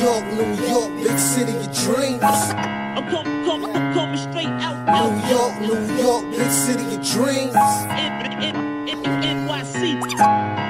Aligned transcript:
York, 0.00 0.24
New 0.32 0.66
York, 0.66 0.90
big 1.02 1.18
city 1.18 1.52
of 1.56 1.72
dreams. 1.72 2.22
I'm 2.22 3.08
coming, 3.10 3.44
coming, 3.44 3.72
coming 3.92 4.16
straight 4.16 4.46
out, 4.46 4.88
out. 4.88 5.10
New 5.12 5.28
York, 5.28 5.60
New 5.60 6.02
York, 6.02 6.30
big 6.30 6.50
city 6.50 6.94
of 6.94 7.02
dreams. 7.06 7.54
N- 7.54 8.42
N- 8.42 8.88
N- 8.88 9.48
NYC. 9.48 10.69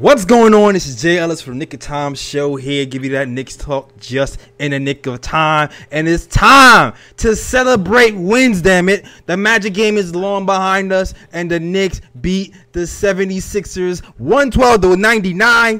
What's 0.00 0.24
going 0.24 0.54
on? 0.54 0.72
This 0.72 0.86
is 0.86 1.02
Jay 1.02 1.18
Ellis 1.18 1.42
from 1.42 1.58
Nick 1.58 1.74
of 1.74 1.80
Time 1.80 2.14
Show 2.14 2.56
here. 2.56 2.86
Give 2.86 3.04
you 3.04 3.10
that 3.10 3.28
Knicks 3.28 3.54
talk 3.54 3.94
just 4.00 4.38
in 4.58 4.70
the 4.70 4.80
nick 4.80 5.04
of 5.04 5.20
time. 5.20 5.68
And 5.90 6.08
it's 6.08 6.24
time 6.24 6.94
to 7.18 7.36
celebrate 7.36 8.12
wins, 8.12 8.62
damn 8.62 8.88
it. 8.88 9.04
The 9.26 9.36
Magic 9.36 9.74
game 9.74 9.98
is 9.98 10.14
long 10.14 10.46
behind 10.46 10.90
us, 10.90 11.12
and 11.34 11.50
the 11.50 11.60
Knicks 11.60 12.00
beat 12.22 12.54
the 12.72 12.80
76ers 12.80 14.02
112 14.16 14.80
to 14.80 14.96
99. 14.96 15.78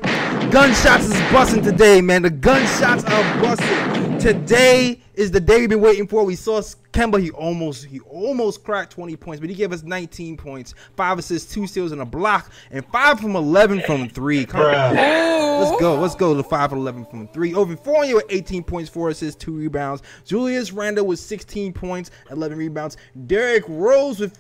Gunshots 0.51 1.07
is 1.07 1.33
busting 1.33 1.63
today, 1.63 2.03
man. 2.03 2.21
The 2.21 2.29
gunshots 2.29 3.05
are 3.05 3.41
busting. 3.41 4.19
Today 4.19 5.01
is 5.15 5.31
the 5.31 5.41
day 5.41 5.61
we've 5.61 5.71
been 5.71 5.81
waiting 5.81 6.07
for. 6.07 6.27
We 6.27 6.37
saw 6.37 6.61
Kemba. 6.93 7.21
He 7.21 7.31
almost 7.31 7.85
he 7.85 8.01
almost 8.01 8.65
cracked 8.65 8.93
20 8.93 9.17
points, 9.17 9.41
but 9.41 9.51
he 9.51 9.57
gave 9.57 9.73
us 9.73 9.83
19 9.83 10.37
points, 10.37 10.75
five 10.97 11.19
assists, 11.19 11.53
two 11.53 11.67
steals, 11.67 11.93
and 11.93 12.01
a 12.01 12.07
block, 12.07 12.51
and 12.71 12.85
five 12.87 13.21
from 13.21 13.37
11 13.37 13.83
from 13.83 14.09
three. 14.09 14.47
Let's 14.47 15.81
go. 15.81 16.01
Let's 16.01 16.15
go 16.15 16.35
to 16.35 16.43
five 16.43 16.71
from 16.71 16.81
11 16.81 17.07
from 17.07 17.29
three. 17.29 17.55
Over 17.55 17.77
four, 17.77 17.91
Fournier 18.01 18.17
with 18.17 18.27
18 18.31 18.63
points, 18.63 18.89
four 18.89 19.11
assists, 19.11 19.43
two 19.43 19.53
rebounds. 19.53 20.03
Julius 20.25 20.73
Randle 20.73 21.07
with 21.07 21.19
16 21.19 21.73
points, 21.73 22.11
11 22.31 22.57
rebounds. 22.57 22.97
Derrick 23.27 23.65
Rose 23.69 24.21
with 24.21 24.39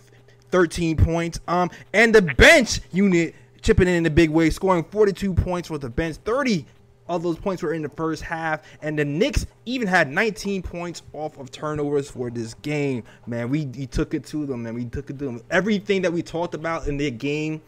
13 0.51 0.97
points. 0.97 1.41
Um, 1.49 1.71
and 1.93 2.15
the 2.15 2.23
bench 2.23 2.81
unit 2.93 3.35
chipping 3.63 3.89
in 3.89 3.95
in 3.95 4.03
the 4.03 4.11
big 4.11 4.31
way, 4.31 4.51
scoring 4.51 4.85
42 4.85 5.35
points 5.35 5.69
with 5.69 5.83
the 5.83 5.91
bench, 5.91 6.17
30 6.25 6.65
of 7.17 7.23
those 7.23 7.39
points 7.39 7.63
were 7.63 7.75
in 7.75 7.83
the 7.83 7.89
first 7.89 8.23
half, 8.23 8.63
and 8.83 8.99
the 8.99 9.05
Knicks 9.05 9.47
even 9.67 9.89
had 9.89 10.11
19 10.11 10.63
points 10.63 11.03
off 11.13 11.39
of 11.39 11.51
turnovers 11.51 12.11
for 12.11 12.31
this 12.31 12.55
game. 12.55 13.03
Man, 13.27 13.51
we, 13.51 13.67
we 13.67 13.87
took 13.87 14.15
it 14.15 14.25
to 14.27 14.47
them, 14.47 14.63
man. 14.63 14.75
We 14.75 14.85
took 14.85 15.11
it 15.11 15.19
to 15.19 15.25
them. 15.25 15.43
Everything 15.51 16.03
that 16.03 16.13
we 16.13 16.23
talked 16.23 16.55
about 16.55 16.87
in 16.87 16.97
their 16.97 17.11
game 17.11 17.61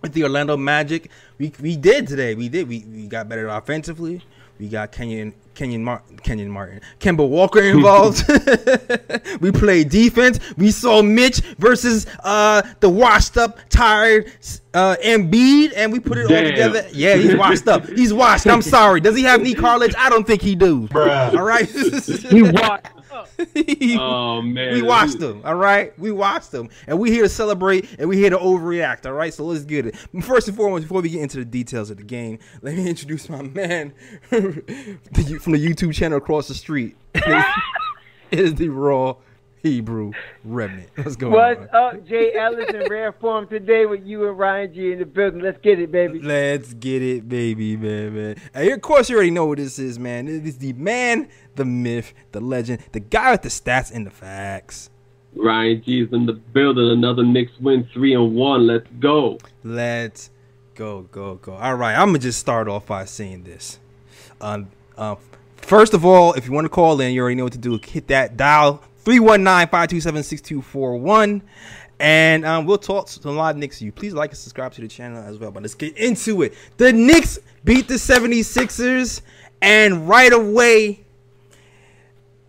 with 0.00 0.12
the 0.14 0.24
Orlando 0.24 0.56
Magic, 0.56 1.10
we, 1.38 1.52
we 1.60 1.76
did 1.76 2.08
today. 2.08 2.34
We 2.34 2.48
did. 2.48 2.66
We, 2.68 2.84
we 2.90 3.06
got 3.06 3.28
better 3.28 3.48
offensively. 3.48 4.22
We 4.58 4.68
got 4.68 4.92
Kenyon 4.92 5.34
Kenyon 5.54 5.84
Martin, 5.84 6.18
Kenyon 6.18 6.50
Martin, 6.50 6.80
Kemba 7.00 7.28
Walker 7.28 7.62
involved. 7.62 8.24
we 9.40 9.50
played 9.52 9.88
defense. 9.88 10.38
We 10.56 10.70
saw 10.70 11.02
Mitch 11.02 11.38
versus 11.58 12.06
uh, 12.22 12.62
the 12.80 12.88
washed 12.88 13.36
up, 13.36 13.58
tired 13.68 14.32
uh, 14.74 14.96
Embiid, 15.04 15.72
and 15.76 15.92
we 15.92 16.00
put 16.00 16.18
it 16.18 16.22
all 16.22 16.42
together. 16.44 16.86
Yeah, 16.92 17.16
he's 17.16 17.36
washed 17.36 17.68
up. 17.68 17.86
He's 17.86 18.12
washed. 18.12 18.46
I'm 18.46 18.62
sorry. 18.62 19.00
Does 19.00 19.16
he 19.16 19.22
have 19.22 19.40
knee 19.42 19.54
cartilage? 19.54 19.94
I 19.96 20.10
don't 20.10 20.26
think 20.26 20.42
he 20.42 20.54
do. 20.54 20.88
Bruh. 20.88 21.34
All 21.34 21.44
right. 21.44 21.68
He 21.68 22.42
watched. 22.42 22.86
He- 23.54 23.96
Oh 24.00 24.42
man, 24.42 24.74
we 24.74 24.82
watched 24.82 25.18
them, 25.18 25.42
all 25.44 25.54
right. 25.54 25.96
We 25.98 26.10
watched 26.12 26.50
them, 26.52 26.68
and 26.86 26.98
we 26.98 27.10
here 27.10 27.22
to 27.24 27.28
celebrate, 27.28 27.86
and 27.98 28.08
we 28.08 28.16
here 28.16 28.30
to 28.30 28.38
overreact, 28.38 29.06
all 29.06 29.12
right. 29.12 29.32
So 29.32 29.44
let's 29.44 29.64
get 29.64 29.86
it. 29.86 29.96
First 30.22 30.48
and 30.48 30.56
foremost, 30.56 30.82
before 30.84 31.00
we 31.02 31.10
get 31.10 31.22
into 31.22 31.38
the 31.38 31.44
details 31.44 31.90
of 31.90 31.96
the 31.98 32.02
game, 32.04 32.38
let 32.62 32.74
me 32.76 32.88
introduce 32.88 33.28
my 33.28 33.42
man 33.42 33.92
from 34.28 34.42
the 35.52 35.58
YouTube 35.58 35.94
channel 35.94 36.18
across 36.18 36.48
the 36.48 36.54
street. 36.54 36.96
it 37.14 37.44
is 38.30 38.54
the 38.54 38.68
Raw 38.68 39.16
Hebrew 39.64 40.12
Remnant. 40.44 40.90
What's 40.94 41.16
going 41.16 41.32
What's 41.32 41.72
on? 41.72 41.96
up, 41.96 42.06
Jay 42.06 42.34
Ellis 42.34 42.68
in 42.68 42.86
rare 42.90 43.12
form 43.12 43.48
today 43.48 43.86
with 43.86 44.04
you 44.04 44.28
and 44.28 44.38
Ryan 44.38 44.74
G 44.74 44.92
in 44.92 44.98
the 44.98 45.06
building. 45.06 45.40
Let's 45.40 45.58
get 45.62 45.80
it, 45.80 45.90
baby. 45.90 46.20
Let's 46.20 46.74
get 46.74 47.02
it, 47.02 47.26
baby, 47.26 47.74
man, 47.78 48.14
man. 48.14 48.36
And 48.52 48.68
of 48.68 48.82
course, 48.82 49.08
you 49.08 49.16
already 49.16 49.30
know 49.30 49.46
what 49.46 49.56
this 49.56 49.78
is, 49.78 49.98
man. 49.98 50.28
It 50.28 50.46
is 50.46 50.58
the 50.58 50.74
man, 50.74 51.28
the 51.54 51.64
myth, 51.64 52.12
the 52.32 52.40
legend, 52.40 52.82
the 52.92 53.00
guy 53.00 53.32
with 53.32 53.40
the 53.40 53.48
stats 53.48 53.90
and 53.90 54.06
the 54.06 54.10
facts. 54.10 54.90
Ryan 55.34 55.82
G's 55.82 56.12
in 56.12 56.26
the 56.26 56.34
building. 56.34 56.90
Another 56.90 57.24
Knicks 57.24 57.52
win, 57.58 57.88
three 57.94 58.12
and 58.14 58.34
one. 58.34 58.66
Let's 58.66 58.86
go. 59.00 59.38
Let's 59.64 60.30
go, 60.74 61.08
go, 61.10 61.36
go. 61.36 61.54
All 61.54 61.74
right, 61.74 61.94
I'm 61.94 62.08
gonna 62.08 62.18
just 62.18 62.38
start 62.38 62.68
off 62.68 62.84
by 62.84 63.06
saying 63.06 63.44
this. 63.44 63.78
Um, 64.42 64.68
uh, 64.98 65.14
first 65.56 65.94
of 65.94 66.04
all, 66.04 66.34
if 66.34 66.44
you 66.44 66.52
want 66.52 66.66
to 66.66 66.68
call 66.68 67.00
in, 67.00 67.14
you 67.14 67.22
already 67.22 67.36
know 67.36 67.44
what 67.44 67.54
to 67.54 67.58
do. 67.58 67.80
Hit 67.82 68.08
that 68.08 68.36
dial 68.36 68.82
319-527-6241. 69.04 71.42
And 72.00 72.44
um, 72.44 72.66
we'll 72.66 72.78
talk 72.78 73.06
to 73.08 73.28
a 73.28 73.30
lot 73.30 73.54
of 73.54 73.58
Knicks 73.58 73.80
you. 73.80 73.92
Please 73.92 74.14
like 74.14 74.30
and 74.30 74.38
subscribe 74.38 74.72
to 74.72 74.80
the 74.80 74.88
channel 74.88 75.22
as 75.22 75.38
well. 75.38 75.52
But 75.52 75.62
let's 75.62 75.74
get 75.74 75.96
into 75.96 76.42
it. 76.42 76.54
The 76.76 76.92
Knicks 76.92 77.38
beat 77.64 77.86
the 77.86 77.94
76ers, 77.94 79.20
and 79.62 80.08
right 80.08 80.32
away, 80.32 81.04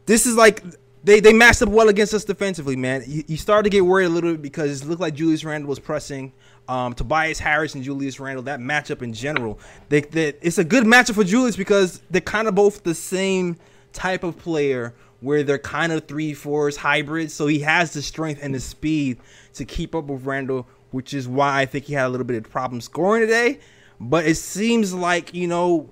this 0.07 0.25
is 0.25 0.35
like 0.35 0.63
they, 1.03 1.19
they 1.19 1.33
matched 1.33 1.61
up 1.61 1.69
well 1.69 1.89
against 1.89 2.15
us 2.15 2.25
defensively, 2.25 2.75
man. 2.75 3.03
You, 3.05 3.23
you 3.27 3.37
started 3.37 3.63
to 3.63 3.69
get 3.69 3.85
worried 3.85 4.05
a 4.05 4.09
little 4.09 4.31
bit 4.31 4.41
because 4.41 4.81
it 4.81 4.87
looked 4.87 5.01
like 5.01 5.13
Julius 5.13 5.43
Randle 5.43 5.69
was 5.69 5.79
pressing. 5.79 6.33
Um, 6.67 6.95
Tobias 6.95 7.37
Harris 7.37 7.75
and 7.75 7.83
Julius 7.83 8.19
Randle, 8.19 8.41
that 8.45 8.59
matchup 8.59 9.03
in 9.03 9.13
general, 9.13 9.59
they, 9.89 10.01
they, 10.01 10.29
it's 10.41 10.57
a 10.57 10.63
good 10.63 10.83
matchup 10.83 11.13
for 11.13 11.23
Julius 11.23 11.55
because 11.55 12.01
they're 12.09 12.21
kind 12.21 12.47
of 12.47 12.55
both 12.55 12.81
the 12.81 12.95
same 12.95 13.57
type 13.93 14.23
of 14.23 14.39
player 14.39 14.95
where 15.21 15.43
they're 15.43 15.57
kind 15.57 15.91
of 15.91 16.07
three 16.07 16.33
fours 16.33 16.77
hybrids. 16.77 17.33
So 17.33 17.47
he 17.47 17.59
has 17.59 17.93
the 17.93 18.01
strength 18.01 18.41
and 18.43 18.53
the 18.53 18.59
speed 18.59 19.17
to 19.53 19.65
keep 19.65 19.95
up 19.95 20.05
with 20.05 20.25
Randle, 20.25 20.67
which 20.91 21.13
is 21.13 21.27
why 21.27 21.61
I 21.61 21.65
think 21.65 21.85
he 21.85 21.93
had 21.93 22.07
a 22.07 22.09
little 22.09 22.25
bit 22.25 22.37
of 22.37 22.49
problem 22.51 22.81
scoring 22.81 23.21
today. 23.21 23.59
But 23.99 24.25
it 24.25 24.35
seems 24.35 24.93
like 24.93 25.33
you 25.33 25.47
know 25.47 25.89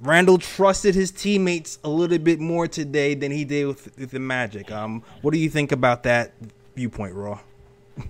Randle 0.00 0.38
trusted 0.38 0.94
his 0.94 1.10
teammates 1.10 1.78
a 1.84 1.88
little 1.88 2.18
bit 2.18 2.40
more 2.40 2.66
today 2.66 3.14
than 3.14 3.30
he 3.30 3.44
did 3.44 3.66
with, 3.66 3.98
with 3.98 4.10
the 4.10 4.18
Magic. 4.18 4.70
Um, 4.70 5.02
what 5.20 5.32
do 5.32 5.38
you 5.38 5.50
think 5.50 5.72
about 5.72 6.04
that 6.04 6.32
viewpoint, 6.74 7.14
Raw? 7.14 7.40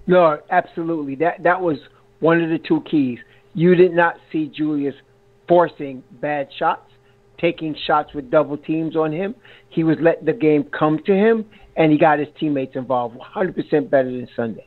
No, 0.07 0.39
absolutely. 0.51 1.17
That 1.17 1.43
that 1.43 1.61
was 1.61 1.79
one 2.21 2.41
of 2.41 2.51
the 2.51 2.59
two 2.59 2.83
keys. 2.83 3.19
You 3.55 3.75
did 3.75 3.93
not 3.93 4.19
see 4.31 4.47
Julius 4.47 4.95
forcing 5.49 6.05
bad 6.13 6.49
shots, 6.57 6.89
taking 7.39 7.75
shots 7.87 8.15
with 8.15 8.31
double 8.31 8.57
teams 8.57 8.95
on 8.95 9.11
him. 9.11 9.35
He 9.71 9.83
was 9.85 9.99
letting 10.01 10.27
the 10.27 10.33
game 10.35 10.65
come 10.65 11.03
to 11.05 11.15
him, 11.15 11.47
and 11.77 11.91
he 11.91 11.97
got 11.99 12.19
his 12.19 12.29
teammates 12.39 12.77
involved. 12.77 13.19
100% 13.19 13.89
better 13.89 14.11
than 14.11 14.29
Sunday. 14.37 14.67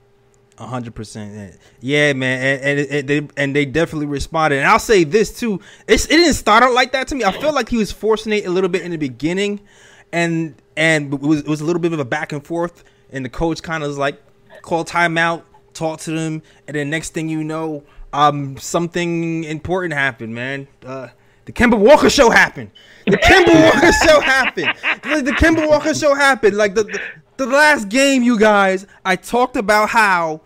Hundred 0.57 0.93
percent, 0.93 1.59
yeah, 1.81 2.13
man, 2.13 2.39
and, 2.61 2.79
and, 2.79 2.79
it- 2.79 3.07
they 3.07 3.27
and 3.37 3.55
they 3.55 3.65
definitely 3.65 4.05
responded. 4.05 4.57
And 4.59 4.67
I'll 4.67 4.77
say 4.79 5.03
this 5.03 5.37
too: 5.37 5.59
it's, 5.87 6.05
it 6.05 6.09
didn't 6.09 6.35
start 6.35 6.61
out 6.63 6.73
like 6.73 6.91
that 6.91 7.07
to 7.09 7.15
me. 7.15 7.23
I 7.23 7.31
felt 7.31 7.55
like 7.55 7.69
he 7.69 7.77
was 7.77 7.91
forcing 7.91 8.31
it 8.33 8.45
a 8.45 8.49
little 8.51 8.69
bit 8.69 8.83
in 8.83 8.91
the 8.91 8.97
beginning, 8.97 9.59
and 10.11 10.53
and 10.77 11.11
it 11.11 11.19
was 11.21 11.39
it 11.39 11.47
was 11.47 11.59
a 11.61 11.65
little 11.65 11.81
bit 11.81 11.91
of 11.91 11.99
a 11.99 12.05
back 12.05 12.31
and 12.33 12.45
forth. 12.45 12.83
And 13.11 13.25
the 13.25 13.29
coach 13.29 13.63
kind 13.63 13.83
of 13.83 13.89
was 13.89 13.97
like 13.97 14.21
called 14.61 14.87
timeout, 14.87 15.41
talked 15.73 16.03
to 16.03 16.11
them, 16.11 16.43
and 16.67 16.75
then 16.75 16.91
next 16.91 17.13
thing 17.15 17.29
you 17.29 17.43
know, 17.43 17.83
um, 18.13 18.55
something 18.57 19.43
important 19.45 19.95
happened, 19.95 20.35
man. 20.35 20.67
Uh, 20.85 21.07
the 21.45 21.51
Kemba 21.51 21.77
Walker 21.77 22.09
show 22.09 22.29
happened. 22.29 22.71
The 23.05 23.17
Kemba 23.17 23.63
Walker 23.73 23.91
show 24.05 24.19
happened. 24.21 24.67
Like, 25.05 25.25
the 25.25 25.31
Kemba 25.31 25.67
Walker 25.67 25.93
show 25.93 26.15
happened. 26.15 26.55
Like 26.57 26.75
the, 26.75 26.83
the 26.83 26.99
the 27.37 27.45
last 27.47 27.89
game, 27.89 28.23
you 28.23 28.37
guys, 28.39 28.85
I 29.03 29.15
talked 29.15 29.55
about 29.55 29.89
how 29.89 30.41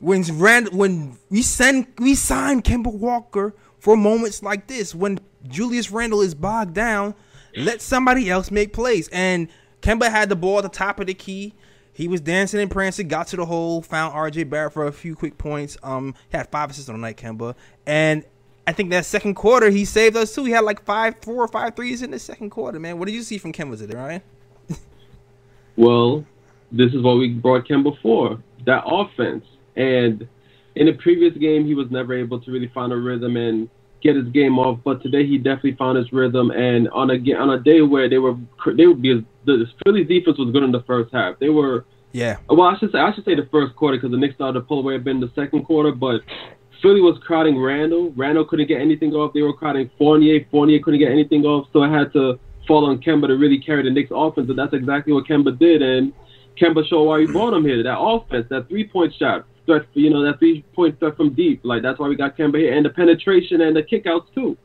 when 0.00 0.22
Rand 0.38 0.70
when 0.72 1.18
we 1.30 1.42
send 1.42 1.86
we 1.98 2.14
sign 2.14 2.62
Kemba 2.62 2.92
Walker 2.92 3.54
for 3.78 3.96
moments 3.96 4.42
like 4.42 4.66
this 4.66 4.94
when 4.94 5.20
Julius 5.46 5.90
Randle 5.90 6.20
is 6.20 6.34
bogged 6.34 6.74
down, 6.74 7.14
let 7.56 7.80
somebody 7.80 8.30
else 8.30 8.50
make 8.50 8.72
plays. 8.72 9.08
And 9.08 9.48
Kemba 9.82 10.10
had 10.10 10.28
the 10.28 10.36
ball 10.36 10.58
at 10.58 10.62
the 10.62 10.68
top 10.68 11.00
of 11.00 11.06
the 11.06 11.14
key. 11.14 11.54
He 11.92 12.06
was 12.06 12.20
dancing 12.20 12.60
and 12.60 12.70
prancing, 12.70 13.08
got 13.08 13.26
to 13.28 13.36
the 13.36 13.46
hole, 13.46 13.82
found 13.82 14.14
RJ 14.14 14.48
Barrett 14.48 14.72
for 14.72 14.86
a 14.86 14.92
few 14.92 15.16
quick 15.16 15.36
points. 15.36 15.76
Um, 15.82 16.14
he 16.30 16.36
had 16.36 16.48
five 16.48 16.70
assists 16.70 16.88
on 16.88 16.94
the 16.94 17.00
night, 17.00 17.16
Kemba, 17.16 17.56
and 17.86 18.24
I 18.68 18.72
think 18.72 18.90
that 18.90 19.06
second 19.06 19.32
quarter 19.32 19.70
he 19.70 19.86
saved 19.86 20.14
us 20.14 20.34
too. 20.34 20.44
He 20.44 20.50
had 20.50 20.62
like 20.62 20.84
five, 20.84 21.14
four 21.22 21.42
or 21.42 21.48
five 21.48 21.74
threes 21.74 22.02
in 22.02 22.10
the 22.10 22.18
second 22.18 22.50
quarter. 22.50 22.78
Man, 22.78 22.98
what 22.98 23.06
did 23.06 23.14
you 23.14 23.22
see 23.22 23.38
from 23.38 23.50
Kemba 23.50 23.78
today, 23.78 23.96
Ryan? 23.96 24.22
Well, 25.76 26.26
this 26.72 26.92
is 26.92 27.02
what 27.02 27.14
we 27.14 27.30
brought 27.30 27.66
Kemba 27.66 27.98
for 28.02 28.42
that 28.66 28.82
offense. 28.84 29.46
And 29.76 30.28
in 30.74 30.86
the 30.86 30.92
previous 30.94 31.34
game, 31.38 31.64
he 31.64 31.74
was 31.74 31.86
never 31.90 32.12
able 32.12 32.40
to 32.40 32.50
really 32.50 32.66
find 32.74 32.92
a 32.92 32.96
rhythm 32.96 33.36
and 33.36 33.70
get 34.02 34.16
his 34.16 34.28
game 34.30 34.58
off. 34.58 34.80
But 34.84 35.02
today, 35.02 35.24
he 35.24 35.38
definitely 35.38 35.76
found 35.76 35.96
his 35.96 36.12
rhythm. 36.12 36.50
And 36.50 36.90
on 36.90 37.10
a 37.10 37.14
on 37.36 37.50
a 37.50 37.60
day 37.60 37.80
where 37.80 38.10
they 38.10 38.18
were 38.18 38.36
they 38.76 38.86
would 38.86 39.00
be 39.00 39.24
the 39.46 39.64
Philly's 39.84 40.08
defense 40.08 40.36
was 40.36 40.50
good 40.52 40.64
in 40.64 40.72
the 40.72 40.82
first 40.82 41.14
half. 41.14 41.38
They 41.38 41.48
were 41.48 41.86
Yeah, 42.12 42.36
well, 42.50 42.68
I 42.68 42.76
should 42.76 42.92
say 42.92 42.98
I 42.98 43.14
should 43.14 43.24
say 43.24 43.34
the 43.34 43.48
first 43.50 43.74
quarter 43.76 43.96
because 43.96 44.10
the 44.10 44.18
Knicks 44.18 44.34
started 44.34 44.60
to 44.60 44.66
pull 44.66 44.80
away 44.80 44.96
a 44.96 44.98
bit 44.98 45.12
in 45.12 45.20
the 45.20 45.32
second 45.34 45.64
quarter, 45.64 45.92
but. 45.92 46.20
Philly 46.82 47.00
was 47.00 47.18
crowding 47.18 47.60
Randle. 47.60 48.12
Randle 48.16 48.44
couldn't 48.44 48.68
get 48.68 48.80
anything 48.80 49.12
off. 49.12 49.32
They 49.32 49.42
were 49.42 49.52
crowding 49.52 49.90
Fournier. 49.98 50.46
Fournier 50.50 50.78
couldn't 50.80 51.00
get 51.00 51.10
anything 51.10 51.44
off. 51.44 51.68
So 51.72 51.82
I 51.82 51.90
had 51.90 52.12
to 52.12 52.38
fall 52.66 52.86
on 52.86 53.00
Kemba 53.00 53.26
to 53.28 53.36
really 53.36 53.58
carry 53.58 53.82
the 53.82 53.90
Knicks 53.90 54.10
offense, 54.14 54.48
and 54.48 54.58
that's 54.58 54.74
exactly 54.74 55.12
what 55.12 55.26
Kemba 55.26 55.58
did. 55.58 55.82
And 55.82 56.12
Kemba 56.60 56.86
showed 56.86 57.04
why 57.04 57.18
we 57.18 57.26
brought 57.26 57.54
him 57.54 57.64
here. 57.64 57.82
That 57.82 57.98
offense, 57.98 58.46
that 58.50 58.68
three 58.68 58.86
point 58.86 59.14
shot, 59.14 59.46
threat, 59.66 59.86
you 59.94 60.10
know, 60.10 60.22
that 60.22 60.38
three 60.38 60.62
point 60.74 60.98
threat 61.00 61.16
from 61.16 61.34
deep. 61.34 61.60
Like 61.64 61.82
that's 61.82 61.98
why 61.98 62.08
we 62.08 62.14
got 62.14 62.36
Kemba 62.36 62.58
here, 62.58 62.74
and 62.74 62.84
the 62.84 62.90
penetration 62.90 63.60
and 63.60 63.74
the 63.74 63.82
kickouts 63.82 64.32
too. 64.34 64.56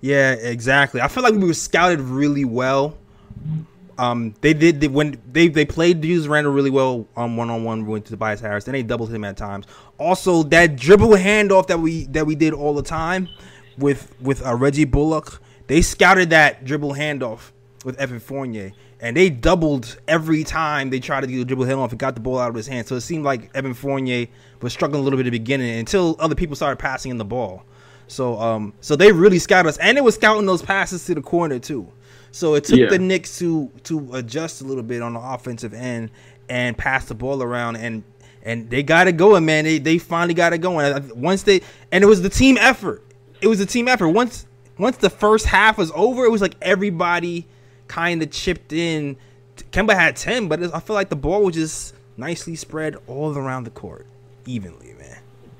Yeah, 0.00 0.32
exactly. 0.32 1.00
I 1.00 1.08
feel 1.08 1.22
like 1.22 1.34
we 1.34 1.46
were 1.46 1.54
scouted 1.54 2.00
really 2.00 2.44
well. 2.44 2.96
Um, 3.98 4.34
they 4.42 4.52
did 4.52 4.80
they, 4.80 4.88
when 4.88 5.20
they 5.30 5.48
they 5.48 5.64
played 5.64 6.02
Julius 6.02 6.26
Randle 6.26 6.52
really 6.52 6.70
well 6.70 7.06
on 7.16 7.36
one 7.36 7.48
on 7.48 7.64
one 7.64 7.86
with 7.86 8.04
Tobias 8.04 8.40
Harris. 8.40 8.64
Then 8.64 8.74
they 8.74 8.82
doubled 8.82 9.12
him 9.12 9.24
at 9.24 9.36
times. 9.36 9.66
Also, 9.98 10.42
that 10.44 10.76
dribble 10.76 11.10
handoff 11.10 11.66
that 11.68 11.80
we 11.80 12.04
that 12.06 12.26
we 12.26 12.34
did 12.34 12.52
all 12.52 12.74
the 12.74 12.82
time 12.82 13.28
with 13.78 14.14
with 14.20 14.44
uh, 14.44 14.54
Reggie 14.54 14.84
Bullock, 14.84 15.40
they 15.66 15.80
scouted 15.80 16.30
that 16.30 16.64
dribble 16.64 16.94
handoff 16.94 17.52
with 17.84 17.98
Evan 17.98 18.20
Fournier, 18.20 18.72
and 19.00 19.16
they 19.16 19.30
doubled 19.30 19.98
every 20.08 20.44
time 20.44 20.90
they 20.90 21.00
tried 21.00 21.22
to 21.22 21.26
do 21.26 21.38
the 21.38 21.44
dribble 21.44 21.64
handoff 21.64 21.90
and 21.90 21.98
got 21.98 22.14
the 22.14 22.20
ball 22.20 22.38
out 22.38 22.50
of 22.50 22.54
his 22.54 22.66
hand. 22.66 22.86
So 22.86 22.96
it 22.96 23.00
seemed 23.00 23.24
like 23.24 23.50
Evan 23.54 23.74
Fournier 23.74 24.26
was 24.60 24.74
struggling 24.74 25.00
a 25.00 25.04
little 25.04 25.16
bit 25.16 25.26
at 25.26 25.32
the 25.32 25.38
beginning 25.38 25.78
until 25.78 26.16
other 26.18 26.34
people 26.34 26.54
started 26.54 26.78
passing 26.78 27.10
in 27.10 27.16
the 27.16 27.24
ball. 27.24 27.64
So 28.08 28.38
um 28.38 28.74
so 28.82 28.94
they 28.94 29.10
really 29.10 29.38
scouted 29.38 29.70
us, 29.70 29.78
and 29.78 29.96
they 29.96 30.02
were 30.02 30.12
scouting 30.12 30.44
those 30.44 30.60
passes 30.60 31.04
to 31.06 31.14
the 31.14 31.22
corner 31.22 31.58
too. 31.58 31.90
So 32.36 32.54
it 32.54 32.64
took 32.64 32.78
Yeah. 32.78 32.88
the 32.90 32.98
Knicks 32.98 33.38
to 33.38 33.70
to 33.84 34.10
adjust 34.12 34.60
a 34.60 34.64
little 34.64 34.82
bit 34.82 35.00
on 35.00 35.14
the 35.14 35.20
offensive 35.20 35.72
end 35.72 36.10
and 36.50 36.76
pass 36.76 37.06
the 37.06 37.14
ball 37.14 37.42
around 37.42 37.76
and 37.76 38.04
and 38.42 38.68
they 38.68 38.82
got 38.82 39.08
it 39.08 39.16
going, 39.16 39.46
man. 39.46 39.64
They 39.64 39.78
they 39.78 39.96
finally 39.96 40.34
got 40.34 40.52
it 40.52 40.58
going. 40.58 41.10
Once 41.16 41.44
they 41.44 41.62
and 41.90 42.04
it 42.04 42.06
was 42.06 42.20
the 42.20 42.28
team 42.28 42.58
effort. 42.58 43.02
It 43.40 43.46
was 43.48 43.58
a 43.60 43.64
team 43.66 43.88
effort. 43.88 44.10
Once 44.10 44.46
once 44.78 44.98
the 44.98 45.08
first 45.08 45.46
half 45.46 45.78
was 45.78 45.90
over, 45.94 46.26
it 46.26 46.30
was 46.30 46.42
like 46.42 46.56
everybody 46.60 47.46
kind 47.88 48.22
of 48.22 48.30
chipped 48.30 48.70
in. 48.72 49.16
Kemba 49.72 49.94
had 49.94 50.16
ten, 50.16 50.46
but 50.48 50.62
it- 50.62 50.70
I 50.74 50.80
feel 50.80 50.92
like 50.94 51.08
the 51.08 51.16
ball 51.16 51.42
was 51.42 51.54
just 51.54 51.94
nicely 52.18 52.54
spread 52.54 52.96
all 53.06 53.34
around 53.36 53.64
the 53.64 53.70
court, 53.70 54.04
evenly, 54.44 54.92
man. 54.98 55.16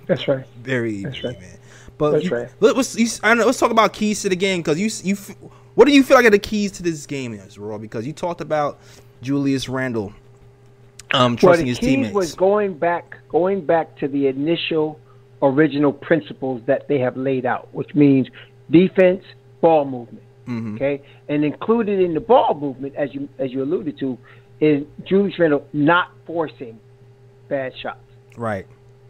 That's 0.07 0.29
right. 0.29 0.45
Very 0.63 1.05
That's 1.05 1.25
right. 1.25 1.41
man. 1.41 1.59
But 1.97 2.11
That's 2.13 2.25
you- 2.27 2.31
right. 2.37 2.49
let, 2.61 2.77
us 2.77 2.95
you, 2.99 3.07
I 3.23 3.29
don't 3.29 3.39
know, 3.39 3.47
let's 3.47 3.59
talk 3.59 3.71
about 3.71 3.95
keys 3.95 4.21
to 4.23 4.29
the 4.29 4.37
game 4.37 4.61
because 4.61 4.79
you 4.79 4.91
you 5.03 5.15
f- 5.15 5.35
what 5.77 5.87
do 5.87 5.93
you 5.93 6.03
feel 6.03 6.17
like 6.17 6.27
are 6.27 6.31
the 6.31 6.39
keys 6.41 6.73
to 6.73 6.83
this 6.83 7.07
game 7.07 7.33
is, 7.33 7.57
Raw? 7.59 7.79
Because 7.79 8.05
you 8.07 8.13
talked 8.13 8.41
about 8.41 8.79
Julius 9.23 9.69
Randle 9.69 10.13
um 11.13 11.33
Well, 11.33 11.37
trusting 11.37 11.67
the 11.67 11.71
his 11.71 11.79
keys 11.79 11.89
teammates. 11.89 12.15
was 12.15 12.35
going 12.35 12.75
back, 12.77 13.17
going 13.29 13.65
back 13.65 13.97
to 13.99 14.09
the 14.09 14.27
initial, 14.27 14.99
original 15.41 15.93
principles 15.93 16.61
that 16.67 16.89
they 16.89 16.99
have 16.99 17.17
laid 17.17 17.47
out, 17.47 17.69
which 17.73 17.95
means 17.95 18.27
defense, 18.71 19.23
ball 19.61 19.85
movement. 19.85 20.23
Mhm. 20.49 20.75
Okay, 20.75 21.03
and 21.29 21.45
included 21.45 22.01
in 22.01 22.15
the 22.15 22.21
ball 22.21 22.59
movement, 22.61 22.95
as 22.97 23.15
you 23.15 23.29
as 23.39 23.53
you 23.53 23.63
alluded 23.63 23.99
to, 24.01 24.19
is 24.61 24.85
Julius 25.05 25.39
Randle 25.39 25.65
not 25.73 26.09
forcing 26.27 26.79
bad 27.49 27.73
shots. 27.81 27.99
Right. 28.37 28.67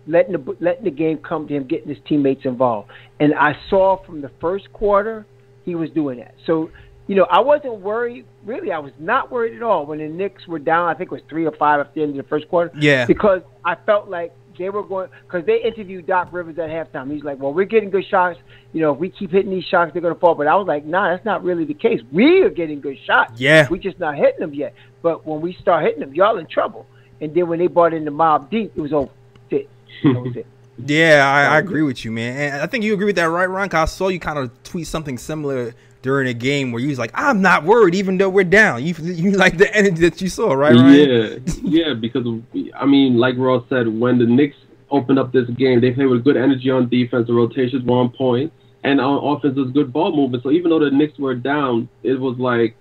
letting 0.09 0.33
the 0.33 0.57
letting 0.61 0.85
the 0.85 0.91
game 0.91 1.19
come 1.19 1.49
to 1.49 1.55
him, 1.55 1.65
getting 1.65 1.89
his 1.89 1.99
teammates 2.07 2.45
involved. 2.45 2.89
And 3.19 3.35
I 3.35 3.57
saw 3.69 3.97
from 4.05 4.21
the 4.21 4.29
first 4.41 4.73
quarter 4.73 5.27
he 5.67 5.75
was 5.75 5.91
doing 5.91 6.19
that. 6.21 6.35
So, 6.47 6.71
you 7.07 7.15
know, 7.15 7.27
I 7.31 7.41
wasn't 7.41 7.81
worried. 7.81 8.25
Really, 8.47 8.73
I 8.73 8.79
was 8.79 8.93
not 8.99 9.31
worried 9.31 9.55
at 9.55 9.63
all 9.63 9.85
when 9.85 9.99
the 9.99 10.09
Knicks 10.09 10.47
were 10.47 10.59
down. 10.59 10.89
I 10.89 10.95
think 10.95 11.13
it 11.13 11.15
was 11.15 11.23
three 11.29 11.45
or 11.45 11.53
five 11.53 11.81
at 11.81 11.93
the 11.93 12.03
end 12.03 12.11
of 12.13 12.17
the 12.17 12.29
first 12.29 12.49
quarter. 12.49 12.73
Yeah. 12.79 13.05
Because 13.05 13.43
I 13.65 13.75
felt 13.75 14.09
like 14.09 14.33
they 14.59 14.71
were 14.71 14.83
going 14.83 15.11
because 15.27 15.45
they 15.45 15.63
interviewed 15.63 16.07
Doc 16.07 16.29
Rivers 16.33 16.59
at 16.59 16.71
halftime. 16.71 17.13
He's 17.13 17.23
like, 17.23 17.39
"Well, 17.39 17.53
we're 17.53 17.65
getting 17.65 17.91
good 17.91 18.07
shots. 18.07 18.39
You 18.73 18.81
know, 18.81 18.95
if 18.95 18.99
we 18.99 19.11
keep 19.11 19.31
hitting 19.31 19.51
these 19.51 19.65
shots, 19.65 19.93
they're 19.93 20.01
going 20.01 20.15
to 20.15 20.21
fall." 20.21 20.35
But 20.35 20.47
I 20.47 20.55
was 20.55 20.67
like, 20.67 20.87
"Nah, 20.87 21.11
that's 21.11 21.25
not 21.25 21.45
really 21.45 21.65
the 21.65 21.75
case. 21.75 22.01
We 22.11 22.43
are 22.43 22.49
getting 22.49 22.81
good 22.81 22.99
shots. 23.05 23.39
Yeah. 23.39 23.67
we're 23.71 23.77
just 23.77 24.01
not 24.01 24.17
hitting 24.17 24.41
them 24.41 24.55
yet. 24.55 24.75
But 25.03 25.27
when 25.27 25.41
we 25.41 25.53
start 25.55 25.85
hitting 25.85 26.01
them, 26.01 26.15
y'all 26.15 26.39
in 26.39 26.47
trouble." 26.47 26.87
And 27.21 27.35
then 27.35 27.49
when 27.49 27.59
they 27.59 27.67
brought 27.67 27.93
in 27.93 28.05
the 28.05 28.11
mob 28.11 28.51
deep, 28.51 28.73
it 28.77 28.81
was 28.81 28.93
over. 28.93 29.11
That's 29.51 29.63
it. 29.63 29.71
That 30.05 30.21
was 30.21 30.37
it. 30.37 30.47
Yeah, 30.85 31.25
I, 31.27 31.57
I 31.57 31.59
agree 31.59 31.83
with 31.83 32.05
you, 32.05 32.11
man. 32.13 32.37
And 32.55 32.63
I 32.63 32.67
think 32.67 32.85
you 32.85 32.93
agree 32.95 33.07
with 33.07 33.17
that, 33.17 33.25
right, 33.25 33.49
Ron? 33.49 33.69
'Cause 33.69 33.91
I 33.91 33.93
saw 33.93 34.09
you 34.09 34.19
kind 34.21 34.39
of 34.39 34.51
tweet 34.63 34.87
something 34.87 35.17
similar 35.19 35.75
during 36.03 36.29
a 36.29 36.35
game 36.35 36.71
where 36.71 36.81
you 36.81 36.89
was 36.89 36.99
like, 36.99 37.11
"I'm 37.15 37.41
not 37.41 37.65
worried, 37.65 37.95
even 37.95 38.19
though 38.19 38.29
we're 38.29 38.45
down." 38.45 38.85
You 38.85 38.95
you 39.03 39.31
like 39.33 39.57
the 39.57 39.75
energy 39.75 40.03
that 40.03 40.21
you 40.21 40.29
saw, 40.29 40.53
right? 40.53 40.75
Ryan? 40.75 41.43
Yeah, 41.65 41.89
yeah, 41.89 41.95
because 41.95 42.27
I 42.75 42.85
mean, 42.87 43.17
like 43.17 43.35
Ross 43.39 43.65
said, 43.69 43.89
when 43.89 44.19
the 44.19 44.27
Knicks 44.27 44.57
opened 44.91 45.19
up 45.19 45.33
this 45.33 45.49
game, 45.51 45.81
they 45.81 45.93
played 45.93 46.07
with 46.07 46.25
good 46.25 46.37
energy 46.37 46.71
on 46.71 46.89
defense. 46.89 47.27
The 47.27 47.33
rotations 47.33 47.85
were 47.85 47.97
on 47.97 48.11
point, 48.11 48.53
and 48.85 49.01
on 49.01 49.37
offense 49.37 49.57
was 49.57 49.71
good 49.71 49.93
ball 49.93 50.15
movement. 50.15 50.43
So 50.43 50.51
even 50.51 50.71
though 50.71 50.79
the 50.79 50.91
Knicks 50.91 51.19
were 51.19 51.35
down, 51.35 51.89
it 52.03 52.21
was 52.21 52.39
like 52.39 52.77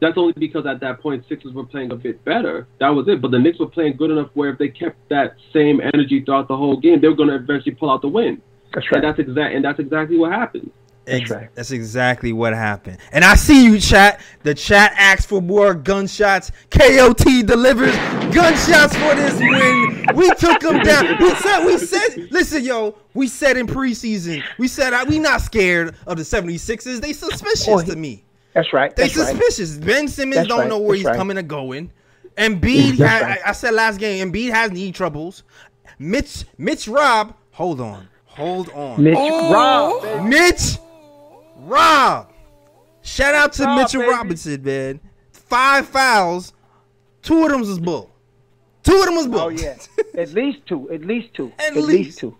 that's 0.00 0.16
only 0.16 0.32
because 0.36 0.66
at 0.66 0.80
that 0.80 1.00
point 1.00 1.24
Sixers 1.28 1.52
were 1.52 1.64
playing 1.64 1.92
a 1.92 1.96
bit 1.96 2.24
better. 2.24 2.66
That 2.80 2.90
was 2.90 3.08
it. 3.08 3.20
But 3.20 3.30
the 3.30 3.38
Knicks 3.38 3.58
were 3.58 3.66
playing 3.68 3.96
good 3.96 4.10
enough 4.10 4.30
where 4.34 4.50
if 4.50 4.58
they 4.58 4.68
kept 4.68 4.96
that 5.08 5.36
same 5.52 5.80
energy 5.80 6.22
throughout 6.24 6.48
the 6.48 6.56
whole 6.56 6.76
game, 6.76 7.00
they 7.00 7.08
were 7.08 7.16
going 7.16 7.28
to 7.30 7.36
eventually 7.36 7.74
pull 7.74 7.90
out 7.90 8.02
the 8.02 8.08
win. 8.08 8.40
That's 8.74 8.86
And 8.92 9.02
right. 9.02 9.02
that's 9.02 9.18
exact. 9.18 9.54
And 9.54 9.64
that's 9.64 9.78
exactly 9.78 10.16
what 10.18 10.30
happened. 10.32 10.70
Ex- 11.06 11.30
right. 11.30 11.48
That's 11.54 11.70
exactly 11.70 12.34
what 12.34 12.52
happened. 12.52 12.98
And 13.12 13.24
I 13.24 13.34
see 13.34 13.64
you, 13.64 13.80
chat. 13.80 14.20
The 14.42 14.54
chat 14.54 14.92
asks 14.94 15.24
for 15.24 15.40
more 15.40 15.72
gunshots. 15.74 16.52
KOT 16.70 17.46
delivers 17.46 17.96
gunshots 18.34 18.94
for 18.94 19.14
this 19.14 19.38
win. 19.40 20.04
We 20.14 20.28
took 20.34 20.60
them 20.60 20.80
down. 20.82 21.16
We 21.18 21.34
said, 21.36 21.64
we 21.64 21.78
said, 21.78 22.30
listen, 22.30 22.62
yo, 22.62 22.94
we 23.14 23.26
said 23.26 23.56
in 23.56 23.66
preseason, 23.66 24.42
we 24.58 24.68
said 24.68 24.92
uh, 24.92 25.06
we 25.08 25.18
not 25.18 25.40
scared 25.40 25.94
of 26.06 26.18
the 26.18 26.22
76ers. 26.24 27.00
They 27.00 27.14
suspicious 27.14 27.68
Oh, 27.68 27.80
to 27.80 27.96
me. 27.96 28.24
That's 28.54 28.72
right. 28.72 28.94
They 28.96 29.04
That's 29.04 29.16
right. 29.16 29.28
suspicious. 29.36 29.76
Ben 29.76 30.08
Simmons 30.08 30.36
That's 30.36 30.48
don't 30.48 30.60
right. 30.60 30.68
know 30.68 30.78
where 30.78 30.90
That's 30.90 30.98
he's 31.00 31.06
right. 31.06 31.16
coming 31.16 31.38
or 31.38 31.42
going. 31.42 31.90
Embiid, 32.36 32.96
That's 32.96 33.22
right. 33.24 33.38
I, 33.44 33.50
I 33.50 33.52
said 33.52 33.74
last 33.74 33.98
game, 33.98 34.30
Embiid 34.32 34.50
has 34.50 34.70
knee 34.70 34.92
troubles. 34.92 35.42
Mitch, 35.98 36.44
Mitch 36.56 36.86
Rob, 36.86 37.34
hold 37.50 37.80
on, 37.80 38.08
hold 38.24 38.70
on. 38.70 39.02
Mitch 39.02 39.14
Rob. 39.16 40.02
baby. 40.02 40.24
Mitch 40.28 40.78
Rob. 41.56 42.32
Shout 43.02 43.34
out 43.34 43.52
to 43.54 43.64
Rob, 43.64 43.78
Mitchell 43.78 44.00
baby. 44.02 44.12
Robinson, 44.12 44.62
man. 44.62 45.00
Five 45.32 45.88
fouls. 45.88 46.52
Two 47.22 47.44
of 47.44 47.50
them 47.50 47.60
was 47.60 47.78
bull. 47.80 48.10
Two 48.84 48.96
of 49.00 49.06
them 49.06 49.16
was 49.16 49.26
bull. 49.26 49.40
Oh 49.40 49.48
yeah, 49.48 49.76
at 50.16 50.32
least 50.32 50.60
two. 50.66 50.88
At 50.90 51.02
least 51.04 51.34
two. 51.34 51.52
At 51.58 51.68
At, 51.68 51.76
least. 51.76 51.88
least. 51.88 52.18
two. 52.18 52.36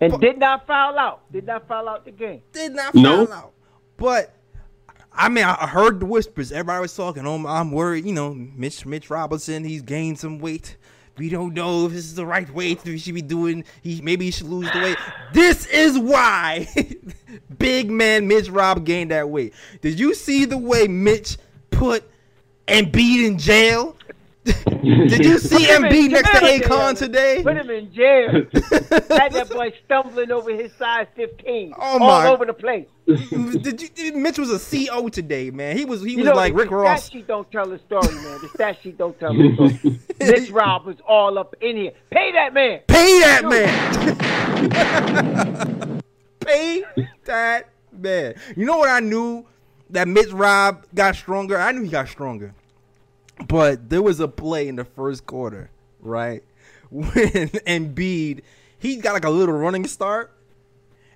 And 0.00 0.12
But- 0.12 0.20
did 0.20 0.38
not 0.38 0.66
foul 0.66 0.98
out. 0.98 1.20
Did 1.32 1.46
not 1.46 1.66
foul 1.66 1.88
out 1.88 2.04
the 2.04 2.10
game. 2.12 2.42
Did 2.52 2.72
not 2.74 2.94
No. 2.94 3.26
foul 3.26 3.34
out. 3.36 3.52
But 3.96 4.34
I 5.14 5.28
mean, 5.28 5.44
I 5.44 5.66
heard 5.66 6.00
the 6.00 6.06
whispers. 6.06 6.52
Everybody 6.52 6.80
was 6.80 6.96
talking. 6.96 7.26
Oh, 7.26 7.46
I'm 7.46 7.70
worried. 7.70 8.06
You 8.06 8.12
know, 8.12 8.34
Mitch 8.34 8.86
Mitch 8.86 9.10
Robinson. 9.10 9.64
He's 9.64 9.82
gained 9.82 10.18
some 10.18 10.38
weight. 10.38 10.76
We 11.18 11.28
don't 11.28 11.52
know 11.52 11.86
if 11.86 11.92
this 11.92 12.06
is 12.06 12.14
the 12.14 12.24
right 12.24 12.48
weight 12.52 12.82
we 12.84 12.98
should 12.98 13.14
be 13.14 13.22
doing. 13.22 13.64
He 13.82 14.00
maybe 14.00 14.24
he 14.24 14.30
should 14.30 14.46
lose 14.48 14.70
the 14.72 14.80
weight. 14.80 14.96
This 15.32 15.66
is 15.66 15.98
why 15.98 16.68
big 17.58 17.90
man 17.90 18.26
Mitch 18.26 18.48
Rob 18.48 18.84
gained 18.84 19.10
that 19.10 19.28
weight. 19.28 19.52
Did 19.82 20.00
you 20.00 20.14
see 20.14 20.46
the 20.46 20.56
way 20.56 20.88
Mitch 20.88 21.36
put 21.70 22.08
Embiid 22.66 23.26
in 23.26 23.38
jail? 23.38 23.96
Did 24.44 25.24
you 25.24 25.38
see 25.38 25.70
in 25.70 25.82
next 25.82 26.30
to. 26.30 26.40
Akon 26.44 26.98
today? 26.98 27.42
Put 27.44 27.56
him 27.56 27.70
in 27.70 27.92
jail. 27.92 28.30
Had 28.52 29.32
that 29.32 29.48
boy 29.50 29.72
stumbling 29.84 30.32
over 30.32 30.50
his 30.50 30.72
size 30.74 31.06
15. 31.14 31.74
Oh, 31.78 31.98
my- 32.00 32.26
All 32.26 32.32
over 32.32 32.44
the 32.46 32.52
place. 32.52 32.88
Did 33.06 33.90
you? 33.96 34.12
Mitch 34.14 34.38
was 34.38 34.50
a 34.50 34.58
CO 34.88 35.08
today, 35.08 35.50
man. 35.50 35.76
He 35.76 35.84
was 35.84 36.02
he 36.02 36.12
You 36.12 36.18
was 36.18 36.26
know, 36.26 36.34
like 36.34 36.54
Rick 36.54 36.70
Ross. 36.70 37.04
stat 37.04 37.12
sheet 37.12 37.26
don't 37.28 37.50
tell 37.52 37.68
the 37.68 37.78
story, 37.80 38.12
man. 38.14 38.38
The 38.42 38.48
stat 38.54 38.78
sheet 38.82 38.98
don't 38.98 39.18
tell 39.20 39.34
the 39.34 39.54
story. 39.54 39.98
Mitch 40.20 40.50
Rob 40.50 40.86
was 40.86 40.96
all 41.06 41.38
up 41.38 41.54
in 41.60 41.76
here. 41.76 41.92
Pay 42.10 42.32
that 42.32 42.52
man. 42.54 42.80
Pay 42.88 43.20
that 43.20 43.44
man. 43.48 44.92
Pay 46.40 46.82
that 47.24 47.68
man. 47.92 48.34
You 48.56 48.66
know 48.66 48.78
what 48.78 48.88
I 48.88 49.00
knew 49.00 49.46
that 49.90 50.08
Mitch 50.08 50.30
Rob 50.32 50.84
got 50.94 51.14
stronger? 51.16 51.58
I 51.58 51.72
knew 51.72 51.82
he 51.82 51.88
got 51.88 52.08
stronger. 52.08 52.54
But 53.46 53.90
there 53.90 54.02
was 54.02 54.20
a 54.20 54.28
play 54.28 54.68
in 54.68 54.76
the 54.76 54.84
first 54.84 55.26
quarter, 55.26 55.70
right? 56.00 56.42
When 56.90 57.08
Embiid, 57.08 58.42
he 58.78 58.96
got 58.96 59.14
like 59.14 59.24
a 59.24 59.30
little 59.30 59.54
running 59.54 59.86
start 59.86 60.30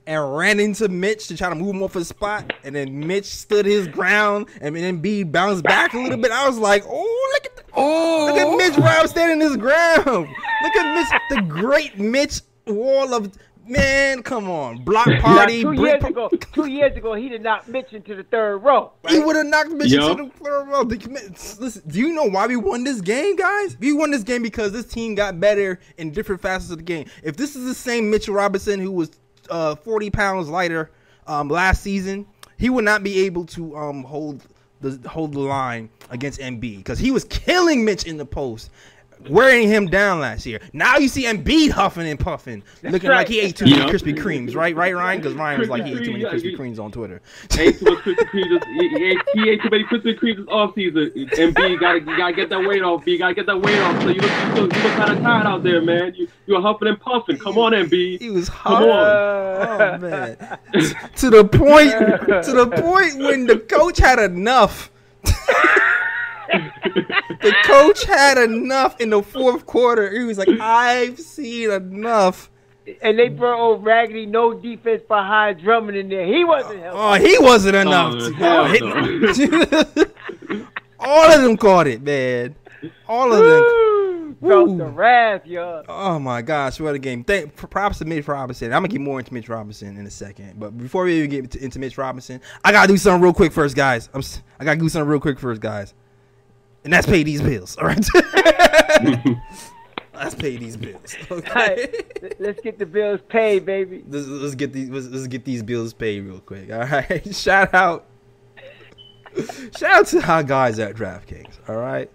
and 0.07 0.37
ran 0.37 0.61
into 0.61 0.89
Mitch 0.89 1.29
to 1.29 1.37
try 1.37 1.49
to 1.49 1.55
move 1.55 1.75
him 1.75 1.83
off 1.83 1.95
his 1.95 2.09
spot. 2.09 2.53
And 2.65 2.75
then 2.75 3.07
Mitch 3.07 3.27
stood 3.27 3.67
his 3.67 3.89
ground 3.89 4.47
and 4.61 4.75
then 4.75 5.03
Embiid 5.03 5.33
bounced 5.33 5.65
back 5.65 5.93
a 5.95 5.99
little 5.99 6.17
bit. 6.17 6.31
I 6.31 6.49
was 6.49 6.59
like, 6.59 6.85
oh, 6.87 7.31
look 7.35 7.47
at 7.47 7.57
the, 7.57 7.63
oh, 7.75 8.27
look 8.27 8.39
at 8.39 8.47
oh. 8.47 8.57
Mitch 8.57 8.79
Rob 8.79 9.09
standing 9.09 9.41
his 9.41 9.57
ground. 9.57 10.07
Look 10.07 10.77
at 10.77 10.95
Mitch, 10.95 11.21
the 11.29 11.43
great 11.43 11.99
Mitch 11.99 12.41
wall 12.67 13.13
of 13.15 13.33
man. 13.69 14.23
Come 14.23 14.49
on, 14.51 14.79
block 14.85 15.07
Now, 15.09 15.21
party. 15.21 15.63
two 15.63 15.73
years 15.73 16.01
pa- 16.01 16.09
ago, 16.09 16.29
two 16.53 16.67
years 16.67 16.97
ago, 16.97 17.15
he 17.15 17.29
did 17.29 17.43
not 17.43 17.69
mention 17.69 18.03
to 18.03 18.15
the 18.15 18.23
third 18.25 18.59
row. 18.59 18.93
He 19.09 19.19
would 19.19 19.37
have 19.37 19.47
knocked 19.47 19.71
Mitch 19.71 19.89
Yup. 19.93 20.19
into 20.19 20.25
the 20.25 20.45
third 20.45 20.65
row. 20.69 20.83
Listen, 20.83 21.83
do 21.87 21.99
you 21.99 22.13
know 22.13 22.25
why 22.25 22.47
we 22.47 22.57
won 22.57 22.85
this 22.85 23.01
game, 23.01 23.37
guys? 23.37 23.77
We 23.79 23.93
won 23.93 24.11
this 24.11 24.23
game 24.23 24.43
because 24.43 24.73
this 24.73 24.87
team 24.87 25.15
got 25.15 25.39
better 25.41 25.81
in 25.99 26.11
different 26.13 26.41
facets 26.41 26.71
of 26.71 26.79
the 26.79 26.85
game. 26.85 27.07
If 27.23 27.37
this 27.37 27.57
is 27.57 27.65
the 27.67 27.75
same 27.75 28.11
Mitchell 28.11 28.35
Robinson 28.35 28.81
who 28.81 28.93
was 28.93 29.11
uh, 29.51 29.75
40 29.77 30.11
pounds 30.11 30.49
lighter 30.49 30.91
um, 31.27 31.49
last 31.49 31.83
season, 31.83 32.27
he 32.59 32.71
would 32.71 32.85
not 32.85 33.03
be 33.03 33.25
able 33.27 33.45
to 33.47 33.77
um, 33.77 34.03
hold 34.03 34.43
the 34.81 35.09
hold 35.09 35.33
the 35.33 35.41
line 35.41 35.89
against 36.11 36.39
MB 36.41 36.61
because 36.79 36.99
he 36.99 37.11
was 37.11 37.25
killing 37.25 37.85
Mitch 37.85 38.05
in 38.05 38.17
the 38.17 38.27
post. 38.27 38.71
Wearing 39.29 39.69
him 39.69 39.87
down 39.87 40.21
last 40.21 40.47
year. 40.47 40.61
Now 40.73 40.97
you 40.99 41.09
see 41.09 41.25
Embiid 41.25 41.71
huffing 41.71 42.07
and 42.07 42.19
puffing, 42.19 42.63
looking 42.83 43.11
like 43.11 43.29
he 43.29 43.41
ate 43.41 43.57
too 43.57 43.65
many 43.65 43.79
Yeah. 43.79 43.89
Krispy 43.89 44.17
Kremes, 44.17 44.55
right? 44.55 44.75
Right, 44.77 44.95
Ryan? 44.95 45.21
Because 45.21 45.35
Ryan 45.35 45.61
was 45.61 45.69
like 45.69 45.85
he 45.85 45.93
ate 45.93 46.05
too 46.05 46.13
many 46.13 46.25
Krispy 46.25 46.57
Kreme, 46.57 46.75
Kremes 46.77 46.79
on 46.79 46.93
Twitter. 46.93 47.21
ate 47.59 47.79
too 47.79 47.85
much 47.87 47.99
Krispy 48.05 48.17
Kreme. 48.29 48.49
This, 48.61 48.65
he, 48.69 48.89
he 48.89 49.05
ate, 49.07 49.19
he 49.35 49.51
ate 49.51 49.63
too 49.63 49.69
many 49.71 49.85
Krispy 49.85 50.19
Kremes 50.19 50.37
this 50.37 50.47
off 50.49 50.75
season. 50.75 51.13
And 51.39 51.55
B, 51.55 51.67
you 51.67 51.79
gotta, 51.81 52.01
you 52.01 52.17
gotta 52.17 52.33
get 52.35 52.49
that 52.51 52.61
weight 52.61 52.83
off. 52.83 53.05
B, 53.05 53.13
you 53.13 53.19
gotta 53.19 53.35
get 53.35 53.47
that 53.47 53.61
weight 53.61 53.79
off. 53.79 54.03
So 54.03 54.09
you 54.09 54.21
look, 54.21 54.31
you 54.31 54.63
look, 54.63 54.75
you 54.77 54.83
look 54.83 54.93
kind 54.93 55.13
of 55.13 55.21
tired 55.23 55.47
out 55.47 55.63
there, 55.63 55.81
man. 55.83 56.15
You, 56.15 56.29
you're 56.47 56.61
huffing 56.61 56.89
and 56.89 57.01
puffing. 57.01 57.39
Come 57.39 57.59
on, 57.59 57.73
MB. 57.73 58.21
He 58.21 58.31
was 58.31 58.49
Come 58.49 58.73
huffing. 58.75 58.91
on. 58.91 59.07
Oh 59.67 59.99
man, 59.99 60.37
to 61.17 61.31
the 61.31 61.45
point, 61.45 61.91
to 62.45 62.53
the 62.53 62.67
point 62.83 63.19
when 63.19 63.47
the 63.47 63.59
coach 63.59 63.99
had 63.99 64.19
enough. 64.19 64.91
the 66.95 67.55
coach 67.65 68.05
had 68.05 68.39
enough 68.39 69.01
in 69.01 69.11
the 69.11 69.23
fourth 69.23 69.67
quarter. 69.67 70.11
He 70.11 70.25
was 70.25 70.39
like, 70.39 70.49
"I've 70.61 71.19
seen 71.19 71.71
enough." 71.71 72.51
And 73.03 73.19
they 73.19 73.29
brought 73.29 73.59
old 73.59 73.85
Raggedy 73.85 74.27
no 74.27 74.55
defense 74.55 75.03
behind 75.09 75.61
Drummond 75.61 75.97
in 75.97 76.09
there. 76.09 76.25
He 76.25 76.45
wasn't 76.45 76.81
oh, 76.85 77.13
helping. 77.13 77.27
Oh, 77.27 77.29
he 77.29 77.39
wasn't 77.39 77.77
enough. 77.77 78.15
Oh, 78.17 78.29
to- 79.33 79.97
hell 79.97 80.67
All 80.99 81.31
of 81.33 81.43
them 81.43 81.57
caught 81.57 81.89
it, 81.89 82.03
man. 82.03 82.55
All 83.09 83.33
of 83.33 83.45
them. 83.45 83.63
Woo! 84.41 84.49
Felt 84.49 84.69
Woo. 84.69 84.79
the 84.79 84.87
wrath, 84.87 85.47
yo. 85.47 85.83
Oh 85.89 86.19
my 86.19 86.43
gosh, 86.43 86.79
what 86.79 86.95
a 86.95 86.99
game! 86.99 87.25
Thank 87.25 87.57
props 87.57 87.99
to 87.99 88.05
Mitch 88.05 88.29
Robinson. 88.29 88.73
I'm 88.73 88.83
gonna 88.83 88.89
get 88.89 89.01
more 89.01 89.19
into 89.19 89.33
Mitch 89.33 89.49
Robinson 89.49 89.97
in 89.97 90.07
a 90.07 90.11
second, 90.11 90.61
but 90.61 90.77
before 90.77 91.05
we 91.05 91.17
even 91.17 91.31
get 91.31 91.51
to- 91.53 91.65
into 91.65 91.79
Mitch 91.79 91.97
Robinson, 91.97 92.41
I 92.65 92.71
gotta 92.73 92.89
do 92.89 92.97
something 92.99 93.23
real 93.23 93.33
quick 93.33 93.53
first, 93.53 93.75
guys. 93.75 94.11
I'm 94.13 94.21
s- 94.21 94.43
I 94.61 94.65
gotta 94.65 94.79
do 94.79 94.89
something 94.89 95.09
real 95.09 95.21
quick 95.21 95.39
first, 95.39 95.61
guys, 95.61 95.95
and 96.87 96.93
that's 96.93 97.07
pay 97.07 97.25
these 97.25 97.43
bills. 97.43 97.77
All 97.79 97.85
right, 97.85 98.07
let's 100.15 100.37
pay 100.37 100.57
these 100.57 100.77
bills. 100.77 101.17
Okay. 101.29 101.53
right, 101.53 102.41
let's 102.41 102.61
get 102.61 102.79
the 102.79 102.87
bills 102.87 103.21
paid, 103.29 103.67
baby. 103.67 104.05
let's, 104.09 104.29
let's 104.29 104.55
get 104.55 104.73
these 104.73 104.89
let's, 104.89 105.09
let's 105.09 105.27
get 105.27 105.45
these 105.45 105.65
bills 105.65 105.93
paid 105.93 106.21
real 106.21 106.39
quick. 106.39 106.71
All 106.71 106.87
right, 106.87 107.23
shout 107.35 107.75
out, 107.75 108.07
shout 109.77 109.91
out 109.91 110.07
to 110.07 110.23
our 110.31 110.45
guys 110.45 110.79
at 110.79 110.95
DraftKings. 110.95 111.59
All 111.69 111.77
right, 111.77 112.09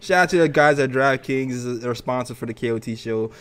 shout 0.00 0.22
out 0.22 0.28
to 0.30 0.38
the 0.38 0.48
guys 0.48 0.78
at 0.78 0.90
DraftKings. 0.90 1.48
This 1.48 1.64
is 1.64 1.84
our 1.84 1.96
sponsor 1.96 2.36
for 2.36 2.46
the 2.46 2.54
KOT 2.54 2.96
show. 2.96 3.32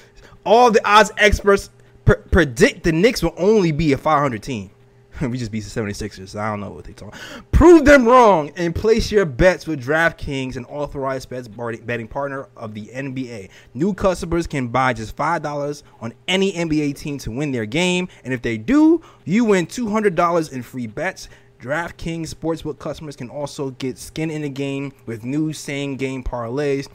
All 0.47 0.71
the 0.71 0.81
odds 0.83 1.11
experts 1.19 1.69
pr- 2.05 2.13
predict 2.31 2.85
the 2.85 2.91
Knicks 2.91 3.21
will 3.21 3.35
only 3.37 3.71
be 3.71 3.93
a 3.93 3.99
500 3.99 4.41
team. 4.41 4.71
we 5.29 5.37
just 5.37 5.51
beat 5.51 5.63
the 5.63 5.69
76ers. 5.69 6.29
So 6.29 6.39
I 6.39 6.49
don't 6.49 6.59
know 6.59 6.71
what 6.71 6.85
they 6.85 6.93
talking. 6.93 7.19
Prove 7.51 7.85
them 7.85 8.05
wrong 8.05 8.51
and 8.55 8.73
place 8.73 9.11
your 9.11 9.25
bets 9.25 9.67
with 9.67 9.83
DraftKings, 9.83 10.55
an 10.55 10.65
authorized 10.65 11.29
bets 11.29 11.47
betting 11.47 12.07
partner 12.07 12.47
of 12.55 12.73
the 12.73 12.87
NBA. 12.87 13.49
New 13.73 13.93
customers 13.93 14.47
can 14.47 14.67
buy 14.67 14.93
just 14.93 15.15
$5 15.15 15.83
on 16.01 16.13
any 16.27 16.53
NBA 16.53 16.95
team 16.95 17.17
to 17.19 17.31
win 17.31 17.51
their 17.51 17.65
game, 17.65 18.07
and 18.23 18.33
if 18.33 18.41
they 18.41 18.57
do, 18.57 19.01
you 19.25 19.45
win 19.45 19.67
$200 19.67 20.51
in 20.51 20.63
free 20.63 20.87
bets. 20.87 21.29
DraftKings 21.61 22.33
Sportsbook 22.33 22.79
customers 22.79 23.17
can 23.17 23.29
also 23.29 23.71
get 23.71 23.97
skin 23.97 24.31
in 24.31 24.43
the 24.43 24.49
game 24.49 24.93
with 25.05 25.25
new 25.25 25.51
same 25.51 25.97
game 25.97 26.23
parlays. 26.23 26.87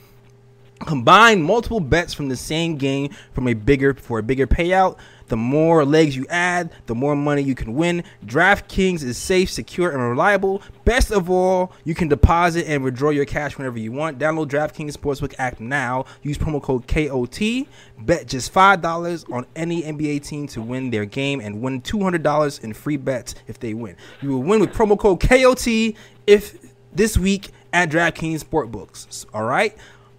Combine 0.80 1.42
multiple 1.42 1.80
bets 1.80 2.14
from 2.14 2.28
the 2.28 2.36
same 2.36 2.76
game 2.76 3.10
from 3.32 3.46
a 3.48 3.54
bigger 3.54 3.94
for 3.94 4.18
a 4.18 4.22
bigger 4.22 4.46
payout. 4.46 4.96
The 5.28 5.36
more 5.36 5.84
legs 5.84 6.16
you 6.16 6.26
add, 6.28 6.70
the 6.86 6.94
more 6.94 7.16
money 7.16 7.42
you 7.42 7.54
can 7.54 7.74
win. 7.74 8.04
DraftKings 8.26 9.02
is 9.02 9.16
safe, 9.16 9.50
secure, 9.50 9.90
and 9.90 10.00
reliable. 10.00 10.62
Best 10.84 11.10
of 11.10 11.30
all, 11.30 11.72
you 11.84 11.94
can 11.94 12.08
deposit 12.08 12.66
and 12.66 12.84
withdraw 12.84 13.10
your 13.10 13.24
cash 13.24 13.56
whenever 13.56 13.78
you 13.78 13.92
want. 13.92 14.18
Download 14.18 14.46
DraftKings 14.46 14.92
Sportsbook 14.92 15.34
app 15.38 15.60
now. 15.60 16.04
Use 16.22 16.36
promo 16.36 16.62
code 16.62 16.86
KOT. 16.86 17.66
Bet 17.98 18.26
just 18.26 18.52
$5 18.52 19.32
on 19.32 19.46
any 19.56 19.82
NBA 19.82 20.22
team 20.24 20.46
to 20.48 20.60
win 20.60 20.90
their 20.90 21.04
game 21.04 21.40
and 21.40 21.62
win 21.62 21.80
$200 21.80 22.64
in 22.64 22.74
free 22.74 22.96
bets 22.96 23.34
if 23.46 23.58
they 23.58 23.74
win. 23.74 23.96
You 24.20 24.30
will 24.30 24.42
win 24.42 24.60
with 24.60 24.72
promo 24.72 24.98
code 24.98 25.20
KOT 25.20 25.96
if 26.26 26.58
this 26.92 27.16
week 27.18 27.50
at 27.72 27.90
DraftKings 27.90 28.44
Sportsbooks. 28.44 29.26
All 29.34 29.44
right? 29.44 29.76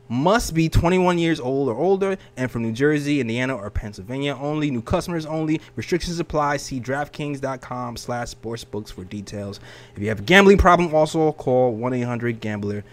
Must 0.07 0.53
be 0.53 0.69
21 0.69 1.17
years 1.17 1.39
old 1.39 1.69
or 1.69 1.75
older 1.75 2.17
and 2.37 2.51
from 2.51 2.63
New 2.63 2.71
Jersey, 2.71 3.19
Indiana, 3.19 3.55
or 3.55 3.69
Pennsylvania 3.69 4.37
only. 4.39 4.71
New 4.71 4.81
customers 4.81 5.25
only. 5.25 5.61
Restrictions 5.75 6.19
apply. 6.19 6.57
See 6.57 6.79
DraftKings.com 6.79 7.97
slash 7.97 8.33
sportsbooks 8.33 8.91
for 8.91 9.03
details. 9.03 9.59
If 9.95 10.01
you 10.01 10.09
have 10.09 10.19
a 10.19 10.23
gambling 10.23 10.57
problem, 10.57 10.93
also 10.93 11.31
call 11.31 11.77
1-800-GAMBLER. 11.77 12.83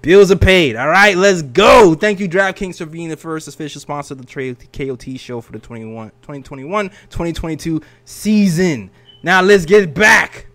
Bills 0.00 0.30
are 0.30 0.36
paid. 0.36 0.76
All 0.76 0.88
right, 0.88 1.16
let's 1.16 1.42
go. 1.42 1.94
Thank 1.94 2.20
you, 2.20 2.28
DraftKings, 2.28 2.78
for 2.78 2.86
being 2.86 3.08
the 3.08 3.16
first 3.16 3.48
official 3.48 3.80
sponsor 3.80 4.14
of 4.14 4.18
the 4.18 4.26
tra- 4.26 4.54
KOT 4.72 5.18
show 5.18 5.40
for 5.40 5.52
the 5.52 5.58
2021-2022 5.58 7.82
season. 8.04 8.90
Now 9.22 9.42
let's 9.42 9.64
get 9.64 9.94
back 9.94 10.46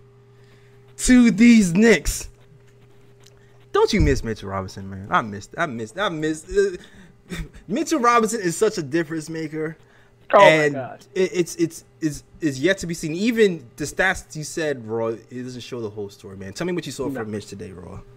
to 0.97 1.31
these 1.31 1.73
Knicks. 1.73 2.29
Don't 3.73 3.91
you 3.91 3.99
miss 3.99 4.23
Mitchell 4.23 4.49
Robinson, 4.49 4.89
man? 4.89 5.07
I 5.09 5.21
missed. 5.21 5.53
I 5.57 5.65
missed. 5.65 5.99
I 5.99 6.09
missed. 6.09 6.49
Uh, 6.49 7.35
Mitchell 7.67 7.99
Robinson 7.99 8.39
is 8.41 8.55
such 8.55 8.77
a 8.77 8.83
difference 8.83 9.29
maker, 9.29 9.77
Oh 10.33 10.41
and 10.41 10.75
it, 11.13 11.31
it's 11.33 11.55
it's 11.55 11.85
is 12.01 12.23
is 12.41 12.59
yet 12.59 12.79
to 12.79 12.87
be 12.87 12.93
seen. 12.93 13.13
Even 13.13 13.67
the 13.75 13.85
stats 13.85 14.35
you 14.35 14.43
said, 14.43 14.87
Roy, 14.87 15.13
it 15.29 15.43
doesn't 15.43 15.61
show 15.61 15.79
the 15.79 15.89
whole 15.89 16.09
story, 16.09 16.37
man. 16.37 16.53
Tell 16.53 16.65
me 16.65 16.73
what 16.73 16.85
you 16.85 16.91
saw 16.91 17.09
from 17.09 17.31
Mitch 17.31 17.47
today, 17.47 17.71
Roy. 17.71 17.99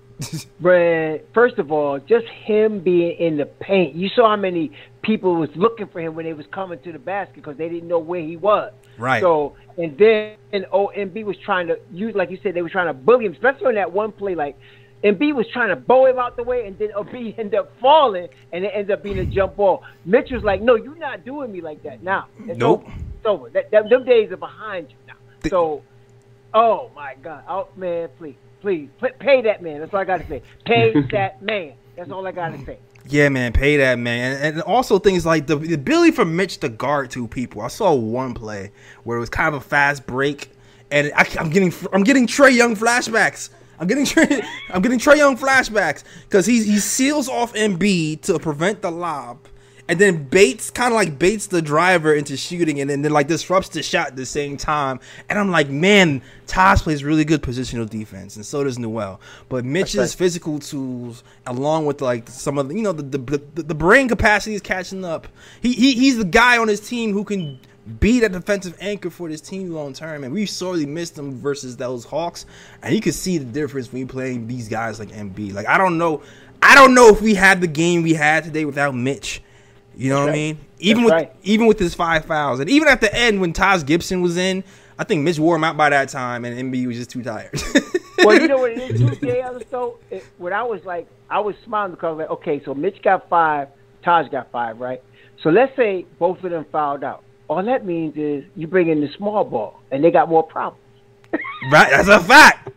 But 0.60 1.28
first 1.34 1.58
of 1.58 1.70
all, 1.70 1.98
just 1.98 2.26
him 2.26 2.80
being 2.80 3.18
in 3.18 3.36
the 3.36 3.44
paint. 3.44 3.94
You 3.94 4.08
saw 4.08 4.30
how 4.30 4.36
many 4.36 4.70
people 5.02 5.34
was 5.34 5.50
looking 5.54 5.88
for 5.88 6.00
him 6.00 6.14
when 6.14 6.24
they 6.24 6.32
was 6.32 6.46
coming 6.52 6.78
to 6.80 6.90
the 6.92 6.98
basket 6.98 7.36
because 7.36 7.58
they 7.58 7.68
didn't 7.68 7.86
know 7.86 7.98
where 7.98 8.22
he 8.22 8.36
was. 8.36 8.72
Right. 8.96 9.20
So 9.20 9.54
and 9.76 9.98
then 9.98 10.36
OMB 10.54 11.22
was 11.22 11.36
trying 11.44 11.66
to 11.66 11.78
use, 11.92 12.14
like 12.14 12.30
you 12.30 12.38
said, 12.42 12.54
they 12.54 12.62
were 12.62 12.70
trying 12.70 12.86
to 12.86 12.94
bully 12.94 13.26
him, 13.26 13.34
especially 13.34 13.66
on 13.66 13.74
that 13.74 13.92
one 13.92 14.10
play. 14.10 14.34
Like 14.34 14.58
MB 15.06 15.34
was 15.34 15.46
trying 15.48 15.68
to 15.68 15.76
bow 15.76 16.06
him 16.06 16.18
out 16.18 16.36
the 16.36 16.42
way, 16.42 16.66
and 16.66 16.78
then 16.78 16.90
OB 16.96 17.14
ended 17.14 17.54
up 17.54 17.72
falling, 17.80 18.28
and 18.52 18.64
it 18.64 18.72
ended 18.74 18.90
up 18.90 19.02
being 19.02 19.18
a 19.18 19.24
jump 19.24 19.56
ball. 19.56 19.82
Mitch 20.04 20.30
was 20.30 20.42
like, 20.42 20.60
"No, 20.60 20.74
you're 20.74 20.96
not 20.96 21.24
doing 21.24 21.52
me 21.52 21.60
like 21.60 21.82
that 21.82 22.02
now. 22.02 22.26
It's 22.46 22.58
Nope. 22.58 22.84
over. 22.84 22.92
It's 23.16 23.26
over. 23.26 23.50
That, 23.50 23.70
that, 23.70 23.88
them 23.88 24.04
days 24.04 24.32
are 24.32 24.36
behind 24.36 24.90
you 24.90 24.96
now." 25.06 25.14
The- 25.40 25.50
so, 25.50 25.82
oh 26.54 26.90
my 26.94 27.14
God, 27.22 27.44
oh 27.48 27.68
man, 27.76 28.08
please, 28.18 28.36
please, 28.60 28.88
pay, 29.00 29.12
pay 29.18 29.42
that 29.42 29.62
man. 29.62 29.80
That's 29.80 29.92
all 29.94 30.00
I 30.00 30.04
got 30.04 30.20
to 30.20 30.26
say. 30.26 30.42
Pay 30.64 31.00
that 31.12 31.42
man. 31.42 31.74
That's 31.96 32.10
all 32.10 32.26
I 32.26 32.32
got 32.32 32.50
to 32.50 32.64
say. 32.64 32.78
Yeah, 33.08 33.28
man, 33.28 33.52
pay 33.52 33.76
that 33.76 34.00
man, 34.00 34.32
and, 34.32 34.54
and 34.56 34.62
also 34.62 34.98
things 34.98 35.24
like 35.24 35.46
the, 35.46 35.56
the 35.56 35.74
ability 35.74 36.10
for 36.10 36.24
Mitch 36.24 36.58
to 36.58 36.68
guard 36.68 37.10
two 37.10 37.28
people. 37.28 37.62
I 37.62 37.68
saw 37.68 37.94
one 37.94 38.34
play 38.34 38.72
where 39.04 39.16
it 39.16 39.20
was 39.20 39.30
kind 39.30 39.54
of 39.54 39.54
a 39.54 39.64
fast 39.64 40.06
break, 40.06 40.50
and 40.90 41.12
I, 41.14 41.24
am 41.38 41.50
getting 41.50 41.72
I'm 41.92 42.02
getting 42.02 42.26
Trae 42.26 42.52
Young 42.52 42.74
flashbacks. 42.74 43.50
I'm 43.78 43.86
getting 43.86 44.04
Trey, 44.04 44.42
I'm 44.70 44.82
getting 44.82 44.98
Trae 44.98 45.16
Young 45.16 45.36
flashbacks 45.36 46.04
because 46.24 46.46
he 46.46 46.62
he 46.62 46.78
seals 46.78 47.28
off 47.28 47.54
MB 47.54 48.22
to 48.22 48.38
prevent 48.38 48.82
the 48.82 48.90
lob, 48.90 49.38
and 49.88 49.98
then 49.98 50.24
baits 50.24 50.70
kind 50.70 50.92
of 50.92 50.96
like 50.96 51.18
baits 51.18 51.46
the 51.46 51.62
driver 51.62 52.14
into 52.14 52.36
shooting, 52.36 52.80
and 52.80 52.88
then, 52.90 53.02
then 53.02 53.12
like 53.12 53.28
disrupts 53.28 53.68
the 53.70 53.82
shot 53.82 54.08
at 54.08 54.16
the 54.16 54.26
same 54.26 54.56
time. 54.56 55.00
And 55.28 55.38
I'm 55.38 55.50
like, 55.50 55.68
man, 55.68 56.22
Taj 56.46 56.82
plays 56.82 57.04
really 57.04 57.24
good 57.24 57.42
positional 57.42 57.88
defense, 57.88 58.36
and 58.36 58.44
so 58.44 58.64
does 58.64 58.78
Noel. 58.78 59.20
But 59.48 59.64
Mitch's 59.64 59.96
right. 59.96 60.10
physical 60.10 60.58
tools, 60.58 61.22
along 61.46 61.86
with 61.86 62.00
like 62.00 62.28
some 62.28 62.58
of 62.58 62.68
the, 62.68 62.74
you 62.74 62.82
know 62.82 62.92
the 62.92 63.02
the, 63.02 63.38
the, 63.54 63.62
the 63.62 63.74
brain 63.74 64.08
capacity 64.08 64.54
is 64.54 64.62
catching 64.62 65.04
up. 65.04 65.28
He, 65.60 65.72
he 65.72 65.94
he's 65.94 66.16
the 66.16 66.24
guy 66.24 66.58
on 66.58 66.68
his 66.68 66.80
team 66.80 67.12
who 67.12 67.24
can 67.24 67.60
be 68.00 68.20
that 68.20 68.32
defensive 68.32 68.76
anchor 68.80 69.10
for 69.10 69.28
this 69.28 69.40
team 69.40 69.70
long 69.70 69.92
term. 69.92 70.24
And 70.24 70.32
we 70.32 70.46
sorely 70.46 70.86
missed 70.86 71.18
him 71.18 71.38
versus 71.38 71.76
those 71.76 72.04
Hawks. 72.04 72.46
And 72.82 72.94
you 72.94 73.00
can 73.00 73.12
see 73.12 73.38
the 73.38 73.44
difference 73.44 73.92
when 73.92 74.00
you 74.00 74.06
playing 74.06 74.46
these 74.46 74.68
guys 74.68 74.98
like 74.98 75.10
MB. 75.10 75.54
Like 75.54 75.68
I 75.68 75.78
don't 75.78 75.98
know, 75.98 76.22
I 76.62 76.74
don't 76.74 76.94
know 76.94 77.08
if 77.08 77.20
we 77.20 77.34
had 77.34 77.60
the 77.60 77.66
game 77.66 78.02
we 78.02 78.14
had 78.14 78.44
today 78.44 78.64
without 78.64 78.94
Mitch. 78.94 79.42
You 79.96 80.10
know 80.10 80.20
what 80.20 80.30
I 80.30 80.32
mean? 80.32 80.58
Even 80.78 81.04
That's 81.04 81.14
with 81.14 81.28
right. 81.28 81.36
even 81.42 81.66
with 81.66 81.78
his 81.78 81.94
five 81.94 82.26
fouls, 82.26 82.60
and 82.60 82.68
even 82.68 82.86
at 82.88 83.00
the 83.00 83.14
end 83.14 83.40
when 83.40 83.54
Taj 83.54 83.84
Gibson 83.84 84.20
was 84.20 84.36
in, 84.36 84.62
I 84.98 85.04
think 85.04 85.22
Mitch 85.22 85.38
wore 85.38 85.56
him 85.56 85.64
out 85.64 85.76
by 85.76 85.88
that 85.88 86.10
time, 86.10 86.44
and 86.44 86.72
MB 86.72 86.86
was 86.86 86.96
just 86.96 87.10
too 87.10 87.22
tired. 87.22 87.58
well, 88.18 88.38
you 88.38 88.46
know 88.46 88.58
what 88.58 88.72
it 88.72 88.78
is 88.78 89.00
too, 89.00 89.26
Jay 89.26 89.42
though? 89.70 89.98
When 90.36 90.52
I 90.52 90.62
was 90.62 90.84
like, 90.84 91.08
I 91.30 91.40
was 91.40 91.54
smiling 91.64 91.92
because 91.92 92.18
like, 92.18 92.30
okay, 92.30 92.62
so 92.64 92.74
Mitch 92.74 93.00
got 93.02 93.28
five, 93.28 93.68
Taj 94.02 94.30
got 94.30 94.50
five, 94.50 94.80
right? 94.80 95.02
So 95.42 95.50
let's 95.50 95.74
say 95.76 96.06
both 96.18 96.42
of 96.44 96.50
them 96.50 96.66
fouled 96.70 97.04
out. 97.04 97.22
All 97.48 97.62
that 97.62 97.84
means 97.86 98.16
is 98.16 98.44
you 98.56 98.66
bring 98.66 98.88
in 98.88 99.00
the 99.00 99.08
small 99.16 99.44
ball, 99.44 99.80
and 99.90 100.02
they 100.02 100.10
got 100.10 100.28
more 100.28 100.42
problems. 100.42 100.82
right? 101.70 101.90
That's 101.90 102.08
a 102.08 102.20
fact. 102.20 102.70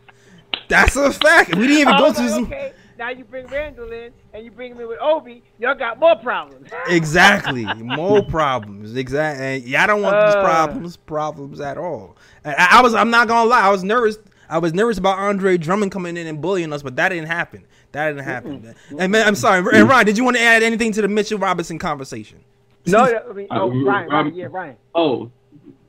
That's 0.67 0.95
a 0.95 1.11
fact. 1.11 1.55
We 1.55 1.67
didn't 1.67 1.77
even 1.79 1.97
go 1.97 2.09
was 2.09 2.17
to 2.17 2.29
some. 2.29 2.43
okay, 2.45 2.73
now 2.99 3.09
you 3.09 3.23
bring 3.23 3.47
Randle 3.47 3.91
in, 3.91 4.11
and 4.33 4.45
you 4.45 4.51
bring 4.51 4.71
him 4.73 4.81
in 4.81 4.87
with 4.87 4.99
Obi, 5.01 5.41
y'all 5.57 5.73
got 5.75 5.99
more 5.99 6.15
problems. 6.17 6.69
Exactly. 6.89 7.65
More 7.65 8.23
problems. 8.23 8.95
Exactly. 8.95 9.69
Yeah, 9.69 9.83
I 9.83 9.87
don't 9.87 10.01
want 10.03 10.15
these 10.27 10.35
Uh. 10.35 10.43
problems, 10.43 10.97
problems 10.97 11.59
at 11.59 11.77
all. 11.77 12.15
And 12.43 12.55
I, 12.57 12.79
I 12.79 12.81
was. 12.81 12.93
I'm 12.93 13.09
not 13.09 13.27
gonna 13.27 13.49
lie. 13.49 13.61
I 13.61 13.69
was 13.69 13.83
nervous. 13.83 14.17
I 14.49 14.57
was 14.59 14.73
nervous 14.73 14.97
about 14.97 15.17
Andre 15.19 15.57
Drummond 15.57 15.91
coming 15.91 16.17
in 16.17 16.25
and 16.27 16.41
bullying 16.41 16.73
us, 16.73 16.81
but 16.81 16.95
that 16.95 17.09
didn't 17.09 17.27
happen. 17.27 17.65
That 17.91 18.09
didn't 18.09 18.23
happen. 18.25 18.75
And 18.97 19.11
man, 19.11 19.27
I'm 19.27 19.35
sorry. 19.35 19.59
And 19.77 19.87
Ryan, 19.87 20.05
did 20.07 20.17
you 20.17 20.23
want 20.23 20.37
to 20.37 20.43
add 20.43 20.61
anything 20.63 20.91
to 20.93 21.01
the 21.01 21.07
Mitchell 21.07 21.37
Robinson 21.39 21.77
conversation? 21.79 22.39
No, 22.85 22.99
I 23.29 23.33
mean, 23.33 23.47
oh, 23.51 23.69
Uh, 23.71 23.83
Ryan, 23.83 24.09
Ryan, 24.09 24.35
yeah, 24.35 24.47
Ryan. 24.49 24.75
Oh, 24.95 25.31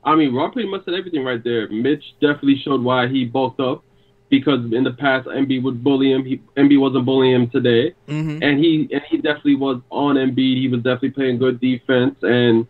I 0.04 0.14
mean, 0.16 0.34
Rob 0.34 0.52
pretty 0.52 0.68
much 0.68 0.84
said 0.84 0.94
everything 0.94 1.24
right 1.24 1.42
there. 1.44 1.68
Mitch 1.68 2.02
definitely 2.20 2.56
showed 2.64 2.82
why 2.82 3.06
he 3.08 3.24
bulked 3.26 3.60
up 3.60 3.84
because 4.30 4.60
in 4.72 4.84
the 4.84 4.92
past 4.92 5.26
MB 5.28 5.62
would 5.62 5.82
bully 5.84 6.12
him. 6.12 6.24
He, 6.24 6.40
MB 6.56 6.80
wasn't 6.80 7.04
bullying 7.04 7.34
him 7.34 7.50
today, 7.50 7.94
Mm-hmm. 8.08 8.42
and 8.42 8.58
he 8.58 8.88
and 8.92 9.02
he 9.10 9.16
definitely 9.18 9.56
was 9.56 9.80
on 9.90 10.16
MB. 10.16 10.36
He 10.38 10.68
was 10.68 10.80
definitely 10.82 11.10
playing 11.10 11.38
good 11.38 11.60
defense, 11.60 12.16
and 12.22 12.66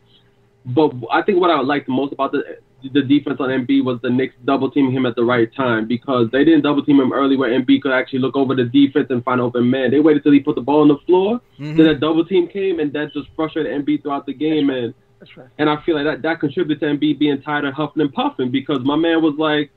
but 0.66 0.92
I 1.10 1.22
think 1.22 1.40
what 1.40 1.50
I 1.50 1.60
liked 1.60 1.86
the 1.86 1.92
most 1.92 2.12
about 2.12 2.32
the 2.32 2.58
the 2.94 3.02
defense 3.02 3.36
on 3.40 3.50
MB 3.50 3.84
was 3.84 4.00
the 4.00 4.08
Knicks 4.08 4.34
double 4.46 4.70
teaming 4.70 4.92
him 4.92 5.04
at 5.04 5.14
the 5.14 5.22
right 5.22 5.54
time 5.54 5.86
because 5.86 6.30
they 6.30 6.44
didn't 6.44 6.62
double 6.62 6.82
team 6.82 6.98
him 6.98 7.12
early 7.12 7.36
where 7.36 7.50
MB 7.50 7.82
could 7.82 7.92
actually 7.92 8.20
look 8.20 8.36
over 8.36 8.54
the 8.54 8.64
defense 8.64 9.08
and 9.10 9.22
find 9.22 9.38
open 9.38 9.68
man. 9.68 9.90
They 9.90 10.00
waited 10.00 10.22
till 10.22 10.32
he 10.32 10.40
put 10.40 10.54
the 10.54 10.62
ball 10.62 10.80
on 10.80 10.88
the 10.88 10.96
floor, 11.06 11.42
Mhm. 11.58 11.76
then 11.76 11.86
a 11.88 11.94
double 11.94 12.24
team 12.24 12.46
came, 12.48 12.80
and 12.80 12.90
that 12.94 13.12
just 13.12 13.28
frustrated 13.36 13.70
MB 13.84 13.98
throughout 13.98 14.24
the 14.24 14.32
game. 14.32 14.70
And 14.70 14.94
That's 15.18 15.36
right. 15.36 15.48
and 15.58 15.68
I 15.68 15.76
feel 15.84 15.94
like 15.94 16.04
that, 16.04 16.22
that 16.22 16.40
contributed 16.40 16.80
to 16.80 16.86
MB 16.86 17.18
being 17.18 17.42
tired 17.42 17.66
of 17.66 17.74
huffing 17.74 18.00
and 18.00 18.10
puffing 18.14 18.50
because 18.50 18.80
my 18.82 18.96
man 18.96 19.20
was 19.20 19.34
like, 19.36 19.70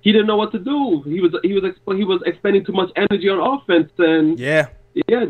he 0.00 0.10
didn't 0.10 0.26
know 0.26 0.36
what 0.36 0.50
to 0.50 0.58
do. 0.58 1.02
He 1.02 1.20
was 1.20 1.32
he 1.44 1.52
was 1.54 1.72
he 1.96 2.02
was 2.04 2.22
expending 2.26 2.64
too 2.64 2.72
much 2.72 2.90
energy 2.96 3.28
on 3.28 3.38
offense, 3.38 3.92
and 3.98 4.36
Yeah. 4.36 4.66
yeah, 5.06 5.26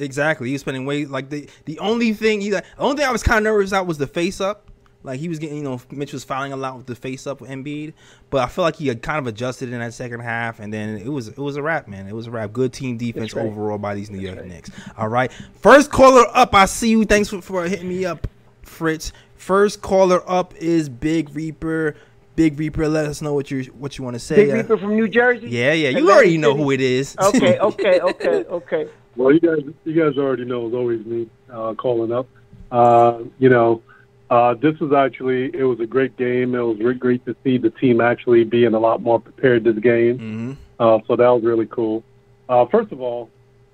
Exactly. 0.00 0.48
He 0.48 0.52
was 0.54 0.60
spending 0.62 0.86
way 0.86 1.04
like 1.04 1.30
the 1.30 1.48
the 1.64 1.78
only 1.78 2.12
thing 2.12 2.40
he 2.40 2.50
the 2.50 2.64
only 2.78 2.96
thing 2.96 3.06
I 3.06 3.12
was 3.12 3.22
kind 3.22 3.38
of 3.38 3.44
nervous 3.44 3.70
about 3.70 3.86
was 3.86 3.98
the 3.98 4.06
face 4.06 4.40
up. 4.40 4.66
Like 5.02 5.18
he 5.18 5.30
was 5.30 5.38
getting, 5.38 5.56
you 5.56 5.62
know, 5.62 5.80
Mitch 5.90 6.12
was 6.12 6.24
fouling 6.24 6.52
a 6.52 6.56
lot 6.56 6.76
with 6.76 6.84
the 6.84 6.94
face 6.94 7.26
up 7.26 7.40
with 7.40 7.48
Embiid, 7.48 7.94
but 8.28 8.42
I 8.42 8.48
feel 8.48 8.64
like 8.64 8.76
he 8.76 8.86
had 8.86 9.00
kind 9.00 9.18
of 9.18 9.26
adjusted 9.26 9.72
in 9.72 9.78
that 9.78 9.94
second 9.94 10.20
half, 10.20 10.60
and 10.60 10.70
then 10.70 10.98
it 10.98 11.08
was 11.08 11.28
it 11.28 11.38
was 11.38 11.56
a 11.56 11.62
wrap, 11.62 11.88
man. 11.88 12.06
It 12.06 12.14
was 12.14 12.26
a 12.26 12.30
wrap. 12.30 12.52
Good 12.52 12.74
team 12.74 12.98
defense 12.98 13.32
right. 13.32 13.46
overall 13.46 13.78
by 13.78 13.94
these 13.94 14.10
New 14.10 14.18
York 14.18 14.44
Knicks. 14.44 14.70
All 14.98 15.08
right, 15.08 15.32
first 15.54 15.90
caller 15.90 16.26
up. 16.34 16.54
I 16.54 16.66
see 16.66 16.90
you. 16.90 17.06
Thanks 17.06 17.30
for, 17.30 17.40
for 17.40 17.64
hitting 17.64 17.88
me 17.88 18.04
up, 18.04 18.26
Fritz. 18.62 19.12
First 19.36 19.80
caller 19.80 20.22
up 20.30 20.54
is 20.56 20.90
Big 20.90 21.34
Reaper. 21.34 21.96
Big 22.36 22.58
Reaper, 22.58 22.86
let 22.86 23.06
us 23.06 23.22
know 23.22 23.32
what 23.32 23.50
you 23.50 23.64
what 23.78 23.96
you 23.96 24.04
want 24.04 24.14
to 24.16 24.20
say. 24.20 24.36
Big 24.36 24.50
Uh, 24.50 24.54
Reaper 24.56 24.76
from 24.76 24.94
New 24.96 25.08
Jersey. 25.08 25.48
yeah, 25.48 25.72
yeah, 25.72 25.88
you 25.88 25.98
Atlantic 25.98 26.10
already 26.14 26.36
know 26.38 26.50
City? 26.52 26.62
who 26.62 26.70
it 26.72 26.80
is. 26.82 27.16
Okay, 27.18 27.58
okay, 27.60 28.00
okay, 28.00 28.44
okay. 28.44 28.88
Well, 29.16 29.32
you 29.32 29.40
guys, 29.40 29.60
you 29.84 29.92
guys 29.92 30.16
already 30.18 30.44
know 30.44 30.66
it's 30.66 30.74
always 30.74 31.04
me 31.04 31.28
uh, 31.52 31.74
calling 31.74 32.12
up. 32.12 32.28
Uh, 32.70 33.24
you 33.38 33.48
know, 33.48 33.82
uh, 34.30 34.54
this 34.54 34.78
was 34.78 34.92
actually 34.92 35.50
it 35.54 35.64
was 35.64 35.80
a 35.80 35.86
great 35.86 36.16
game. 36.16 36.54
It 36.54 36.60
was 36.60 36.78
re- 36.78 36.94
great 36.94 37.24
to 37.26 37.34
see 37.42 37.58
the 37.58 37.70
team 37.70 38.00
actually 38.00 38.44
being 38.44 38.74
a 38.74 38.78
lot 38.78 39.02
more 39.02 39.20
prepared 39.20 39.64
this 39.64 39.78
game. 39.78 40.18
hmm 40.18 40.52
Uh, 40.78 41.00
so 41.06 41.16
that 41.16 41.28
was 41.28 41.42
really 41.42 41.66
cool. 41.66 42.02
Uh, 42.48 42.64
first 42.66 42.92
of 42.92 43.00
all, 43.00 43.28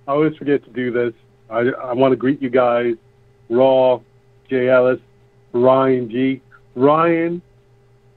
I 0.08 0.12
always 0.12 0.36
forget 0.36 0.64
to 0.64 0.70
do 0.70 0.90
this. 0.90 1.12
I, 1.50 1.58
I 1.90 1.92
want 1.92 2.12
to 2.12 2.16
greet 2.16 2.40
you 2.42 2.50
guys, 2.50 2.96
Raw, 3.48 4.00
Jay 4.48 4.68
Ellis, 4.68 5.00
Ryan 5.52 6.10
G, 6.10 6.40
Ryan. 6.74 7.42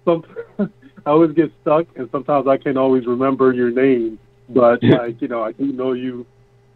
Some, 0.05 0.23
I 0.59 0.67
always 1.05 1.31
get 1.33 1.51
stuck, 1.61 1.85
and 1.95 2.09
sometimes 2.11 2.47
I 2.47 2.57
can't 2.57 2.77
always 2.77 3.05
remember 3.05 3.53
your 3.53 3.69
name. 3.71 4.17
But 4.49 4.81
like 4.83 5.21
you 5.21 5.27
know, 5.27 5.43
I 5.43 5.51
do 5.51 5.71
know 5.71 5.91
you. 5.93 6.25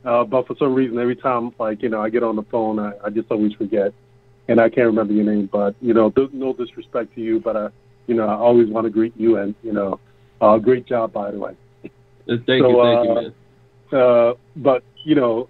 Uh, 0.05 0.24
but 0.24 0.45
for 0.48 0.55
some 0.57 0.74
reason, 0.74 1.00
every 1.00 1.15
time 1.15 1.51
like 1.60 1.81
you 1.81 1.89
know 1.89 2.01
I 2.01 2.10
get 2.10 2.24
on 2.24 2.36
the 2.36 2.43
phone, 2.43 2.79
I, 2.79 2.93
I 3.05 3.10
just 3.10 3.31
always 3.31 3.53
forget, 3.53 3.93
and 4.48 4.60
I 4.60 4.69
can't 4.69 4.88
remember 4.88 5.13
your 5.13 5.25
name. 5.25 5.50
But 5.51 5.75
you 5.81 5.93
know, 5.93 6.10
th- 6.10 6.31
no 6.33 6.53
disrespect 6.53 7.15
to 7.15 7.22
you, 7.22 7.39
but 7.39 7.55
I, 7.55 7.69
you 8.07 8.15
know, 8.15 8.27
I 8.27 8.33
always 8.33 8.69
want 8.69 8.86
to 8.86 8.89
greet 8.89 9.13
you, 9.15 9.38
and 9.38 9.55
you 9.63 9.72
know, 9.72 10.00
uh, 10.41 10.57
great 10.57 10.86
job 10.86 11.13
by 11.13 11.31
the 11.31 11.39
way. 11.39 11.55
thank 11.81 11.93
So, 12.27 12.33
you, 12.33 12.60
thank 12.60 12.69
you, 12.69 13.12
uh, 13.12 13.15
man. 13.15 13.33
Uh, 13.93 14.33
but 14.57 14.83
you 15.05 15.15
know, 15.15 15.48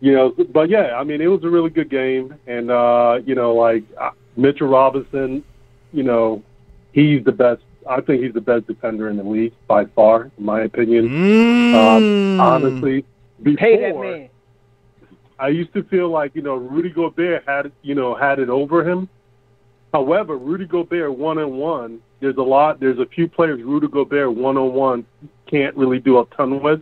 you 0.00 0.12
know, 0.12 0.34
but 0.52 0.68
yeah, 0.68 0.96
I 0.96 1.04
mean, 1.04 1.20
it 1.20 1.28
was 1.28 1.42
a 1.44 1.48
really 1.48 1.70
good 1.70 1.88
game, 1.88 2.34
and 2.46 2.70
uh, 2.70 3.20
you 3.24 3.34
know, 3.34 3.54
like 3.54 3.84
uh, 3.98 4.10
Mitchell 4.36 4.68
Robinson, 4.68 5.42
you 5.92 6.02
know, 6.02 6.42
he's 6.92 7.24
the 7.24 7.32
best. 7.32 7.62
I 7.88 8.00
think 8.00 8.22
he's 8.22 8.34
the 8.34 8.40
best 8.40 8.66
defender 8.66 9.08
in 9.08 9.16
the 9.16 9.24
league 9.24 9.54
by 9.66 9.86
far, 9.86 10.30
in 10.36 10.44
my 10.44 10.62
opinion. 10.62 11.08
Mm. 11.72 11.74
Um, 11.74 12.10
honestly, 12.38 13.04
before 13.42 13.56
Pay 13.58 13.80
that 13.80 13.96
man. 13.98 14.28
I 15.38 15.48
used 15.48 15.72
to 15.74 15.82
feel 15.84 16.08
like 16.08 16.34
you 16.34 16.42
know 16.42 16.54
Rudy 16.56 16.90
Gobert 16.90 17.44
had 17.46 17.72
you 17.82 17.94
know 17.94 18.14
had 18.14 18.38
it 18.38 18.48
over 18.48 18.88
him. 18.88 19.08
However, 19.92 20.36
Rudy 20.38 20.66
Gobert 20.66 21.12
one 21.16 21.38
on 21.38 21.56
one, 21.56 22.00
there's 22.20 22.36
a 22.36 22.42
lot. 22.42 22.80
There's 22.80 22.98
a 22.98 23.06
few 23.06 23.28
players 23.28 23.62
Rudy 23.62 23.88
Gobert 23.88 24.34
one 24.34 24.56
on 24.56 24.72
one 24.72 25.06
can't 25.46 25.76
really 25.76 25.98
do 25.98 26.18
a 26.18 26.24
ton 26.36 26.62
with, 26.62 26.80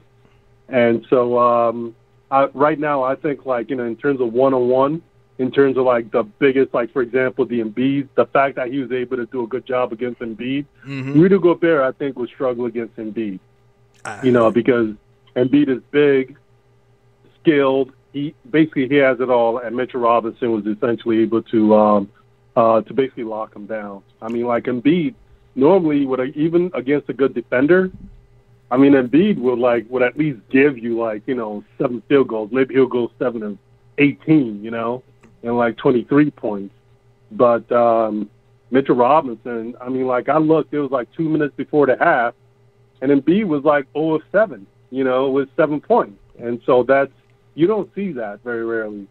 and 0.68 1.04
so 1.10 1.38
um, 1.38 1.94
I, 2.30 2.44
right 2.54 2.78
now 2.78 3.02
I 3.02 3.16
think 3.16 3.46
like 3.46 3.70
you 3.70 3.76
know 3.76 3.84
in 3.84 3.96
terms 3.96 4.20
of 4.20 4.32
one 4.32 4.54
on 4.54 4.68
one, 4.68 5.02
in 5.38 5.50
terms 5.50 5.76
of 5.76 5.84
like 5.84 6.10
the 6.12 6.22
biggest 6.22 6.72
like 6.74 6.92
for 6.92 7.02
example 7.02 7.46
the 7.46 7.60
Embiid, 7.60 8.08
the 8.14 8.26
fact 8.26 8.56
that 8.56 8.68
he 8.68 8.78
was 8.78 8.92
able 8.92 9.16
to 9.16 9.26
do 9.26 9.42
a 9.42 9.46
good 9.46 9.66
job 9.66 9.92
against 9.92 10.20
Embiid, 10.20 10.66
Mhm. 10.86 11.14
Rudy 11.14 11.38
Gobert 11.38 11.82
I 11.82 11.92
think 11.98 12.16
would 12.18 12.28
struggle 12.28 12.66
against 12.66 12.94
Embiid 12.96 13.40
Ah. 14.04 14.20
you 14.22 14.30
know, 14.32 14.50
because 14.50 14.94
Embiid 15.36 15.68
is 15.68 15.82
big, 15.90 16.36
skilled. 17.42 17.92
He 18.12 18.34
basically 18.50 18.88
he 18.88 18.96
has 18.96 19.20
it 19.20 19.30
all, 19.30 19.58
and 19.58 19.76
Mitchell 19.76 20.00
Robinson 20.00 20.52
was 20.52 20.66
essentially 20.66 21.20
able 21.20 21.42
to 21.44 21.74
um, 21.74 22.10
uh, 22.56 22.80
to 22.82 22.94
basically 22.94 23.24
lock 23.24 23.54
him 23.54 23.66
down. 23.66 24.02
I 24.20 24.28
mean, 24.28 24.46
like 24.46 24.64
Embiid 24.64 25.14
normally 25.54 26.06
would 26.06 26.36
even 26.36 26.70
against 26.74 27.08
a 27.08 27.12
good 27.12 27.34
defender. 27.34 27.90
I 28.70 28.76
mean, 28.76 28.92
Embiid 28.92 29.38
would 29.38 29.58
like 29.58 29.86
would 29.88 30.02
at 30.02 30.18
least 30.18 30.40
give 30.50 30.78
you 30.78 30.98
like 30.98 31.22
you 31.26 31.34
know 31.34 31.64
seven 31.78 32.02
field 32.08 32.28
goals. 32.28 32.50
Maybe 32.52 32.74
he'll 32.74 32.86
go 32.86 33.10
seven 33.18 33.42
and 33.42 33.58
eighteen, 33.98 34.62
you 34.62 34.70
know, 34.70 35.02
and 35.42 35.56
like 35.56 35.76
twenty 35.76 36.04
three 36.04 36.30
points. 36.30 36.74
But 37.32 37.70
um, 37.70 38.28
Mitchell 38.72 38.96
Robinson, 38.96 39.76
I 39.80 39.88
mean, 39.88 40.06
like 40.06 40.28
I 40.28 40.38
looked, 40.38 40.74
it 40.74 40.80
was 40.80 40.90
like 40.90 41.08
two 41.12 41.28
minutes 41.28 41.54
before 41.56 41.86
the 41.86 41.96
half 41.96 42.34
and 43.00 43.10
Embiid 43.10 43.46
was 43.46 43.64
like 43.64 43.86
0 43.92 44.14
of 44.14 44.22
7, 44.32 44.66
you 44.90 45.04
know, 45.04 45.30
with 45.30 45.48
seven 45.56 45.80
points. 45.80 46.18
And 46.38 46.60
so 46.66 46.82
that's 46.82 47.12
you 47.54 47.66
don't 47.66 47.92
see 47.94 48.12
that 48.12 48.40
very 48.44 48.64
rarely. 48.64 49.06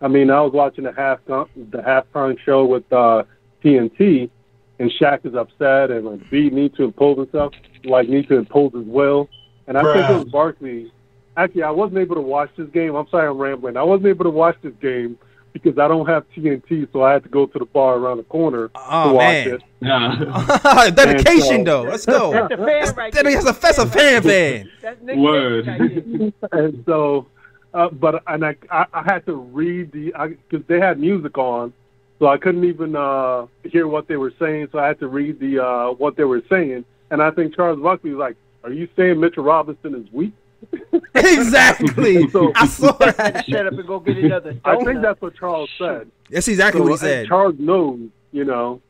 I 0.00 0.08
mean, 0.08 0.30
I 0.30 0.40
was 0.40 0.52
watching 0.52 0.84
the 0.84 0.92
half 0.92 1.20
the 1.26 1.46
halftime 1.78 2.36
show 2.44 2.64
with 2.64 2.90
uh, 2.92 3.22
TNT, 3.64 4.30
and 4.78 4.90
Shaq 5.00 5.24
is 5.24 5.34
upset, 5.34 5.90
and 5.90 6.04
like 6.06 6.20
Embiid 6.20 6.52
needs 6.52 6.76
to 6.76 6.84
impose 6.84 7.18
himself, 7.18 7.52
like 7.84 8.08
needs 8.08 8.28
to 8.28 8.36
impose 8.36 8.72
his 8.74 8.84
will. 8.86 9.28
And 9.68 9.78
I 9.78 9.82
think 9.94 10.10
it 10.10 10.14
was 10.24 10.24
Barkley. 10.32 10.92
Actually, 11.36 11.62
I 11.62 11.70
wasn't 11.70 11.98
able 11.98 12.16
to 12.16 12.20
watch 12.20 12.50
this 12.56 12.68
game. 12.70 12.94
I'm 12.94 13.08
sorry, 13.08 13.28
I'm 13.28 13.38
rambling. 13.38 13.76
I 13.76 13.82
wasn't 13.84 14.08
able 14.08 14.24
to 14.24 14.30
watch 14.30 14.56
this 14.62 14.74
game 14.82 15.16
because 15.52 15.78
I 15.78 15.86
don't 15.86 16.06
have 16.06 16.24
TNT, 16.36 16.88
so 16.92 17.02
I 17.04 17.12
had 17.12 17.22
to 17.22 17.28
go 17.28 17.46
to 17.46 17.58
the 17.58 17.64
bar 17.66 17.94
around 17.96 18.16
the 18.16 18.22
corner 18.24 18.70
Oh, 18.74 19.08
to 19.10 19.14
watch 19.14 19.22
man. 19.22 19.48
it. 19.54 19.62
Yeah. 19.80 20.90
Dedication 20.94 21.58
so- 21.58 21.64
though. 21.64 21.82
Let's 21.82 22.06
go. 22.06 22.32
That's 22.48 22.52
a 22.52 22.56
fan 22.56 22.94
right 22.96 23.12
That 23.12 23.24
there. 23.24 23.38
is 23.38 23.48
a, 23.48 23.52
that's 23.52 23.78
a 23.78 23.86
fan 23.86 24.22
fan. 24.22 24.70
That's 24.82 25.00
Word. 25.16 25.66
Nick 25.66 25.80
right 25.80 26.50
there. 26.50 26.64
and 26.66 26.82
so, 26.86 27.26
uh, 27.74 27.88
but 27.90 28.22
and 28.26 28.44
I, 28.44 28.56
I 28.70 28.86
I 28.92 29.02
had 29.02 29.24
to 29.26 29.34
read 29.34 29.92
the 29.92 30.12
because 30.48 30.66
they 30.66 30.80
had 30.80 30.98
music 30.98 31.36
on, 31.38 31.72
so 32.18 32.26
I 32.26 32.36
couldn't 32.38 32.64
even 32.64 32.94
uh, 32.96 33.46
hear 33.64 33.86
what 33.86 34.08
they 34.08 34.16
were 34.16 34.32
saying. 34.38 34.68
So 34.72 34.78
I 34.78 34.88
had 34.88 34.98
to 35.00 35.08
read 35.08 35.40
the 35.40 35.62
uh, 35.64 35.92
what 35.92 36.16
they 36.16 36.24
were 36.24 36.42
saying, 36.50 36.84
and 37.10 37.22
I 37.22 37.30
think 37.30 37.54
Charles 37.56 37.80
Barkley 37.80 38.10
was 38.10 38.18
like, 38.20 38.36
"Are 38.64 38.72
you 38.72 38.88
saying 38.96 39.18
Mitchell 39.20 39.44
Robinson 39.44 39.94
is 39.94 40.10
weak?" 40.12 40.32
exactly. 41.14 42.28
So- 42.28 42.52
I 42.56 42.66
saw 42.66 42.92
that. 42.92 43.44
Shut 43.48 43.66
up 43.66 43.72
and 43.72 43.86
go 43.86 44.00
get 44.00 44.16
another 44.18 44.56
I 44.64 44.76
think 44.84 45.02
that's 45.02 45.20
what 45.20 45.34
Charles 45.34 45.70
said. 45.78 46.10
That's 46.30 46.48
exactly 46.48 46.80
So, 46.80 46.84
what 46.84 46.92
he 46.92 46.96
said. 46.98 47.26
Charles 47.26 47.56
knows, 47.58 48.00
you 48.32 48.44
know, 48.44 48.80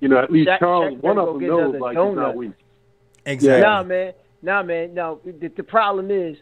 you 0.00 0.08
know, 0.08 0.18
at 0.18 0.30
least 0.30 0.48
Shaq- 0.50 0.58
Charles, 0.58 0.94
Shaq 0.94 1.02
one 1.02 1.18
of 1.18 1.26
them 1.26 1.40
knows 1.46 1.60
another 1.74 1.80
like 1.80 1.96
he's 1.96 2.16
not 2.16 2.36
weak. 2.36 2.52
Exactly. 3.24 3.62
Nah, 3.62 3.82
man. 3.82 4.12
Nah, 4.42 4.62
man. 4.62 4.94
No, 4.94 5.20
the, 5.24 5.48
the 5.48 5.62
problem 5.62 6.10
is, 6.10 6.36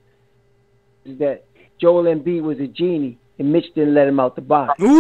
is 1.05 1.19
that 1.19 1.45
Joel 1.81 2.05
Embiid 2.05 2.43
was 2.43 2.59
a 2.61 2.67
genie, 2.67 3.19
and 3.39 3.53
Mitch 3.53 3.73
didn't 3.75 3.95
let 3.95 4.07
him 4.07 4.21
out 4.21 4.37
the 4.37 4.43
box. 4.43 4.81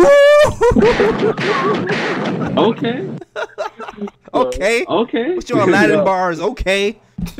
Okay. 2.56 3.08
okay. 4.34 4.84
Okay. 4.86 5.34
What's 5.34 5.48
your 5.50 5.60
Aladdin 5.60 6.04
bars? 6.04 6.40
Okay. 6.40 6.98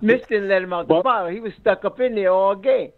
Mitch 0.00 0.26
didn't 0.28 0.48
let 0.48 0.62
him 0.62 0.72
out 0.72 0.88
the 0.88 0.94
But- 0.94 1.02
box. 1.04 1.32
He 1.32 1.40
was 1.40 1.52
stuck 1.60 1.84
up 1.84 2.00
in 2.00 2.14
there 2.14 2.30
all 2.32 2.54
game. 2.54 2.92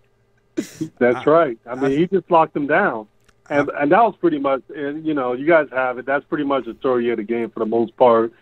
That's 0.99 1.27
right. 1.27 1.59
I 1.67 1.75
mean, 1.75 1.93
he 1.99 2.07
just 2.07 2.31
locked 2.31 2.57
him 2.57 2.67
down, 2.69 3.09
and 3.51 3.69
and 3.71 3.91
that 3.93 4.03
was 4.03 4.15
pretty 4.21 4.39
much. 4.39 4.63
And 4.75 5.05
you 5.05 5.13
know, 5.15 5.33
you 5.33 5.47
guys 5.47 5.67
have 5.73 5.99
it. 5.99 6.07
That's 6.07 6.25
pretty 6.27 6.45
much 6.45 6.67
the 6.67 6.75
story 6.79 7.11
of 7.11 7.17
the 7.17 7.25
game 7.25 7.51
for 7.51 7.59
the 7.61 7.67
most 7.67 7.97
part. 7.97 8.33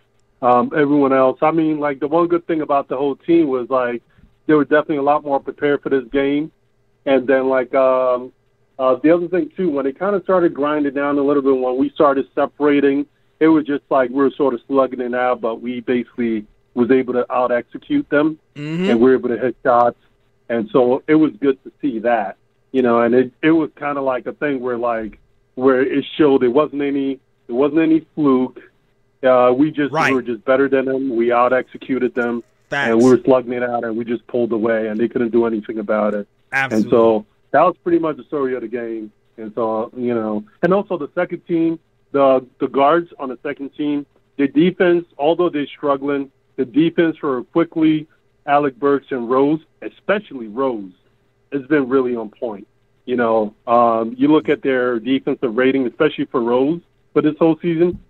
Um, 0.42 0.70
everyone 0.76 1.12
else, 1.12 1.38
I 1.40 1.50
mean, 1.52 1.78
like 1.80 2.00
the 2.00 2.08
one 2.08 2.26
good 2.28 2.46
thing 2.46 2.60
about 2.62 2.88
the 2.88 2.96
whole 2.96 3.16
team 3.16 3.48
was 3.48 3.70
like 3.70 4.02
they 4.46 4.54
were 4.54 4.64
definitely 4.64 4.96
a 4.96 5.02
lot 5.02 5.24
more 5.24 5.40
prepared 5.40 5.82
for 5.82 5.88
this 5.88 6.04
game, 6.12 6.50
and 7.06 7.26
then 7.26 7.48
like 7.48 7.74
um, 7.74 8.32
uh, 8.78 8.96
the 9.02 9.10
other 9.10 9.28
thing 9.28 9.50
too, 9.56 9.70
when 9.70 9.86
it 9.86 9.98
kind 9.98 10.14
of 10.16 10.22
started 10.24 10.52
grinding 10.54 10.94
down 10.94 11.18
a 11.18 11.22
little 11.22 11.42
bit, 11.42 11.56
when 11.56 11.76
we 11.76 11.90
started 11.90 12.26
separating, 12.34 13.06
it 13.40 13.48
was 13.48 13.64
just 13.66 13.84
like 13.90 14.10
we 14.10 14.16
were 14.16 14.30
sort 14.36 14.54
of 14.54 14.60
slugging 14.66 15.00
it 15.00 15.14
out, 15.14 15.40
but 15.40 15.60
we 15.60 15.80
basically 15.80 16.46
was 16.74 16.90
able 16.90 17.12
to 17.12 17.30
out 17.32 17.52
execute 17.52 18.08
them, 18.08 18.38
Mhm. 18.56 18.88
and 18.90 19.00
we 19.00 19.10
were 19.10 19.14
able 19.14 19.28
to 19.28 19.38
hit 19.38 19.56
shots. 19.62 19.98
And 20.48 20.68
so 20.70 21.02
it 21.06 21.14
was 21.14 21.32
good 21.40 21.62
to 21.64 21.72
see 21.80 21.98
that, 22.00 22.36
you 22.72 22.82
know. 22.82 23.00
And 23.02 23.14
it 23.14 23.32
it 23.42 23.50
was 23.52 23.70
kind 23.76 23.96
of 23.98 24.04
like 24.04 24.26
a 24.26 24.32
thing 24.32 24.60
where 24.60 24.76
like 24.78 25.18
where 25.54 25.82
it 25.82 26.04
showed 26.16 26.42
it 26.42 26.48
wasn't 26.48 26.82
any 26.82 27.12
it 27.48 27.52
wasn't 27.52 27.80
any 27.80 28.00
fluke. 28.14 28.58
Uh, 29.22 29.52
we 29.56 29.70
just 29.70 29.92
Right. 29.92 30.10
we 30.10 30.16
were 30.16 30.22
just 30.22 30.44
better 30.44 30.68
than 30.68 30.86
them. 30.86 31.14
We 31.14 31.30
out 31.30 31.52
executed 31.52 32.14
them, 32.14 32.42
Facts. 32.72 32.90
and 32.90 33.02
we 33.02 33.08
were 33.10 33.20
slugging 33.24 33.52
it 33.52 33.62
out, 33.62 33.84
and 33.84 33.96
we 33.96 34.04
just 34.04 34.26
pulled 34.26 34.52
away, 34.52 34.88
and 34.88 34.98
they 34.98 35.08
couldn't 35.08 35.30
do 35.30 35.46
anything 35.46 35.78
about 35.78 36.14
it. 36.14 36.26
Absolutely. 36.52 36.84
And 36.84 36.90
so 36.90 37.26
that 37.52 37.62
was 37.62 37.76
pretty 37.82 37.98
much 37.98 38.16
the 38.16 38.24
story 38.24 38.54
of 38.54 38.62
the 38.62 38.68
game. 38.68 39.12
And 39.36 39.52
so, 39.54 39.90
you 39.96 40.14
know, 40.14 40.44
and 40.62 40.74
also 40.74 40.98
the 40.98 41.10
second 41.14 41.46
team, 41.46 41.78
the 42.12 42.44
the 42.58 42.68
guards 42.68 43.10
on 43.18 43.28
the 43.28 43.38
second 43.42 43.70
team, 43.76 44.06
the 44.36 44.48
defense, 44.48 45.06
although 45.18 45.48
they're 45.48 45.66
struggling, 45.66 46.30
the 46.56 46.64
defense 46.64 47.16
for 47.16 47.42
Quickley 47.44 48.06
Alec 48.46 48.76
Burks 48.76 49.06
and 49.10 49.30
Rose, 49.30 49.60
especially 49.80 50.48
Rose, 50.48 50.92
has 51.52 51.62
been 51.66 51.88
really 51.88 52.16
on 52.16 52.30
point. 52.30 52.66
You 53.04 53.16
know, 53.16 53.54
um, 53.66 54.14
you 54.16 54.28
look 54.28 54.48
at 54.48 54.62
their 54.62 54.98
defensive 54.98 55.56
rating, 55.56 55.86
especially 55.86 56.26
for 56.26 56.40
Rose 56.40 56.80
for 57.12 57.22
this 57.22 57.36
whole 57.38 57.58
season. 57.60 58.00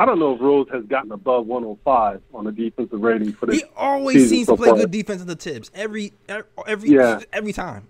I 0.00 0.06
don't 0.06 0.18
know 0.18 0.34
if 0.34 0.40
Rose 0.40 0.66
has 0.72 0.82
gotten 0.86 1.12
above 1.12 1.46
105 1.46 2.22
on 2.32 2.44
the 2.44 2.52
defensive 2.52 3.00
rating 3.00 3.32
for 3.34 3.44
this. 3.46 3.56
he 3.60 3.64
always 3.76 4.30
seems 4.30 4.46
so 4.46 4.56
to 4.56 4.62
play 4.62 4.70
far. 4.70 4.78
good 4.78 4.90
defense 4.90 5.20
in 5.20 5.28
the 5.28 5.36
tips 5.36 5.70
every 5.74 6.14
every 6.28 6.44
every, 6.66 6.88
Yeah. 6.90 7.20
every 7.32 7.52
time. 7.52 7.86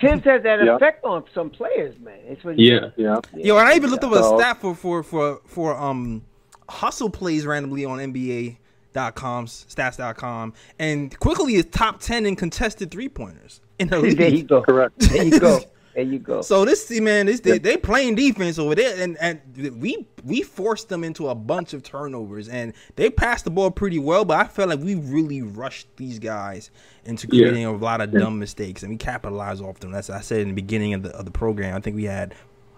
Thibs 0.00 0.24
has 0.24 0.42
that 0.44 0.64
Yeah. 0.64 0.76
effect 0.76 1.04
on 1.04 1.24
some 1.34 1.50
players, 1.50 1.98
man. 1.98 2.18
It's 2.28 2.42
what 2.44 2.56
Yeah. 2.58 2.90
Yeah. 2.96 3.20
Yo, 3.36 3.58
and 3.58 3.66
I 3.68 3.74
even 3.74 3.90
looked 3.90 4.04
up 4.04 4.12
a 4.12 4.22
stat 4.38 4.58
for 4.60 4.74
for 4.76 5.02
for 5.02 5.40
for 5.44 5.76
um 5.76 6.22
hustle 6.68 7.10
plays 7.10 7.44
randomly 7.44 7.84
on 7.84 7.98
NBA.com 7.98 9.46
stats.com 9.46 10.54
and 10.78 11.18
Quickley 11.18 11.56
is 11.56 11.64
top 11.66 11.98
10 12.00 12.26
in 12.26 12.36
contested 12.36 12.92
three 12.92 13.08
pointers 13.08 13.60
in 13.80 13.88
the 13.88 13.98
league. 13.98 14.16
there 14.18 14.28
you 14.28 14.44
go. 14.44 14.62
Correct. 14.62 14.96
There 15.00 15.24
you 15.24 15.40
go. 15.40 15.58
There 15.94 16.04
you 16.04 16.20
go. 16.20 16.40
So 16.40 16.64
this 16.64 16.86
team, 16.86 17.04
man, 17.04 17.26
this 17.26 17.40
they, 17.40 17.58
they 17.58 17.76
playing 17.76 18.14
defense 18.14 18.58
over 18.60 18.76
there, 18.76 19.02
and 19.02 19.16
and 19.20 19.40
we 19.80 20.06
we 20.24 20.42
forced 20.42 20.88
them 20.88 21.02
into 21.02 21.28
a 21.28 21.34
bunch 21.34 21.72
of 21.74 21.82
turnovers, 21.82 22.48
and 22.48 22.74
they 22.94 23.10
passed 23.10 23.44
the 23.44 23.50
ball 23.50 23.72
pretty 23.72 23.98
well. 23.98 24.24
But 24.24 24.38
I 24.38 24.44
felt 24.48 24.68
like 24.68 24.78
we 24.78 24.94
really 24.94 25.42
rushed 25.42 25.88
these 25.96 26.20
guys 26.20 26.70
into 27.04 27.26
Yeah. 27.32 27.42
creating 27.48 27.64
a 27.64 27.72
lot 27.72 28.00
of 28.00 28.12
dumb 28.12 28.38
mistakes, 28.38 28.82
and 28.84 28.90
we 28.90 28.96
capitalized 28.98 29.62
off 29.62 29.80
them. 29.80 29.90
That's 29.90 30.10
I 30.10 30.20
said 30.20 30.40
in 30.42 30.48
the 30.48 30.54
beginning 30.54 30.94
of 30.94 31.02
the 31.02 31.10
of 31.10 31.24
the 31.24 31.32
program. 31.32 31.74
I 31.76 31.80
think 31.80 31.96
we 31.96 32.04
had 32.04 32.34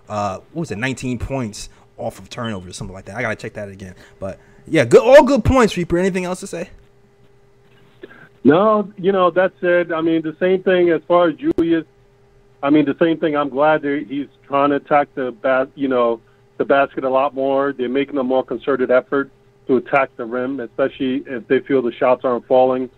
uh 0.08 0.38
what 0.52 0.60
was 0.60 0.70
it, 0.70 0.78
19 0.78 1.18
points 1.18 1.68
off 1.98 2.18
of 2.18 2.30
turnovers, 2.30 2.76
something 2.76 2.94
like 2.94 3.04
that. 3.04 3.16
I 3.16 3.22
gotta 3.22 3.36
check 3.36 3.52
that 3.54 3.68
again. 3.68 3.94
But 4.20 4.38
yeah, 4.66 4.86
good, 4.86 5.02
all 5.02 5.22
good 5.22 5.44
points, 5.44 5.76
Reaper. 5.76 5.98
Anything 5.98 6.24
else 6.24 6.40
to 6.40 6.46
say? 6.46 6.70
No, 8.44 8.90
you 8.96 9.12
know 9.12 9.30
that's 9.30 9.54
it. 9.62 9.92
I 9.92 10.00
mean, 10.00 10.22
the 10.22 10.36
same 10.40 10.62
thing 10.62 10.90
as 10.90 11.02
far 11.06 11.28
as 11.28 11.36
Julius. 11.36 11.84
I 12.62 12.70
mean, 12.70 12.84
the 12.84 12.96
same 13.00 13.18
thing. 13.18 13.36
I'm 13.36 13.48
glad 13.48 13.82
that 13.82 14.06
he's 14.08 14.28
trying 14.46 14.70
to 14.70 14.76
attack 14.76 15.08
the 15.14 15.32
bat, 15.32 15.70
you 15.74 15.88
know, 15.88 16.20
the 16.58 16.64
basket 16.64 17.04
a 17.04 17.10
lot 17.10 17.34
more. 17.34 17.72
They're 17.72 17.88
making 17.88 18.18
a 18.18 18.22
more 18.22 18.44
concerted 18.44 18.90
effort 18.90 19.30
to 19.66 19.76
attack 19.76 20.10
the 20.16 20.24
rim, 20.24 20.60
especially 20.60 21.24
if 21.26 21.46
they 21.48 21.60
feel 21.60 21.82
the 21.82 21.92
shots 21.92 22.24
aren't 22.24 22.46
falling. 22.46 22.90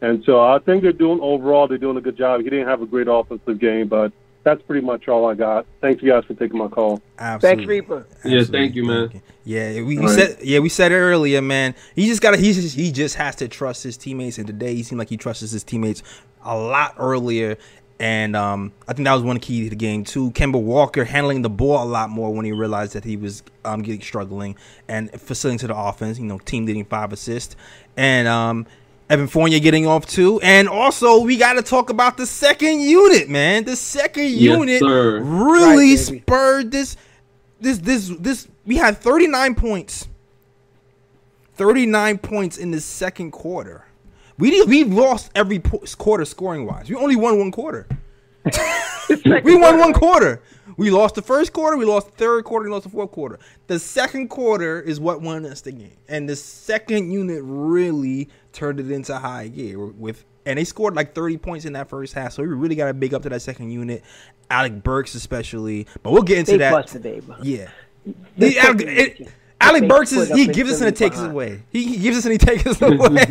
And 0.00 0.22
so 0.24 0.40
I 0.40 0.58
think 0.60 0.82
they're 0.82 0.92
doing 0.92 1.18
overall. 1.20 1.66
They're 1.66 1.78
doing 1.78 1.96
a 1.96 2.00
good 2.00 2.16
job. 2.16 2.40
He 2.42 2.48
didn't 2.48 2.68
have 2.68 2.82
a 2.82 2.86
great 2.86 3.08
offensive 3.08 3.58
game, 3.58 3.88
but 3.88 4.12
that's 4.44 4.62
pretty 4.62 4.86
much 4.86 5.08
all 5.08 5.26
I 5.26 5.34
got. 5.34 5.66
Thanks, 5.80 6.02
you 6.02 6.10
guys 6.10 6.24
for 6.24 6.34
taking 6.34 6.58
my 6.58 6.68
call. 6.68 7.02
Absolutely. 7.18 7.66
Reaper. 7.66 8.06
Yeah, 8.24 8.44
thank 8.44 8.74
you, 8.76 8.84
man. 8.86 9.20
Yeah, 9.44 9.74
we, 9.76 9.82
we 9.82 9.98
All 9.98 10.04
right. 10.04 10.10
said 10.10 10.38
yeah 10.42 10.58
we 10.58 10.68
said 10.68 10.92
it 10.92 10.96
earlier, 10.96 11.42
man. 11.42 11.74
He 11.94 12.06
just 12.06 12.20
got 12.20 12.32
to 12.32 12.36
he 12.36 12.52
just 12.52 12.76
he 12.76 12.92
just 12.92 13.16
has 13.16 13.34
to 13.36 13.48
trust 13.48 13.82
his 13.82 13.96
teammates, 13.96 14.38
and 14.38 14.46
today 14.46 14.74
he 14.74 14.82
seemed 14.82 14.98
like 14.98 15.08
he 15.08 15.16
trusts 15.16 15.50
his 15.50 15.64
teammates 15.64 16.02
a 16.44 16.56
lot 16.56 16.94
earlier. 16.98 17.56
And 18.00 18.36
um, 18.36 18.72
I 18.86 18.92
think 18.92 19.06
that 19.06 19.14
was 19.14 19.24
one 19.24 19.40
key 19.40 19.64
to 19.64 19.70
the 19.70 19.76
game 19.76 20.04
too. 20.04 20.30
Kemba 20.30 20.60
Walker 20.62 21.04
handling 21.04 21.42
the 21.42 21.50
ball 21.50 21.82
a 21.82 21.88
lot 21.88 22.10
more 22.10 22.32
when 22.32 22.44
he 22.44 22.52
realized 22.52 22.92
that 22.92 23.02
he 23.04 23.16
was 23.16 23.42
um, 23.64 23.82
getting 23.82 24.00
struggling 24.00 24.54
and 24.86 25.10
facilitating 25.20 25.58
to 25.60 25.66
the 25.68 25.76
offense. 25.76 26.16
You 26.18 26.26
know, 26.26 26.38
team 26.38 26.64
leading 26.64 26.84
five 26.84 27.12
assists, 27.12 27.56
and 27.96 28.28
um, 28.28 28.66
Evan 29.10 29.26
Fournier 29.26 29.58
getting 29.58 29.86
off 29.88 30.06
too. 30.06 30.38
And 30.42 30.68
also, 30.68 31.22
we 31.22 31.36
got 31.36 31.54
to 31.54 31.62
talk 31.62 31.90
about 31.90 32.16
the 32.16 32.26
second 32.26 32.82
unit, 32.82 33.28
man. 33.28 33.64
The 33.64 33.74
second 33.74 34.26
Yes, 34.26 34.40
unit 34.58 34.78
sir. 34.78 35.20
really 35.20 35.64
Right, 35.64 35.76
baby. 36.06 36.20
spurred 36.20 36.70
this 36.70 36.96
this 37.60 37.78
this 37.78 38.12
this 38.20 38.46
we 38.64 38.76
had 38.76 38.98
39 38.98 39.56
points 39.56 40.06
39 41.54 42.18
points 42.18 42.56
in 42.56 42.70
the 42.70 42.80
second 42.80 43.32
quarter 43.32 43.84
we 44.38 44.62
we 44.64 44.84
lost 44.84 45.30
every 45.34 45.58
quarter 45.58 46.24
scoring 46.24 46.66
wise 46.66 46.88
we 46.88 46.96
only 46.96 47.16
won 47.16 47.38
one 47.38 47.50
quarter. 47.50 47.86
We 49.42 49.56
won 49.56 49.78
one 49.78 49.94
quarter. 49.94 50.42
we 50.76 50.90
lost 50.90 51.14
the 51.14 51.22
first 51.22 51.54
quarter 51.54 51.78
we 51.78 51.86
lost 51.86 52.08
the 52.10 52.16
third 52.16 52.44
quarter 52.44 52.66
we 52.66 52.70
lost 52.70 52.84
the 52.84 52.90
fourth 52.90 53.10
quarter. 53.10 53.38
The 53.66 53.78
second 53.78 54.28
quarter 54.28 54.80
is 54.82 55.00
what 55.00 55.22
won 55.22 55.46
us 55.46 55.62
the 55.62 55.72
game. 55.72 55.96
And 56.08 56.28
the 56.28 56.36
second 56.36 57.10
unit 57.10 57.40
really 57.42 58.28
turned 58.52 58.80
it 58.80 58.90
into 58.90 59.16
high 59.18 59.48
gear 59.48 59.78
with 59.78 60.26
and 60.44 60.58
they 60.58 60.64
scored 60.64 60.94
like 60.94 61.14
30 61.14 61.38
points 61.38 61.64
in 61.64 61.72
that 61.72 61.88
first 61.88 62.12
half. 62.12 62.32
So 62.34 62.42
we 62.42 62.48
really 62.50 62.74
got 62.74 62.86
to 62.88 62.94
big 62.94 63.14
up 63.14 63.22
to 63.22 63.30
that 63.30 63.40
second 63.40 63.70
unit 63.70 64.02
alec 64.50 64.82
burks 64.82 65.14
especially. 65.14 65.86
But 66.02 66.12
we'll 66.12 66.22
get 66.22 66.38
into 66.40 66.52
They 66.52 66.58
that. 66.58 66.72
bust 66.72 66.92
today, 66.92 67.20
bro. 67.20 67.36
yeah. 67.42 67.70
Alec, 68.40 68.80
it- 68.82 69.28
Alec 69.68 69.88
Burks 69.88 70.12
is 70.12 70.28
he 70.30 70.46
gives 70.46 70.72
us 70.72 70.80
and 70.80 70.86
he 70.90 70.92
takes 70.96 71.18
us 71.18 71.30
away. 71.30 71.62
He, 71.70 71.84
he 71.84 71.96
gives 71.98 72.18
us 72.18 72.24
and 72.24 72.32
he 72.32 72.38
takes 72.38 72.66
us 72.66 72.80
away. 72.82 73.24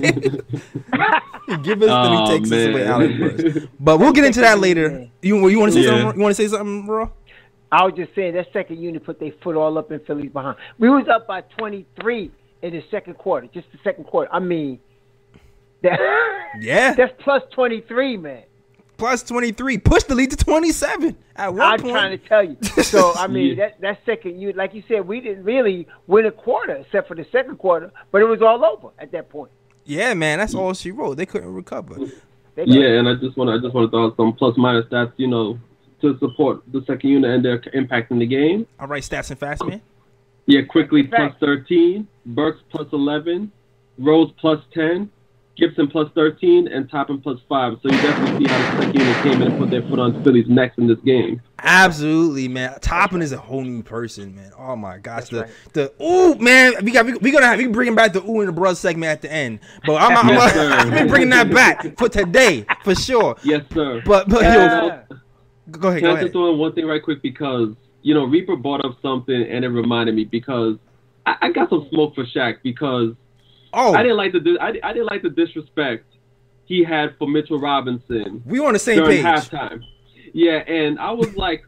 he 1.48 1.58
gives 1.58 1.84
us 1.84 2.08
and 2.08 2.28
he 2.28 2.38
takes 2.40 2.52
us 2.52 2.68
away. 2.68 2.86
Alec 2.86 3.20
Burks. 3.20 3.66
But 3.80 4.00
we'll 4.00 4.14
get 4.14 4.26
into 4.26 4.42
that 4.42 4.60
later. 4.60 5.10
You 5.22 5.48
you 5.48 5.60
want 5.60 5.74
to 5.74 5.80
say 5.80 5.86
Yeah. 5.86 6.00
something? 6.02 6.18
You 6.20 6.24
want 6.24 6.36
to 6.36 6.44
say 6.44 6.48
something, 6.48 6.86
bro? 6.86 7.12
I 7.72 7.84
was 7.84 7.94
just 7.96 8.16
saying 8.16 8.34
that 8.36 8.48
second 8.54 8.80
unit 8.80 9.04
put 9.04 9.20
their 9.20 9.34
foot 9.44 9.56
all 9.56 9.78
up 9.78 9.92
in 9.92 10.00
Philly's 10.02 10.32
behind. 10.32 10.58
We 10.80 10.90
was 10.90 11.08
up 11.14 11.28
by 11.28 11.42
23 11.42 12.32
in 12.62 12.72
the 12.74 12.82
second 12.90 13.16
quarter, 13.16 13.48
just 13.54 13.68
the 13.74 13.78
second 13.84 14.06
quarter. 14.06 14.34
I 14.34 14.40
mean, 14.40 14.80
that, 15.84 16.00
Yeah. 16.62 16.94
that's 16.94 17.14
plus 17.24 17.44
23, 17.54 18.18
man. 18.18 18.44
Plus 18.98 19.24
twenty 19.24 19.52
three. 19.52 19.78
Push 19.78 20.04
the 20.04 20.16
lead 20.16 20.32
to 20.32 20.38
twenty 20.38 20.72
seven 20.72 21.16
at 21.36 21.54
one 21.54 21.62
I'm 21.62 21.80
point. 21.80 21.94
trying 21.94 22.18
to 22.20 22.28
tell 22.28 22.44
you. 22.44 22.58
So 22.84 23.14
I 23.16 23.28
mean, 23.36 23.56
Yeah. 23.58 23.68
that 23.68 23.82
that 23.82 24.00
second 24.06 24.40
you 24.42 24.54
like 24.54 24.74
you 24.74 24.84
said, 24.88 25.08
we 25.08 25.22
didn't 25.22 25.44
really 25.44 25.88
win 26.08 26.26
a 26.26 26.32
quarter 26.32 26.74
except 26.78 27.08
for 27.08 27.16
the 27.16 27.26
second 27.32 27.58
quarter, 27.58 27.92
but 28.12 28.22
it 28.22 28.26
was 28.26 28.42
all 28.42 28.64
over 28.66 28.90
at 29.00 29.12
that 29.12 29.30
point. 29.30 29.52
yeah, 29.86 30.14
man, 30.14 30.40
that's 30.40 30.56
all 30.56 30.74
she 30.74 30.92
wrote. 30.92 31.16
They 31.16 31.26
couldn't 31.26 31.54
recover. 31.54 31.96
They 32.56 32.66
got- 32.66 32.74
Yeah, 32.74 32.88
and 32.98 33.08
I 33.08 33.14
just 33.14 33.38
want 33.38 33.50
to 33.50 33.54
I 33.54 33.60
just 33.60 33.76
want 33.76 33.86
to 33.86 33.92
throw 33.92 34.06
out 34.08 34.18
some 34.18 34.34
plus 34.34 34.58
minus 34.58 34.86
stats, 34.88 35.14
you 35.18 35.28
know, 35.28 35.60
to 36.02 36.18
support 36.18 36.64
the 36.72 36.84
second 36.88 37.08
unit 37.12 37.30
and 37.30 37.46
their 37.46 37.62
impact 37.74 38.10
in 38.10 38.18
the 38.18 38.26
game. 38.26 38.66
All 38.80 38.88
right, 38.88 39.04
stats 39.04 39.30
and 39.30 39.38
fast, 39.40 39.64
man. 39.64 39.80
Yeah, 40.48 40.62
Quickley 40.64 41.04
That's 41.04 41.14
a 41.14 41.18
plus 41.18 41.32
fact. 41.34 41.40
13, 41.70 42.08
Burks 42.26 42.62
plus 42.72 42.88
11, 42.92 43.52
Rose 44.00 44.32
plus 44.40 44.60
10, 44.74 45.08
Gibson 45.58 45.88
plus 45.88 46.10
13, 46.14 46.68
and 46.68 46.90
Toppin 46.90 47.20
plus 47.20 47.40
5. 47.50 47.74
So 47.82 47.90
you 47.92 47.98
definitely 48.02 48.46
see 48.46 48.52
how 48.54 48.76
the 48.76 48.82
second 48.84 49.00
unit 49.02 49.24
came 49.24 49.42
in 49.42 49.52
and 49.52 49.58
put 49.60 49.70
their 49.72 49.82
foot 49.84 50.00
on 50.00 50.24
Philly's 50.24 50.48
necks 50.48 50.78
in 50.78 50.88
this 50.88 51.00
game. 51.00 51.42
Absolutely, 51.60 52.48
man. 52.48 52.78
Toppin 52.82 53.22
is 53.22 53.32
a 53.32 53.38
whole 53.38 53.64
new 53.64 53.82
person, 53.82 54.36
man. 54.36 54.52
Oh 54.58 54.76
my 54.76 54.98
gosh, 55.00 55.30
the 55.30 55.42
right. 55.42 55.52
the 55.74 55.92
ooh 56.04 56.36
man, 56.36 56.74
we 56.84 56.92
got 56.92 57.06
we, 57.06 57.14
we 57.16 57.32
gonna 57.32 57.48
have 57.48 57.58
we 57.58 57.68
bringing 57.68 57.96
back 57.96 58.14
the 58.14 58.22
ooh 58.24 58.40
and 58.42 58.48
the 58.50 58.52
bros 58.54 58.80
segment 58.80 59.10
at 59.12 59.22
the 59.22 59.32
end, 59.32 59.60
but 59.86 59.96
I'm, 60.02 60.16
I'm, 60.16 60.30
Yes, 60.30 60.56
I'm, 60.58 60.92
sir. 60.92 61.08
bringing 61.08 61.30
that 61.30 61.52
back 61.52 61.98
for 61.98 62.08
today 62.10 62.66
for 62.84 62.94
sure. 62.94 63.36
Yes, 63.44 63.64
sir. 63.74 64.02
But 64.06 64.30
but 64.30 64.44
Yeah. 64.44 64.54
yo, 65.10 65.18
go 65.72 65.90
ahead, 65.90 66.02
Can 66.02 66.10
go 66.10 66.12
I 66.12 66.14
just 66.14 66.22
ahead. 66.22 66.32
throw 66.34 66.52
in 66.54 66.60
one 66.60 66.74
thing 66.74 66.86
right 66.86 67.02
quick 67.04 67.22
because 67.24 67.70
you 68.04 68.14
know 68.14 68.26
Reaper 68.26 68.56
brought 68.56 68.86
up 68.86 68.98
something 69.02 69.36
and 69.50 69.66
it 69.66 69.70
reminded 69.70 70.14
me 70.16 70.26
because 70.26 70.78
I, 71.26 71.36
I 71.42 71.52
got 71.52 71.70
some 71.70 71.88
smoke 71.90 72.14
for 72.14 72.24
Shaq 72.26 72.58
because 72.64 73.16
Oh, 73.74 73.94
I 73.94 74.02
didn't 74.04 74.18
like 74.18 74.32
the 74.34 74.58
I, 74.62 74.74
I 74.84 74.94
didn't 74.94 75.08
like 75.08 75.22
the 75.22 75.30
disrespect 75.30 76.06
he 76.66 76.84
had 76.84 77.16
for 77.18 77.28
Mitchell 77.28 77.60
Robinson 77.60 78.42
we 78.46 78.60
on 78.60 78.74
the 78.74 78.80
same 78.80 78.98
during 78.98 79.18
page. 79.18 79.26
halftime. 79.26 79.82
Yeah, 80.34 80.58
and 80.68 81.00
I 81.00 81.12
was 81.12 81.36
like, 81.46 81.64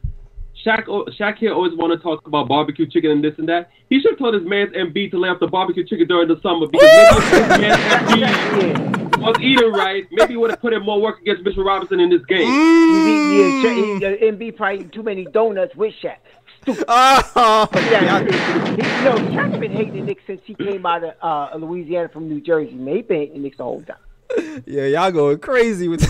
Shaq, 0.65 0.85
Shaq 1.17 1.38
here 1.38 1.53
always 1.53 1.73
want 1.73 1.93
to 1.93 1.99
talk 2.03 2.27
about 2.27 2.47
barbecue 2.49 2.85
chicken 2.85 3.12
and 3.12 3.23
this 3.23 3.33
and 3.38 3.47
that. 3.49 3.69
He 3.89 3.99
should 4.01 4.12
have 4.12 4.19
told 4.19 4.33
his 4.33 4.43
man 4.43 4.67
MB 4.67 5.12
to 5.12 5.17
lay 5.17 5.29
off 5.29 5.39
the 5.39 5.47
barbecue 5.47 5.85
chicken 5.85 6.07
during 6.07 6.27
the 6.27 6.39
summer 6.41 6.67
because 6.67 6.88
maybe 7.57 8.21
if 8.21 8.29
his 8.29 8.73
MB 8.75 9.19
was 9.19 9.35
eating 9.41 9.71
right, 9.71 10.05
maybe 10.12 10.33
he 10.33 10.38
would 10.38 10.49
have 10.51 10.62
put 10.62 10.73
in 10.73 10.83
more 10.83 11.01
work 11.01 11.21
against 11.21 11.43
Mitchell 11.43 11.63
Robinson 11.63 11.99
in 11.99 12.09
this 12.09 12.23
game. 12.25 12.45
Mm. 12.47 13.38
Yeah, 13.38 13.62
Sha- 13.62 13.75
he- 13.75 14.05
uh, 14.27 14.31
MB 14.31 14.55
probably 14.57 14.75
eating 14.75 14.89
too 14.89 15.03
many 15.03 15.25
donuts 15.25 15.75
with 15.75 15.93
Shaq. 16.01 16.17
Stupid. 16.61 16.85
Oh, 16.87 17.67
Yeah, 17.73 18.19
he, 18.19 18.25
you 18.25 19.03
know, 19.03 19.15
Shaq's 19.33 19.59
been 19.59 19.71
hating 19.71 19.93
the 19.93 20.01
Knicks 20.01 20.23
since 20.27 20.41
he 20.45 20.55
came 20.55 20.85
out 20.85 21.03
of 21.03 21.13
uh, 21.21 21.55
Louisiana 21.57 22.09
from 22.09 22.27
New 22.29 22.41
Jersey. 22.41 22.73
Man, 22.73 22.95
he 22.97 23.01
been 23.01 23.17
hating 23.19 23.33
the 23.35 23.39
Knicks 23.41 23.57
the 23.57 23.63
whole 23.63 23.81
time. 23.83 24.63
yeah, 24.67 24.85
y'all 24.85 25.11
going 25.11 25.39
crazy 25.39 25.87
with. 25.87 26.01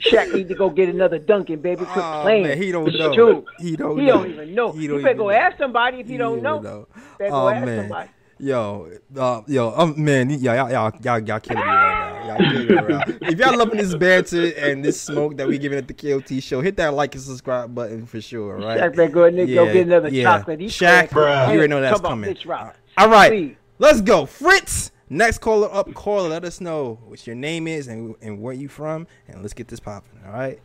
Shaq 0.00 0.32
need 0.34 0.48
to 0.48 0.54
go 0.54 0.70
get 0.70 0.88
another 0.88 1.18
Dunkin', 1.18 1.60
baby. 1.60 1.84
Quit 1.84 2.04
Oh, 2.04 2.20
playing. 2.22 2.42
man, 2.44 2.58
he 2.60 2.70
don't 2.72 2.88
It's 2.88 2.98
know. 2.98 3.14
true. 3.14 3.46
He 3.58 3.76
don't 3.76 3.98
He 3.98 4.04
know. 4.06 4.12
don't 4.18 4.30
even 4.30 4.54
know. 4.54 4.72
He 4.72 4.86
don't 4.86 5.02
better 5.02 5.14
go 5.14 5.24
know. 5.28 5.34
ask 5.34 5.56
somebody 5.58 6.00
if 6.00 6.06
you 6.06 6.12
He 6.12 6.18
don't 6.18 6.42
know. 6.42 6.60
know. 6.60 6.86
Oh 7.20 7.28
go 7.30 7.48
ask 7.48 7.64
man. 7.64 7.78
somebody. 7.80 8.10
Yo, 8.38 8.90
uh, 9.16 9.42
yo, 9.46 9.70
um, 9.76 9.94
man, 10.04 10.28
y'all, 10.30 10.56
y'all, 10.56 10.70
y'all, 10.70 10.92
y'all, 11.02 11.18
y'all 11.20 11.40
killing 11.40 11.62
me 11.64 11.68
right. 11.70 11.93
Y'all. 12.26 13.02
If 13.30 13.38
y'all 13.38 13.56
loving 13.56 13.78
this 13.78 13.94
banter 13.94 14.52
and 14.56 14.84
this 14.84 15.00
smoke 15.00 15.36
that 15.36 15.46
we 15.48 15.58
giving 15.58 15.78
at 15.78 15.88
the 15.88 15.94
KOT 15.94 16.42
show, 16.42 16.60
hit 16.60 16.76
that 16.76 16.94
like 16.94 17.14
and 17.14 17.22
subscribe 17.22 17.74
button 17.74 18.06
for 18.06 18.20
sure, 18.20 18.56
right? 18.56 18.80
Shaq 18.80 18.96
better 18.96 19.08
go, 19.12 19.28
Nick, 19.30 19.48
go 19.54 19.64
Yeah, 19.64 19.72
get 19.72 19.86
another 19.86 20.08
yeah. 20.08 20.22
chocolate. 20.24 20.60
He's 20.60 20.72
Shaq, 20.72 21.10
crazy. 21.10 21.52
you 21.52 21.58
already 21.58 21.68
know 21.68 21.80
that's 21.80 22.00
Come 22.00 22.06
on, 22.06 22.22
coming. 22.24 22.36
Rock. 22.46 22.76
All 22.96 23.08
right, 23.08 23.30
Please. 23.30 23.56
let's 23.78 24.00
go, 24.00 24.26
Fritz. 24.26 24.90
Next 25.10 25.38
caller 25.38 25.68
up, 25.72 25.92
caller. 25.94 26.30
Let 26.30 26.44
us 26.44 26.60
know 26.60 26.98
what 27.04 27.26
your 27.26 27.36
name 27.36 27.66
is 27.68 27.88
and 27.88 28.14
and 28.22 28.40
where 28.40 28.54
you 28.54 28.68
from, 28.68 29.06
and 29.28 29.42
let's 29.42 29.52
get 29.54 29.68
this 29.68 29.80
popping. 29.80 30.18
All 30.26 30.32
right. 30.32 30.58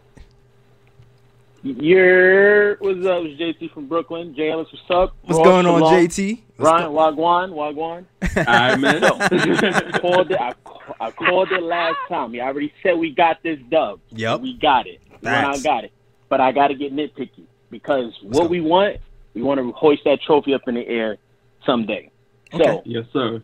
Your 1.64 2.76
what's 2.78 3.06
up? 3.06 3.24
It's 3.26 3.40
JT 3.42 3.74
from 3.74 3.88
Brooklyn. 3.88 4.34
Jay 4.36 4.50
Ellis, 4.50 4.68
what's 4.72 4.90
up? 4.90 5.16
What's 5.24 5.38
Ross, 5.40 5.46
going 5.46 5.66
on, 5.66 5.80
Shalom. 5.82 5.94
JT? 6.08 6.42
What's 6.56 6.72
Ryan, 6.72 6.92
go- 6.94 6.98
Wagwan, 6.98 7.50
Wagwan. 7.52 8.06
All 8.48 8.54
right, 8.54 8.80
man. 8.80 9.04
I 9.04 10.00
called 10.00 10.32
it. 10.32 10.40
I, 10.40 10.54
I 11.02 11.12
called 11.12 11.52
it 11.52 11.62
last 11.62 11.98
time. 12.08 12.34
You 12.34 12.42
already 12.42 12.74
said 12.82 12.98
we 12.98 13.12
got 13.14 13.44
this 13.44 13.60
dub. 13.70 14.00
Yep. 14.12 14.42
We 14.42 14.58
got 14.58 14.88
it. 14.88 15.02
We 15.10 15.12
went 15.12 15.24
Facts. 15.24 15.58
and 15.58 15.64
got 15.66 15.84
it. 15.84 15.92
But 16.30 16.40
I 16.40 16.52
got 16.54 16.70
to 16.70 16.76
get 16.76 16.94
nitpicky 16.96 17.44
because 17.70 18.14
Let's 18.24 18.38
what 18.38 18.44
go. 18.44 18.48
we 18.50 18.62
want, 18.62 18.98
we 19.34 19.42
want 19.42 19.60
to 19.60 19.72
hoist 19.74 20.04
that 20.06 20.22
trophy 20.22 20.54
up 20.54 20.62
in 20.68 20.76
the 20.76 20.88
air 20.88 21.18
someday. 21.66 22.10
So 22.54 22.62
Okay. 22.62 22.82
yes, 22.86 23.06
sir. 23.12 23.44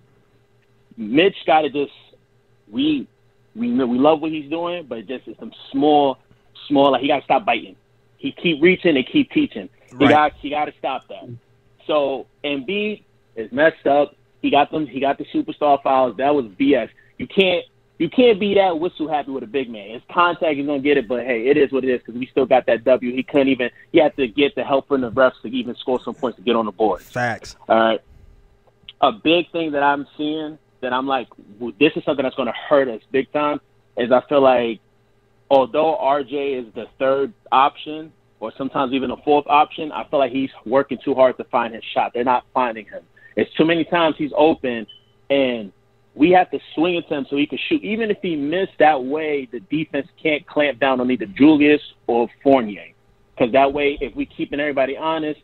Mitch 0.96 1.36
got 1.46 1.62
to 1.62 1.70
just 1.70 1.92
we 2.72 3.08
we 3.56 3.72
we 3.74 3.98
love 4.00 4.22
what 4.22 4.32
he's 4.32 4.50
doing, 4.50 4.86
but 4.88 5.06
just 5.06 5.26
some 5.38 5.52
small 5.72 6.18
small 6.70 6.94
like 6.94 7.02
he 7.02 7.08
got 7.10 7.18
to 7.20 7.24
stop 7.26 7.44
biting. 7.46 7.76
He 8.26 8.32
keep 8.32 8.60
reaching, 8.60 8.98
and 8.98 9.06
keep 9.06 9.30
teaching. 9.30 9.70
He 9.88 9.96
Right. 10.06 10.10
got 10.10 10.34
he 10.42 10.50
got 10.50 10.66
to 10.66 10.74
stop 10.80 11.08
that. 11.10 11.30
So 11.86 12.26
Embiid 12.44 13.04
is 13.36 13.52
messed 13.52 13.86
up. 13.86 14.16
He 14.42 14.50
got 14.50 14.72
them. 14.72 14.88
He 14.88 15.00
got 15.00 15.20
the 15.20 15.26
superstar 15.26 15.82
fouls. 15.84 16.18
That 16.18 16.34
was 16.34 16.46
BS. 16.46 16.90
You 17.20 17.28
can't 17.28 17.64
you 18.00 18.10
can't 18.10 18.40
be 18.40 18.56
that 18.56 18.80
whistle 18.80 19.08
happy 19.08 19.30
with 19.30 19.44
a 19.44 19.48
big 19.48 19.70
man. 19.70 19.92
His 19.92 20.02
contact 20.12 20.58
is 20.58 20.66
gonna 20.66 20.80
get 20.80 20.98
it, 20.98 21.08
but 21.08 21.24
hey, 21.24 21.46
it 21.48 21.56
is 21.56 21.72
what 21.72 21.84
it 21.84 21.92
is 21.92 22.00
because 22.00 22.16
we 22.16 22.26
still 22.26 22.48
got 22.48 22.66
that 22.66 22.84
W. 22.84 23.14
He 23.14 23.22
couldn't 23.22 23.50
even. 23.50 23.70
He 23.92 24.00
had 24.00 24.16
to 24.16 24.28
get 24.28 24.56
the 24.56 24.64
help 24.64 24.88
from 24.88 25.02
the 25.02 25.12
refs 25.12 25.40
to 25.44 25.50
even 25.50 25.76
score 25.76 26.02
some 26.02 26.16
points 26.16 26.38
to 26.38 26.42
get 26.42 26.56
on 26.56 26.66
the 26.66 26.72
board. 26.72 27.02
Facts. 27.04 27.56
All 27.70 27.78
right. 27.78 28.02
A 29.02 29.12
big 29.12 29.52
thing 29.52 29.74
that 29.74 29.84
I'm 29.84 30.08
seeing 30.18 30.58
that 30.82 30.94
I'm 30.94 31.06
like, 31.06 31.28
well, 31.60 31.74
this 31.80 31.92
is 31.96 32.04
something 32.06 32.24
that's 32.24 32.36
going 32.36 32.48
to 32.48 32.54
hurt 32.70 32.88
us 32.88 33.02
big 33.12 33.32
time 33.32 33.62
is 33.98 34.12
I 34.12 34.22
feel 34.28 34.42
like 34.42 34.80
although 35.50 35.96
RJ 35.96 36.68
is 36.68 36.74
the 36.74 36.88
third 36.98 37.34
option 37.52 38.12
or 38.40 38.52
sometimes 38.58 38.94
even 38.94 39.12
a 39.12 39.18
fourth 39.18 39.46
option, 39.48 39.92
I 39.92 40.08
feel 40.10 40.20
like 40.20 40.32
he's 40.32 40.50
working 40.66 40.98
too 41.04 41.16
hard 41.16 41.38
to 41.38 41.44
find 41.46 41.74
his 41.74 41.84
shot. 41.94 42.12
They're 42.14 42.24
not 42.24 42.46
finding 42.54 42.86
him. 42.86 43.04
It's 43.36 43.54
too 43.56 43.66
many 43.66 43.84
times 43.84 44.16
he's 44.18 44.32
open 44.38 44.88
and 45.30 45.72
we 46.16 46.32
have 46.32 46.50
to 46.52 46.60
swing 46.74 47.02
to 47.10 47.14
him 47.14 47.26
so 47.30 47.36
he 47.36 47.46
can 47.46 47.60
shoot. 47.68 47.84
Even 47.84 48.10
if 48.10 48.18
he 48.22 48.36
missed 48.36 48.72
that 48.80 49.04
way, 49.04 49.48
the 49.52 49.60
defense 49.60 50.08
can't 50.22 50.46
clamp 50.48 50.80
down 50.80 51.02
on 51.02 51.12
either 51.12 51.26
Julius 51.26 51.82
or 52.08 52.30
Fournier. 52.42 52.94
Because 53.36 53.52
that 53.52 53.74
way, 53.74 53.98
if 54.00 54.16
we 54.16 54.26
keeping 54.26 54.62
everybody 54.62 54.96
honest, 54.96 55.42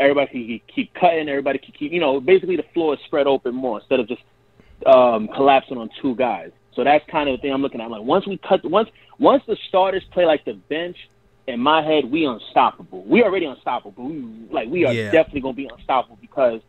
everybody 0.00 0.60
can 0.66 0.74
keep 0.74 0.92
cutting, 0.94 1.28
everybody 1.28 1.58
can 1.58 1.72
keep, 1.72 1.92
you 1.92 2.00
know, 2.00 2.20
basically 2.20 2.56
the 2.56 2.64
floor 2.74 2.94
is 2.94 3.00
spread 3.06 3.28
open 3.28 3.54
more 3.54 3.78
instead 3.78 4.00
of 4.00 4.08
just 4.08 4.22
um, 4.86 5.28
collapsing 5.34 5.78
on 5.78 5.88
two 6.02 6.16
guys. 6.16 6.50
So 6.74 6.84
that's 6.84 7.04
kind 7.10 7.28
of 7.28 7.36
the 7.36 7.42
thing 7.42 7.52
I'm 7.52 7.62
looking 7.62 7.80
at. 7.80 7.90
Like 7.90 8.02
once 8.02 8.26
we 8.26 8.38
cut, 8.38 8.64
once 8.64 8.88
once 9.18 9.42
the 9.46 9.56
starters 9.68 10.02
play 10.12 10.24
like 10.24 10.44
the 10.44 10.54
bench, 10.68 10.96
in 11.48 11.60
my 11.60 11.82
head, 11.82 12.04
we 12.10 12.26
unstoppable. 12.26 13.02
We 13.04 13.22
already 13.22 13.46
unstoppable. 13.46 14.04
We, 14.08 14.22
like 14.50 14.68
we 14.68 14.84
are 14.84 14.92
Yeah. 14.92 15.10
definitely 15.10 15.40
gonna 15.40 15.54
be 15.54 15.66
unstoppable 15.66 16.18
because 16.20 16.60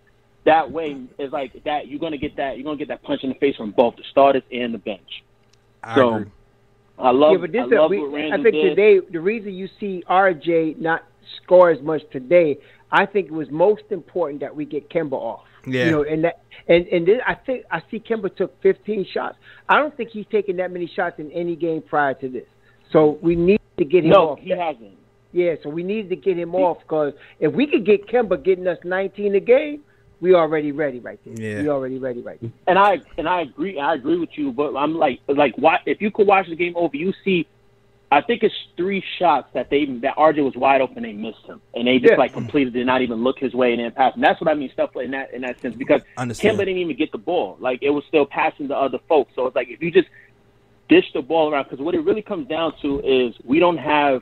that 0.45 0.71
way 0.71 0.97
is 1.17 1.31
like 1.31 1.51
that. 1.65 1.87
You're 1.87 1.99
gonna 1.99 2.17
get 2.17 2.35
that. 2.37 2.57
You're 2.57 2.63
gonna 2.63 2.77
get 2.77 2.87
that 2.87 3.03
punch 3.03 3.23
in 3.23 3.29
the 3.29 3.35
face 3.35 3.55
from 3.57 3.71
both 3.71 3.97
the 3.97 4.03
starters 4.09 4.43
and 4.51 4.73
the 4.73 4.77
bench. 4.77 5.23
I 5.83 5.95
So, 5.95 6.15
agree. 6.15 6.31
I 6.97 7.11
love. 7.11 7.31
yeah, 7.33 7.37
but 7.39 7.51
this 7.51 7.61
I 7.61 7.65
is 7.65 7.71
love 7.73 7.89
we, 7.91 7.99
what 8.07 8.21
I 8.21 8.31
think 8.41 8.55
did. 8.55 8.69
today 8.75 8.99
the 8.99 9.19
reason 9.19 9.53
you 9.53 9.67
see 9.79 10.03
RJ 10.09 10.77
not 10.79 11.03
score 11.43 11.69
as 11.69 11.81
much 11.81 12.01
today, 12.11 12.57
I 12.91 13.05
think 13.05 13.27
it 13.27 13.33
was 13.33 13.49
most 13.51 13.83
important 13.91 14.39
that 14.41 14.55
we 14.55 14.65
get 14.65 14.89
Kemba 14.89 15.13
off. 15.13 15.45
Yeah. 15.65 15.85
You 15.85 15.91
know, 15.91 16.03
and 16.03 16.23
that 16.23 16.39
and 16.69 16.87
and 16.87 17.05
then 17.05 17.19
I 17.27 17.35
think 17.35 17.65
I 17.69 17.81
see 17.91 17.99
Kemba 17.99 18.33
took 18.35 18.59
15 18.61 19.05
shots. 19.13 19.37
I 19.67 19.77
don't 19.77 19.95
think 19.95 20.09
he's 20.09 20.25
taken 20.27 20.55
that 20.57 20.71
many 20.71 20.87
shots 20.87 21.19
in 21.19 21.29
any 21.31 21.55
game 21.57 21.81
prior 21.81 22.13
to 22.15 22.29
this. 22.29 22.47
So 22.91 23.17
we 23.21 23.35
need 23.35 23.59
to 23.79 23.85
get 23.85 24.03
him 24.03 24.11
no, 24.11 24.29
off. 24.31 24.39
he 24.39 24.51
hasn't. 24.51 24.97
Yeah, 25.31 25.55
so 25.61 25.69
we 25.69 25.83
needed 25.83 26.09
to 26.09 26.15
get 26.15 26.37
him 26.37 26.55
off 26.55 26.79
because 26.81 27.13
if 27.39 27.53
we 27.53 27.67
could 27.67 27.85
get 27.85 28.07
Kemba 28.07 28.43
getting 28.43 28.67
us 28.67 28.77
19 28.83 29.35
a 29.35 29.39
game, 29.39 29.81
we 30.21 30.33
already 30.33 30.71
ready 30.71 30.99
right 30.99 31.19
there. 31.23 31.33
Yeah. 31.37 31.61
We 31.61 31.69
already 31.69 31.97
ready 31.99 32.21
right 32.21 32.39
there. 32.41 32.51
and 32.67 32.77
I 32.79 32.97
and 33.17 33.27
I 33.29 33.41
agree. 33.41 33.79
I 33.79 33.93
agree 33.93 34.17
with 34.17 34.31
you, 34.37 34.51
but 34.51 34.75
I'm 34.75 34.95
like 34.95 35.19
like 35.27 35.53
why 35.57 35.79
if 35.85 36.01
you 36.01 36.11
could 36.11 36.27
watch 36.27 36.47
the 36.49 36.55
game 36.55 36.75
over, 36.75 36.95
you 36.95 37.13
see. 37.23 37.47
I 38.11 38.21
think 38.21 38.41
it's 38.41 38.55
three 38.75 39.03
shots 39.19 39.49
that 39.53 39.69
they 39.69 39.85
that 40.01 40.17
RJ 40.17 40.43
was 40.43 40.55
wide 40.55 40.81
open, 40.81 41.03
they 41.03 41.13
missed 41.13 41.45
him, 41.45 41.61
and 41.75 41.87
they 41.87 41.99
just 41.99 42.13
Yeah. 42.13 42.17
like 42.17 42.33
completed 42.33 42.73
did 42.73 42.87
not 42.87 43.03
even 43.03 43.23
look 43.23 43.37
his 43.37 43.53
way 43.53 43.71
and 43.71 43.79
then 43.79 43.91
pass. 43.91 44.15
And 44.15 44.23
that's 44.23 44.41
what 44.41 44.49
I 44.49 44.55
mean 44.55 44.71
stuff 44.73 44.95
in 44.95 45.11
that 45.11 45.31
in 45.31 45.41
that 45.43 45.61
sense 45.61 45.75
because 45.75 46.01
Understand. 46.17 46.55
Kemba 46.57 46.61
didn't 46.61 46.77
even 46.79 46.97
get 46.97 47.11
the 47.11 47.19
ball, 47.19 47.57
like 47.59 47.83
it 47.83 47.91
was 47.91 48.03
still 48.07 48.25
passing 48.25 48.67
to 48.69 48.75
other 48.75 48.97
folks. 49.07 49.33
So 49.35 49.45
it's 49.45 49.55
like 49.55 49.67
if 49.69 49.79
you 49.83 49.91
just 49.91 50.07
dish 50.89 51.05
the 51.13 51.21
ball 51.21 51.51
around, 51.51 51.65
because 51.65 51.79
what 51.79 51.95
it 51.95 52.01
really 52.01 52.21
comes 52.21 52.47
down 52.47 52.73
to 52.81 52.99
is 52.99 53.33
we 53.45 53.59
don't 53.59 53.77
have 53.77 54.21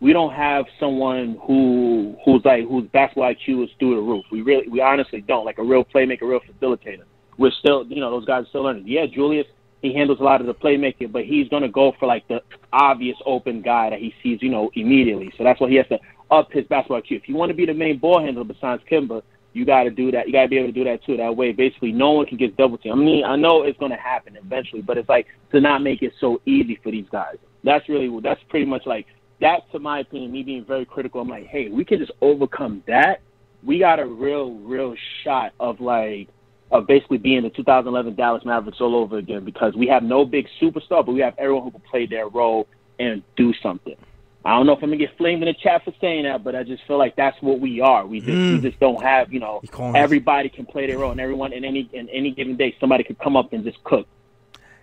we 0.00 0.12
don't 0.12 0.32
have 0.32 0.66
someone 0.78 1.38
who 1.46 2.16
who's 2.24 2.42
like 2.44 2.66
whose 2.68 2.88
basketball 2.92 3.32
IQ 3.32 3.64
is 3.64 3.70
through 3.78 3.96
the 3.96 4.02
roof. 4.02 4.24
We 4.30 4.42
really 4.42 4.68
we 4.68 4.80
honestly 4.80 5.20
don't 5.20 5.44
like 5.44 5.58
a 5.58 5.62
real 5.62 5.84
playmaker, 5.84 6.22
a 6.22 6.26
real 6.26 6.40
facilitator. 6.40 7.04
We're 7.38 7.52
still 7.58 7.86
you 7.86 8.00
know 8.00 8.10
those 8.10 8.24
guys 8.24 8.44
are 8.44 8.48
still 8.48 8.62
learning. 8.62 8.84
Yeah, 8.86 9.06
Julius 9.06 9.46
he 9.82 9.92
handles 9.92 10.18
a 10.18 10.22
lot 10.22 10.40
of 10.40 10.46
the 10.46 10.54
playmaking, 10.54 11.12
but 11.12 11.24
he's 11.24 11.48
gonna 11.48 11.68
go 11.68 11.92
for 11.98 12.06
like 12.06 12.26
the 12.28 12.40
obvious 12.72 13.16
open 13.26 13.60
guy 13.60 13.90
that 13.90 13.98
he 13.98 14.14
sees 14.22 14.40
you 14.42 14.50
know 14.50 14.70
immediately. 14.74 15.32
So 15.36 15.44
that's 15.44 15.60
why 15.60 15.68
he 15.68 15.76
has 15.76 15.86
to 15.88 15.98
up 16.30 16.50
his 16.52 16.66
basketball 16.66 17.00
IQ. 17.00 17.12
If 17.12 17.28
you 17.28 17.34
want 17.34 17.50
to 17.50 17.54
be 17.54 17.66
the 17.66 17.74
main 17.74 17.98
ball 17.98 18.20
handler 18.20 18.44
besides 18.44 18.82
Kemba, 18.90 19.22
you 19.54 19.64
got 19.64 19.84
to 19.84 19.90
do 19.90 20.10
that. 20.10 20.26
You 20.26 20.32
got 20.32 20.42
to 20.42 20.48
be 20.48 20.58
able 20.58 20.68
to 20.68 20.72
do 20.72 20.84
that 20.84 21.02
too. 21.04 21.16
That 21.16 21.34
way, 21.34 21.52
basically, 21.52 21.92
no 21.92 22.10
one 22.10 22.26
can 22.26 22.36
get 22.36 22.56
double 22.56 22.76
team. 22.76 22.92
I 22.92 22.96
mean, 22.96 23.24
I 23.24 23.36
know 23.36 23.62
it's 23.62 23.78
going 23.78 23.92
to 23.92 23.96
happen 23.96 24.36
eventually, 24.36 24.82
but 24.82 24.98
it's 24.98 25.08
like 25.08 25.26
to 25.52 25.60
not 25.60 25.80
make 25.80 26.02
it 26.02 26.12
so 26.20 26.42
easy 26.44 26.78
for 26.82 26.90
these 26.90 27.06
guys. 27.10 27.36
That's 27.62 27.88
really 27.88 28.10
that's 28.20 28.40
pretty 28.50 28.66
much 28.66 28.82
like 28.84 29.06
that. 29.40 29.60
To 29.72 29.78
my 29.78 30.00
opinion, 30.00 30.32
me 30.32 30.42
being 30.42 30.64
very 30.64 30.84
critical, 30.84 31.20
I'm 31.20 31.28
like, 31.28 31.46
hey, 31.46 31.68
we 31.68 31.84
can 31.84 31.98
just 31.98 32.12
overcome 32.20 32.82
that. 32.88 33.20
We 33.62 33.78
got 33.78 34.00
a 34.00 34.04
real, 34.04 34.54
real 34.54 34.94
shot 35.22 35.52
of 35.60 35.80
like 35.80 36.28
of 36.72 36.88
basically 36.88 37.18
being 37.18 37.42
the 37.44 37.50
2011 37.50 38.16
Dallas 38.16 38.44
Mavericks 38.44 38.80
all 38.80 38.96
over 38.96 39.18
again 39.18 39.44
because 39.44 39.74
we 39.76 39.86
have 39.86 40.02
no 40.02 40.24
big 40.24 40.48
superstar, 40.60 41.06
but 41.06 41.12
we 41.12 41.20
have 41.20 41.34
everyone 41.38 41.62
who 41.62 41.70
can 41.70 41.82
play 41.88 42.06
their 42.06 42.28
role 42.28 42.66
and 42.98 43.22
do 43.36 43.54
something. 43.62 43.96
I 44.44 44.50
don't 44.56 44.66
know 44.66 44.72
if 44.72 44.82
I'm 44.82 44.90
gonna 44.90 44.98
get 44.98 45.16
flamed 45.16 45.42
in 45.42 45.46
the 45.46 45.54
chat 45.54 45.84
for 45.84 45.92
saying 46.00 46.24
that, 46.24 46.44
but 46.44 46.54
I 46.54 46.62
just 46.64 46.82
feel 46.86 46.98
like 46.98 47.16
that's 47.16 47.40
what 47.40 47.60
we 47.60 47.80
are. 47.80 48.06
We 48.06 48.20
just 48.20 48.28
we 48.30 48.58
Mm. 48.58 48.62
just 48.62 48.78
don't 48.78 49.02
have, 49.02 49.32
you 49.32 49.40
know, 49.40 49.60
You 49.62 49.68
calling 49.70 49.96
us- 49.96 50.02
everybody 50.02 50.48
can 50.50 50.66
play 50.66 50.86
their 50.86 50.98
role, 50.98 51.12
and 51.12 51.20
everyone 51.20 51.52
in 51.54 51.64
any 51.64 51.88
in 51.92 52.08
any 52.10 52.30
given 52.30 52.56
day, 52.56 52.74
somebody 52.78 53.04
could 53.04 53.18
come 53.18 53.36
up 53.36 53.52
and 53.52 53.64
just 53.64 53.82
cook. 53.84 54.06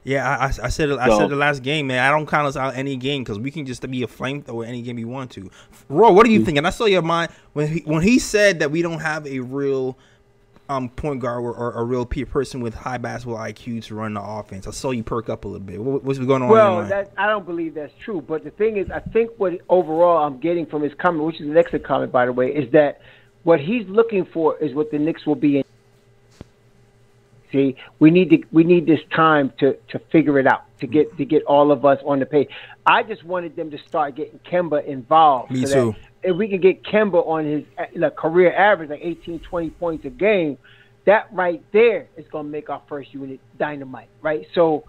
Yeah, 0.03 0.27
I, 0.27 0.45
I, 0.45 0.69
said. 0.69 0.89
I 0.93 1.09
So- 1.09 1.19
said 1.19 1.29
the 1.29 1.35
last 1.35 1.61
game, 1.61 1.85
man. 1.85 1.99
I 2.03 2.09
don't 2.09 2.25
count 2.27 2.47
us 2.47 2.55
out 2.57 2.75
any 2.75 2.95
game 2.95 3.23
because 3.23 3.37
we 3.37 3.51
can 3.51 3.67
just 3.67 3.87
be 3.91 4.01
a 4.01 4.07
flamethrower 4.07 4.65
any 4.67 4.81
game 4.81 4.95
we 4.95 5.05
want 5.05 5.29
to. 5.31 5.51
Roy, 5.89 6.11
what 6.11 6.25
are 6.25 6.31
you 6.31 6.43
think? 6.43 6.57
And 6.57 6.65
I 6.65 6.71
saw 6.71 6.85
your 6.85 7.03
mind 7.03 7.31
when 7.53 7.67
he 7.67 7.79
when 7.85 8.01
he 8.01 8.17
said 8.17 8.59
that 8.61 8.71
we 8.71 8.81
don't 8.81 8.99
have 9.01 9.27
a 9.27 9.39
real 9.41 9.95
um 10.71 10.89
point 10.89 11.19
guard 11.19 11.43
or, 11.43 11.53
or 11.53 11.73
a 11.73 11.83
real 11.83 12.05
pe- 12.05 12.23
person 12.23 12.61
with 12.61 12.73
high 12.73 12.97
basketball 12.97 13.37
IQ 13.37 13.83
to 13.85 13.95
run 13.95 14.13
the 14.13 14.21
offense. 14.21 14.67
I 14.67 14.71
saw 14.71 14.91
you 14.91 15.03
perk 15.03 15.29
up 15.29 15.45
a 15.45 15.47
little 15.47 15.65
bit. 15.65 15.81
What, 15.81 16.03
what's 16.03 16.19
going 16.19 16.41
on? 16.41 16.49
Well, 16.49 16.85
that 16.85 17.11
I 17.17 17.27
don't 17.27 17.45
believe 17.45 17.73
that's 17.73 17.93
true. 18.03 18.21
But 18.21 18.43
the 18.43 18.51
thing 18.51 18.77
is, 18.77 18.89
I 18.89 18.99
think 18.99 19.31
what 19.37 19.53
overall 19.69 20.25
I'm 20.25 20.39
getting 20.39 20.65
from 20.65 20.81
his 20.81 20.93
comment, 20.95 21.25
which 21.25 21.41
is 21.41 21.49
an 21.49 21.57
excellent 21.57 21.85
comment 21.85 22.11
by 22.11 22.25
the 22.25 22.33
way, 22.33 22.47
is 22.47 22.71
that 22.71 23.01
what 23.43 23.59
he's 23.59 23.87
looking 23.87 24.25
for 24.25 24.57
is 24.57 24.73
what 24.73 24.91
the 24.91 24.99
Knicks 24.99 25.25
will 25.25 25.35
be 25.35 25.57
in. 25.57 25.63
See, 27.51 27.75
we 27.99 28.11
need 28.11 28.29
to 28.29 28.43
we 28.51 28.63
need 28.63 28.85
this 28.85 29.01
time 29.13 29.51
to 29.59 29.73
to 29.89 29.99
figure 30.11 30.39
it 30.39 30.47
out 30.47 30.63
to 30.79 30.87
get 30.87 31.17
to 31.17 31.25
get 31.25 31.43
all 31.43 31.71
of 31.71 31.83
us 31.85 31.99
on 32.05 32.19
the 32.19 32.25
page. 32.25 32.49
I 32.85 33.03
just 33.03 33.23
wanted 33.23 33.55
them 33.55 33.71
to 33.71 33.77
start 33.87 34.15
getting 34.15 34.39
Kemba 34.39 34.85
involved. 34.85 35.51
Me 35.51 35.65
so 35.65 35.91
too. 35.91 35.99
That 35.99 36.29
if 36.31 36.35
we 36.35 36.47
can 36.47 36.61
get 36.61 36.83
Kemba 36.83 37.25
on 37.25 37.45
his 37.45 37.63
uh, 37.77 37.85
like, 37.95 38.15
career 38.15 38.53
average, 38.55 38.89
like 38.89 39.01
18, 39.01 39.39
20 39.39 39.69
points 39.71 40.05
a 40.05 40.09
game, 40.09 40.57
that 41.05 41.27
right 41.31 41.63
there 41.71 42.07
is 42.17 42.25
going 42.31 42.45
to 42.45 42.51
make 42.51 42.69
our 42.69 42.81
first 42.87 43.13
unit 43.13 43.39
dynamite, 43.57 44.09
right? 44.21 44.45
So 44.53 44.83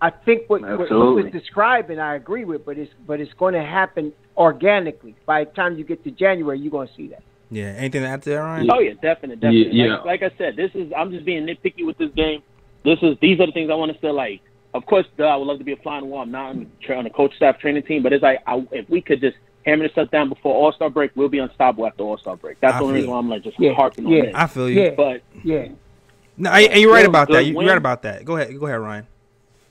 I 0.00 0.10
think 0.10 0.48
what, 0.48 0.62
what 0.62 0.88
he 0.88 0.94
was 0.94 1.32
describing, 1.32 1.98
I 1.98 2.16
agree 2.16 2.44
with, 2.44 2.64
but 2.66 2.76
it's 2.76 2.92
but 3.06 3.20
it's 3.20 3.32
going 3.34 3.54
to 3.54 3.62
happen 3.62 4.12
organically. 4.36 5.14
By 5.24 5.44
the 5.44 5.50
time 5.52 5.78
you 5.78 5.84
get 5.84 6.04
to 6.04 6.10
January, 6.10 6.58
you're 6.58 6.70
going 6.70 6.88
to 6.88 6.94
see 6.94 7.08
that. 7.08 7.22
yeah. 7.50 7.74
Anything 7.76 8.02
to 8.02 8.08
add 8.08 8.22
to 8.22 8.30
that, 8.30 8.36
Ryan? 8.36 8.70
Oh 8.70 8.80
yeah, 8.80 8.92
definitely, 9.00 9.36
definitely. 9.36 9.70
Yeah, 9.72 9.96
Like, 9.96 10.20
like 10.20 10.32
I 10.32 10.36
said, 10.36 10.56
this 10.56 10.70
is 10.74 10.92
I'm 10.96 11.10
just 11.10 11.24
being 11.24 11.46
nitpicky 11.46 11.86
with 11.86 11.96
this 11.96 12.10
game. 12.12 12.42
This 12.84 12.98
is 13.00 13.16
these 13.22 13.40
are 13.40 13.46
the 13.46 13.52
things 13.52 13.70
I 13.70 13.74
want 13.74 13.92
to 13.92 13.98
say. 14.00 14.10
Like, 14.10 14.42
of 14.74 14.84
course, 14.86 15.06
duh, 15.16 15.24
I 15.24 15.36
would 15.36 15.46
love 15.46 15.58
to 15.58 15.64
be 15.64 15.72
a 15.72 15.76
flying 15.76 16.06
wall. 16.06 16.22
I'm 16.22 16.30
not 16.30 16.50
on 16.50 16.70
the, 16.86 16.94
on 16.94 17.04
the 17.04 17.10
coach 17.10 17.34
staff 17.36 17.58
training 17.58 17.84
team, 17.84 18.02
but 18.02 18.12
it's 18.12 18.22
like 18.22 18.40
I, 18.46 18.66
if 18.72 18.88
we 18.90 19.00
could 19.00 19.20
just 19.20 19.36
hammer 19.64 19.84
this 19.84 19.92
stuff 19.92 20.10
down 20.10 20.28
before 20.28 20.52
All 20.54 20.72
Star 20.72 20.90
break, 20.90 21.12
we'll 21.14 21.28
be 21.28 21.38
unstoppable 21.38 21.86
after 21.86 22.02
All 22.02 22.18
Star 22.18 22.36
break. 22.36 22.60
That's 22.60 22.74
I 22.74 22.78
the 22.78 22.84
only 22.84 22.94
reason 22.96 23.10
why 23.10 23.18
I'm 23.18 23.28
like 23.30 23.42
just 23.44 23.58
Yeah, 23.58 23.72
harping 23.72 24.06
yeah. 24.08 24.18
on 24.18 24.26
this. 24.26 24.34
I 24.34 24.46
feel 24.48 24.68
you. 24.70 24.82
Yeah, 24.82 24.90
But 24.96 25.22
yeah. 25.42 25.68
No, 26.36 26.50
and 26.50 26.72
and 26.72 26.80
you're 26.80 26.92
right 26.92 27.06
about 27.06 27.28
that. 27.28 27.44
You- 27.46 27.52
You're 27.52 27.58
win. 27.58 27.66
right 27.68 27.78
about 27.78 28.02
that. 28.02 28.24
Go 28.24 28.36
ahead. 28.36 28.58
Go 28.58 28.66
ahead, 28.66 28.80
Ryan. 28.80 29.06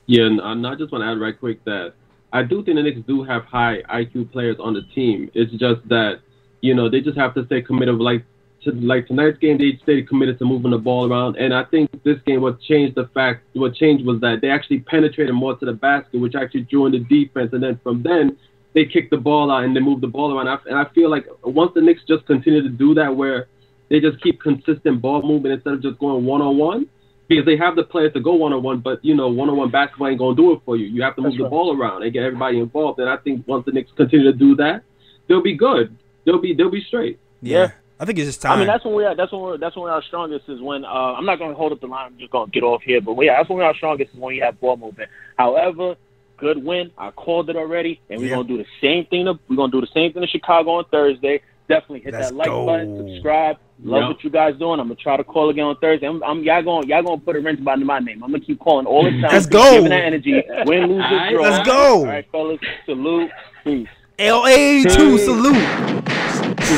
Yeah, 0.05 0.23
and 0.25 0.39
and 0.39 0.65
I 0.65 0.75
just 0.75 0.91
want 0.91 1.03
to 1.03 1.07
add 1.09 1.19
right 1.19 1.37
quick 1.37 1.63
that 1.65 1.93
I 2.31 2.43
do 2.43 2.63
think 2.63 2.77
the 2.77 2.83
Knicks 2.83 3.01
do 3.05 3.23
have 3.23 3.43
high 3.43 3.81
IQ 3.89 4.31
players 4.31 4.55
on 4.59 4.73
the 4.73 4.81
team. 4.95 5.29
It's 5.33 5.51
just 5.53 5.87
that 5.89 6.19
you 6.61 6.73
know 6.73 6.89
they 6.89 7.01
just 7.01 7.17
have 7.17 7.33
to 7.35 7.45
stay 7.45 7.61
committed. 7.61 7.95
Like 7.99 8.23
to 8.63 8.71
like 8.71 9.07
tonight's 9.07 9.37
game, 9.37 9.57
they 9.57 9.79
stayed 9.83 10.07
committed 10.07 10.39
to 10.39 10.45
moving 10.45 10.71
the 10.71 10.77
ball 10.77 11.11
around. 11.11 11.37
And 11.37 11.53
I 11.53 11.63
think 11.65 11.89
this 12.03 12.17
game, 12.25 12.41
what 12.41 12.61
changed 12.61 12.95
the 12.95 13.07
fact, 13.13 13.43
what 13.53 13.75
changed 13.75 14.05
was 14.05 14.19
that 14.21 14.41
they 14.41 14.49
actually 14.49 14.79
penetrated 14.79 15.33
more 15.33 15.55
to 15.57 15.65
the 15.65 15.73
basket, 15.73 16.19
which 16.19 16.35
actually 16.35 16.61
drew 16.61 16.85
in 16.85 16.91
the 16.91 16.99
defense. 16.99 17.53
And 17.53 17.61
then 17.61 17.79
from 17.83 18.03
then, 18.03 18.37
they 18.73 18.85
kicked 18.85 19.11
the 19.11 19.17
ball 19.17 19.51
out 19.51 19.63
and 19.63 19.75
they 19.75 19.79
moved 19.79 20.01
the 20.01 20.07
ball 20.07 20.35
around. 20.35 20.47
And 20.65 20.77
I 20.77 20.85
feel 20.93 21.09
like 21.09 21.27
once 21.43 21.71
the 21.75 21.81
Knicks 21.81 22.01
just 22.07 22.25
continue 22.25 22.61
to 22.61 22.69
do 22.69 22.93
that, 22.95 23.15
where 23.15 23.47
they 23.89 23.99
just 23.99 24.21
keep 24.21 24.41
consistent 24.41 25.01
ball 25.01 25.21
movement 25.21 25.53
instead 25.53 25.73
of 25.73 25.81
just 25.81 25.99
going 25.99 26.25
one 26.25 26.41
on 26.41 26.57
one, 26.57 26.87
because 27.27 27.45
they 27.45 27.57
have 27.57 27.75
the 27.75 27.83
players 27.83 28.13
to 28.13 28.19
go 28.19 28.33
one 28.33 28.53
on 28.53 28.63
one, 28.63 28.79
but 28.79 29.03
you 29.03 29.15
know, 29.15 29.27
one 29.27 29.49
on 29.49 29.57
one 29.57 29.71
basketball 29.71 30.07
ain't 30.07 30.19
gonna 30.19 30.35
do 30.35 30.53
it 30.53 30.61
for 30.65 30.75
you. 30.75 30.85
You 30.85 31.01
have 31.03 31.15
to 31.15 31.21
move 31.21 31.31
That's 31.31 31.37
the 31.37 31.43
right. 31.43 31.51
ball 31.51 31.77
around 31.77 32.03
and 32.03 32.11
get 32.11 32.23
everybody 32.23 32.59
involved. 32.59 32.99
And 32.99 33.09
I 33.09 33.17
think 33.17 33.47
once 33.47 33.65
the 33.65 33.71
Knicks 33.71 33.91
continue 33.95 34.31
to 34.31 34.37
do 34.37 34.55
that, 34.57 34.83
they'll 35.27 35.41
be 35.41 35.55
good. 35.55 35.95
They'll 36.25 36.41
be 36.41 36.53
they'll 36.53 36.71
be 36.71 36.83
straight. 36.83 37.19
Yeah. 37.41 37.71
Yeah. 38.03 38.03
I 38.03 38.05
think 38.05 38.19
it's 38.19 38.27
just 38.27 38.41
time. 38.41 38.51
I 38.53 38.57
mean, 38.57 38.67
that's 38.67 38.85
when 38.85 38.93
we 38.95 39.05
are. 39.05 39.15
That's 39.15 39.31
when 39.31 39.41
we're. 39.41 39.57
That's 39.57 39.75
when 39.75 39.83
we're 39.83 39.91
our 39.91 40.03
strongest 40.03 40.47
is 40.49 40.61
when. 40.61 40.85
Uh, 40.85 40.87
I'm 41.17 41.25
not 41.25 41.39
going 41.39 41.51
to 41.51 41.57
hold 41.57 41.71
up 41.71 41.81
the 41.81 41.87
line. 41.87 42.07
I'm 42.13 42.17
just 42.19 42.31
going 42.31 42.47
to 42.47 42.51
get 42.51 42.63
off 42.63 42.81
here. 42.83 43.01
But 43.01 43.19
yeah, 43.21 43.37
that's 43.37 43.49
when 43.49 43.57
we're 43.59 43.63
our 43.65 43.75
strongest 43.75 44.13
is 44.13 44.19
when 44.19 44.35
you 44.35 44.43
have 44.43 44.59
ball 44.59 44.77
movement. 44.77 45.09
However, 45.37 45.95
good 46.37 46.63
win. 46.63 46.91
I 46.97 47.11
called 47.11 47.49
it 47.49 47.55
already, 47.55 47.99
and 48.09 48.19
we're 48.19 48.27
Yeah. 48.27 48.35
going 48.35 48.47
to 48.47 48.57
do 48.57 48.63
the 48.63 48.69
same 48.81 49.05
thing. 49.05 49.25
To, 49.25 49.39
we're 49.49 49.55
going 49.55 49.71
to 49.71 49.77
do 49.77 49.81
the 49.81 49.91
same 49.93 50.13
thing 50.13 50.21
in 50.23 50.27
Chicago 50.29 50.71
on 50.71 50.85
Thursday. 50.91 51.41
Definitely 51.69 52.01
hit 52.01 52.13
Let's 52.13 52.29
that 52.29 52.35
like 52.35 52.47
go. 52.49 52.65
button, 52.65 52.97
subscribe. 52.97 53.57
Love 53.83 54.01
Yep. 54.01 54.07
what 54.09 54.23
you 54.23 54.29
guys 54.29 54.55
doing. 54.59 54.79
I'm 54.79 54.87
gonna 54.87 54.95
try 54.95 55.17
to 55.17 55.23
call 55.23 55.49
again 55.49 55.63
on 55.65 55.75
Thursday. 55.77 56.07
I'm, 56.07 56.21
I'm 56.23 56.43
y'all 56.43 56.61
going 56.61 56.87
y'all 56.87 57.01
going 57.03 57.19
to 57.19 57.25
put 57.25 57.35
a 57.35 57.39
wrench 57.41 57.63
by 57.63 57.75
my 57.75 57.99
name. 57.99 58.21
I'm 58.23 58.31
gonna 58.31 58.43
keep 58.43 58.59
calling 58.59 58.85
all 58.85 59.03
the 59.03 59.09
time. 59.21 59.31
Let's 59.31 59.45
go. 59.45 59.71
Giving 59.75 59.89
that 59.89 60.03
energy. 60.05 60.43
Win, 60.65 60.87
lose, 60.87 61.03
or 61.05 61.29
draw. 61.31 61.41
Let's 61.41 61.65
go. 61.67 61.99
All 61.99 62.05
right, 62.05 62.25
fellas. 62.31 62.59
Salute. 62.85 63.31
Peace. 63.63 63.87
LA 64.19 64.83
two 64.83 65.17
salute. 65.17 66.12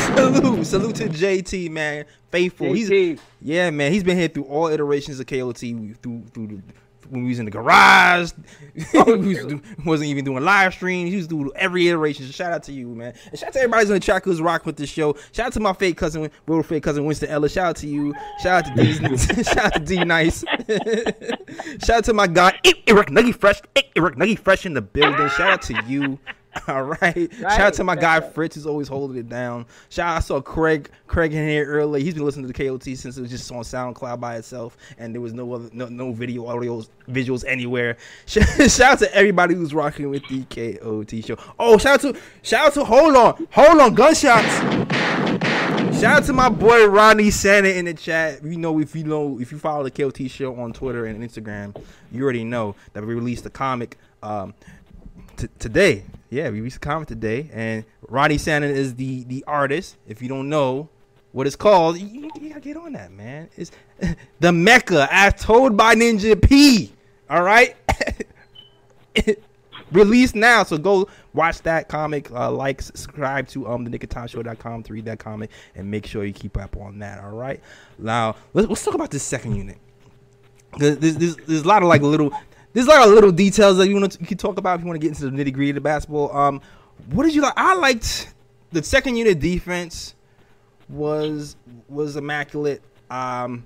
salute. 0.00 0.66
Salute 0.66 0.96
to 0.96 1.08
JT, 1.08 1.70
man. 1.70 2.04
Faithful. 2.30 2.72
He's 2.72 3.18
yeah, 3.40 3.70
man. 3.70 3.92
He's 3.92 4.04
been 4.04 4.16
here 4.16 4.28
through 4.28 4.44
all 4.44 4.68
iterations 4.68 5.20
of 5.20 5.26
KOT 5.26 5.58
through 5.58 6.24
through 6.32 6.46
the 6.46 6.62
when 7.10 7.22
we 7.22 7.30
was 7.30 7.38
in 7.38 7.44
the 7.44 7.50
garage, 7.50 8.32
oh, 8.94 9.16
we 9.16 9.28
was 9.28 9.46
do, 9.46 9.62
wasn't 9.84 10.08
even 10.08 10.24
doing 10.24 10.44
live 10.44 10.74
streams. 10.74 11.10
He 11.10 11.16
was 11.16 11.26
doing 11.26 11.50
every 11.56 11.88
iteration. 11.88 12.26
So 12.26 12.32
shout 12.32 12.52
out 12.52 12.62
to 12.64 12.72
you, 12.72 12.88
man. 12.88 13.14
And 13.30 13.38
shout 13.38 13.48
out 13.48 13.52
to 13.54 13.58
everybody 13.60 13.82
who's 13.82 13.90
on 13.90 13.94
the 13.94 14.00
track 14.00 14.24
who's 14.24 14.40
rock 14.40 14.66
with 14.66 14.76
the 14.76 14.86
show. 14.86 15.16
Shout 15.32 15.46
out 15.46 15.52
to 15.54 15.60
my 15.60 15.72
fake 15.72 15.96
cousin, 15.96 16.30
real 16.46 16.62
fake 16.62 16.82
cousin 16.82 17.04
Winston 17.04 17.28
Ellis. 17.28 17.52
Shout 17.52 17.66
out 17.66 17.76
to 17.76 17.86
you. 17.86 18.14
Shout 18.42 18.66
out 18.66 18.76
to 18.76 18.82
D. 18.82 19.42
shout 19.44 19.58
out 19.58 19.74
to 19.74 19.80
D 19.80 20.04
Nice. 20.04 20.44
shout 21.84 21.98
out 21.98 22.04
to 22.04 22.12
my 22.12 22.26
guy 22.26 22.58
Eric 22.86 23.08
Nuggy 23.08 23.34
Fresh. 23.34 23.60
Eric 23.94 24.16
Nuggy 24.16 24.38
Fresh 24.38 24.66
in 24.66 24.74
the 24.74 24.82
building. 24.82 25.28
Shout 25.30 25.50
out 25.50 25.62
to 25.62 25.82
you. 25.86 26.18
All 26.68 26.84
right. 26.84 27.32
Shout 27.40 27.60
out 27.60 27.74
to 27.74 27.84
my 27.84 27.96
guy 27.96 28.20
Fritz 28.20 28.54
who's 28.54 28.66
always 28.66 28.88
holding 28.88 29.16
it 29.18 29.28
down. 29.28 29.66
Shout 29.88 30.08
out 30.08 30.16
I 30.16 30.20
saw 30.20 30.40
Craig 30.40 30.90
Craig 31.06 31.32
in 31.32 31.48
here 31.48 31.66
early. 31.66 32.02
He's 32.02 32.14
been 32.14 32.24
listening 32.24 32.46
to 32.46 32.52
the 32.52 32.68
KOT 32.68 32.84
since 32.84 33.16
it 33.16 33.20
was 33.20 33.30
just 33.30 33.50
on 33.50 33.62
SoundCloud 33.62 34.20
by 34.20 34.36
itself 34.36 34.76
and 34.98 35.14
there 35.14 35.20
was 35.20 35.32
no 35.32 35.52
other 35.52 35.68
no, 35.72 35.86
no 35.86 36.12
video 36.12 36.46
audio 36.46 36.82
visuals 37.08 37.44
anywhere. 37.46 37.96
Shout 38.26 38.80
out 38.80 38.98
to 39.00 39.14
everybody 39.14 39.54
who's 39.54 39.74
rocking 39.74 40.10
with 40.10 40.22
the 40.28 40.44
KOT 40.44 41.24
show. 41.24 41.36
Oh, 41.58 41.78
shout 41.78 42.04
out 42.04 42.14
to 42.14 42.20
shout 42.42 42.66
out 42.66 42.74
to 42.74 42.84
hold 42.84 43.16
on. 43.16 43.48
Hold 43.52 43.80
on, 43.80 43.94
gunshots. 43.94 44.60
Shout 46.00 46.18
out 46.18 46.24
to 46.24 46.32
my 46.32 46.48
boy 46.48 46.86
Ronnie 46.86 47.30
Santa 47.30 47.70
in 47.70 47.86
the 47.86 47.94
chat. 47.94 48.44
You 48.44 48.58
know 48.58 48.78
if 48.80 48.94
you 48.94 49.04
know 49.04 49.40
if 49.40 49.50
you 49.50 49.58
follow 49.58 49.88
the 49.88 49.90
KOT 49.90 50.30
show 50.30 50.54
on 50.56 50.72
Twitter 50.72 51.06
and 51.06 51.22
Instagram, 51.22 51.74
you 52.12 52.22
already 52.22 52.44
know 52.44 52.76
that 52.92 53.04
we 53.04 53.14
released 53.14 53.46
a 53.46 53.50
comic 53.50 53.98
um 54.22 54.54
t- 55.36 55.48
today. 55.58 56.04
Yeah, 56.30 56.50
we 56.50 56.58
released 56.58 56.76
a 56.76 56.80
comic 56.80 57.08
today, 57.08 57.50
and 57.52 57.84
Ronnie 58.08 58.38
Santa 58.38 58.66
is 58.66 58.94
the 58.94 59.24
the 59.24 59.44
artist. 59.46 59.96
If 60.08 60.22
you 60.22 60.28
don't 60.28 60.48
know 60.48 60.88
what 61.32 61.46
it's 61.46 61.56
called, 61.56 61.98
you, 61.98 62.30
you 62.40 62.48
gotta 62.48 62.60
get 62.60 62.76
on 62.76 62.92
that, 62.94 63.12
man. 63.12 63.48
It's 63.56 63.70
the 64.40 64.52
Mecca, 64.52 65.08
as 65.10 65.34
told 65.40 65.76
by 65.76 65.94
Ninja 65.94 66.40
P. 66.40 66.92
All 67.30 67.42
right. 67.42 67.76
released 69.92 70.34
now. 70.34 70.62
So 70.64 70.78
go 70.78 71.08
watch 71.32 71.62
that 71.62 71.88
comic, 71.88 72.30
uh, 72.30 72.50
like, 72.50 72.82
subscribe 72.82 73.48
to 73.48 73.68
um 73.68 73.84
the 73.84 73.98
nickoftimeshow.com 73.98 74.82
to 74.84 74.92
read 74.92 75.04
that 75.06 75.18
comic, 75.18 75.50
and 75.74 75.90
make 75.90 76.06
sure 76.06 76.24
you 76.24 76.32
keep 76.32 76.56
up 76.56 76.76
on 76.76 76.98
that. 77.00 77.22
All 77.22 77.30
right. 77.30 77.60
Now 77.98 78.36
let's, 78.54 78.68
let's 78.68 78.84
talk 78.84 78.94
about 78.94 79.10
this 79.10 79.22
second 79.22 79.56
unit. 79.56 79.78
There's, 80.78 80.98
there's, 80.98 81.36
there's 81.36 81.62
a 81.62 81.68
lot 81.68 81.82
of 81.82 81.88
like 81.88 82.02
little, 82.02 82.32
there's 82.76 82.86
like 82.86 82.98
a 82.98 83.00
lot 83.00 83.08
of 83.08 83.14
little 83.14 83.32
details 83.32 83.78
that 83.78 83.88
you 83.88 83.94
want 83.94 84.12
to 84.12 84.20
you 84.20 84.26
can 84.26 84.36
talk 84.36 84.58
about 84.58 84.74
if 84.74 84.82
you 84.82 84.86
want 84.86 85.00
to 85.00 85.08
get 85.08 85.18
into 85.18 85.30
the 85.30 85.44
nitty 85.44 85.50
gritty 85.50 85.78
of 85.78 85.82
basketball. 85.82 86.30
Um, 86.36 86.60
what 87.10 87.24
did 87.24 87.34
you 87.34 87.40
like? 87.40 87.54
I 87.56 87.74
liked 87.74 88.34
the 88.70 88.82
second 88.82 89.16
unit 89.16 89.40
defense 89.40 90.14
was 90.86 91.56
was 91.88 92.16
immaculate. 92.16 92.82
Um, 93.08 93.64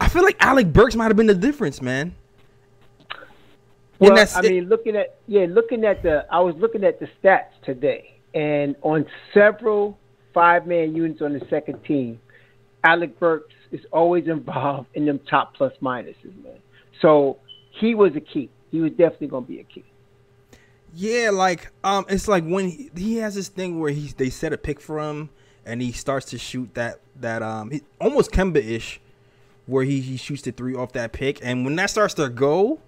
I 0.00 0.08
feel 0.08 0.22
like 0.22 0.42
Alec 0.42 0.72
Burks 0.72 0.96
might 0.96 1.08
have 1.08 1.16
been 1.16 1.26
the 1.26 1.34
difference, 1.34 1.82
man. 1.82 2.14
Well, 3.98 4.14
that's 4.14 4.34
I 4.34 4.40
it. 4.40 4.50
mean, 4.50 4.68
looking 4.70 4.96
at 4.96 5.18
yeah, 5.26 5.44
looking 5.50 5.84
at 5.84 6.02
the, 6.02 6.24
I 6.32 6.40
was 6.40 6.54
looking 6.56 6.84
at 6.84 6.98
the 6.98 7.10
stats 7.22 7.50
today, 7.66 8.18
and 8.32 8.76
on 8.80 9.04
several 9.34 9.98
five-man 10.32 10.96
units 10.96 11.20
on 11.20 11.34
the 11.34 11.46
second 11.50 11.84
team, 11.84 12.18
Alec 12.82 13.18
Burks 13.18 13.54
is 13.72 13.82
always 13.92 14.26
involved 14.26 14.88
in 14.94 15.04
them 15.04 15.20
top 15.28 15.54
plus 15.54 15.74
minuses, 15.82 16.34
man. 16.42 16.60
So 17.02 17.40
he 17.80 17.94
was 17.94 18.14
a 18.16 18.20
key. 18.20 18.50
He 18.70 18.80
was 18.80 18.90
definitely 18.92 19.28
going 19.28 19.44
to 19.44 19.48
be 19.48 19.60
a 19.60 19.64
key. 19.64 19.84
Yeah, 20.94 21.30
like 21.30 21.70
um, 21.84 22.06
it's 22.08 22.26
like 22.26 22.44
when 22.44 22.70
he, 22.70 22.90
he 22.96 23.16
has 23.18 23.34
this 23.34 23.48
thing 23.48 23.78
where 23.78 23.90
he 23.90 24.08
they 24.16 24.30
set 24.30 24.52
a 24.52 24.58
pick 24.58 24.80
for 24.80 24.98
him 24.98 25.28
and 25.66 25.82
he 25.82 25.92
starts 25.92 26.26
to 26.26 26.38
shoot 26.38 26.72
that 26.74 27.00
that 27.20 27.42
um 27.42 27.70
he, 27.70 27.82
almost 28.00 28.30
Kemba 28.30 28.56
ish, 28.56 29.00
where 29.66 29.84
he 29.84 30.00
he 30.00 30.16
shoots 30.16 30.42
the 30.42 30.52
three 30.52 30.74
off 30.74 30.92
that 30.92 31.12
pick, 31.12 31.38
and 31.42 31.64
when 31.66 31.76
that 31.76 31.90
starts 31.90 32.14
to 32.14 32.30
go, 32.30 32.80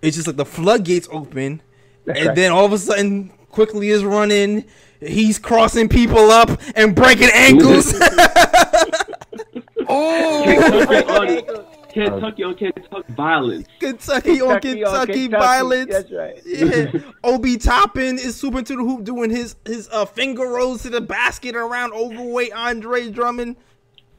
it's 0.00 0.16
just 0.16 0.26
like 0.26 0.36
the 0.36 0.46
floodgates 0.46 1.08
open, 1.12 1.60
That's 2.06 2.18
and 2.18 2.28
right. 2.28 2.36
then 2.36 2.52
all 2.52 2.64
of 2.64 2.72
a 2.72 2.78
sudden 2.78 3.30
Quickley 3.50 3.90
is 3.90 4.02
running, 4.02 4.64
he's 5.00 5.38
crossing 5.38 5.90
people 5.90 6.30
up 6.30 6.58
and 6.74 6.94
breaking 6.94 7.28
ankles. 7.34 7.92
on 9.88 11.75
Kentucky 12.04 12.42
on 12.42 12.54
Kentucky 12.54 13.12
violence. 13.12 13.66
Kentucky 13.80 14.40
on 14.42 14.60
Kentucky 14.60 14.84
on 14.84 15.06
Kentucky, 15.06 15.12
Kentucky. 15.12 15.28
violence. 15.28 15.92
That's 15.92 16.10
right. 16.12 16.42
Yeah. 16.44 17.00
Obi 17.24 17.56
Toppin 17.56 18.16
is 18.18 18.36
super 18.36 18.62
to 18.62 18.76
the 18.76 18.82
hoop 18.82 19.04
doing 19.04 19.30
his 19.30 19.56
his 19.64 19.88
uh, 19.90 20.04
finger 20.04 20.46
rolls 20.46 20.82
to 20.82 20.90
the 20.90 21.00
basket 21.00 21.56
around 21.56 21.92
overweight 21.92 22.52
Andre 22.52 23.10
Drummond. 23.10 23.56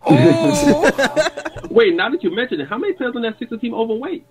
Wait, 0.10 1.96
now 1.96 2.10
that 2.10 2.20
you 2.22 2.34
mentioned 2.34 2.62
it, 2.62 2.68
how 2.68 2.78
many 2.78 2.94
players 2.94 3.16
on 3.16 3.24
that 3.24 3.38
Sixers 3.40 3.60
team 3.60 3.74
overweight? 3.74 4.26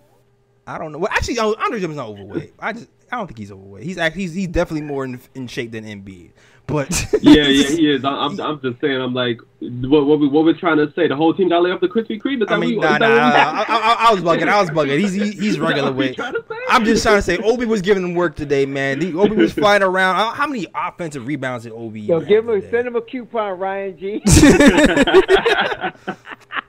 I 0.67 0.79
don't 0.79 0.91
know. 0.91 0.99
Well, 0.99 1.13
actually, 1.13 1.39
Andre 1.39 1.79
Drummond's 1.79 1.97
not 1.97 2.09
overweight. 2.09 2.55
I 2.59 2.73
just 2.73 2.89
I 3.11 3.17
don't 3.17 3.27
think 3.27 3.39
he's 3.39 3.53
overweight. 3.53 3.85
He's 3.85 3.99
actually 3.99 4.23
he's, 4.23 4.35
he's 4.35 4.49
definitely 4.49 4.87
more 4.87 5.05
in, 5.05 5.21
in 5.35 5.47
shape 5.47 5.73
than 5.73 5.85
Embiid. 5.85 6.33
But 6.69 6.91
Yeah, 7.23 7.45
yeah, 7.47 7.69
he 7.69 7.93
is. 7.93 8.05
I- 8.05 8.09
I'm, 8.11 8.41
I'm 8.41 8.61
just 8.61 8.81
saying. 8.81 9.01
I'm 9.01 9.15
like, 9.15 9.39
what, 9.61 10.05
what, 10.07 10.19
we, 10.19 10.27
what 10.29 10.45
we're 10.45 10.59
trying 10.59 10.79
to 10.79 10.93
say. 10.95 11.07
The 11.07 11.15
whole 11.15 11.33
team 11.33 11.49
got 11.49 11.59
to 11.59 11.63
lay 11.63 11.71
off 11.71 11.81
the 11.81 11.87
Krispy 11.87 12.21
Kreme. 12.21 12.43
Is 12.43 12.49
that 12.49 12.55
I 12.55 12.59
mean, 12.59 12.77
what 12.79 13.01
nah, 13.01 13.09
we- 13.09 13.15
nah, 13.15 13.29
nah, 13.29 13.33
that 13.33 13.55
what 13.55 13.69
we- 13.69 13.75
I, 13.75 13.79
I, 13.79 14.09
I 14.09 14.13
was 14.13 14.23
bugging. 14.23 14.49
I 14.49 14.61
was 14.61 14.71
bugging. 14.71 14.99
He's 14.99 15.13
he, 15.13 15.31
he's 15.31 15.61
regular 15.69 15.91
what 15.91 15.97
weight. 15.99 16.17
trying 16.17 16.33
to 16.35 16.45
say? 16.49 16.57
I'm 16.69 16.85
just 16.85 17.05
trying 17.05 17.17
to 17.19 17.23
say 17.23 17.39
Obi 17.39 17.67
was 17.67 17.83
giving 17.83 18.03
him 18.03 18.15
work 18.15 18.35
today, 18.35 18.67
man. 18.67 18.99
The, 18.99 19.15
Obi 19.15 19.37
was 19.37 19.53
flying 19.53 19.83
around. 19.83 20.17
How- 20.17 20.33
How 20.33 20.47
many 20.49 20.67
offensive 20.75 21.25
rebounds 21.27 21.65
did 21.65 21.73
Obi? 21.73 22.01
Yo, 22.01 22.19
have 22.19 22.29
give 22.29 22.49
him, 22.49 22.61
today? 22.61 22.71
send 22.73 22.89
him 22.89 22.97
a 22.97 23.01
coupon, 23.01 23.59
Ryan 23.59 23.97
G. 23.97 24.23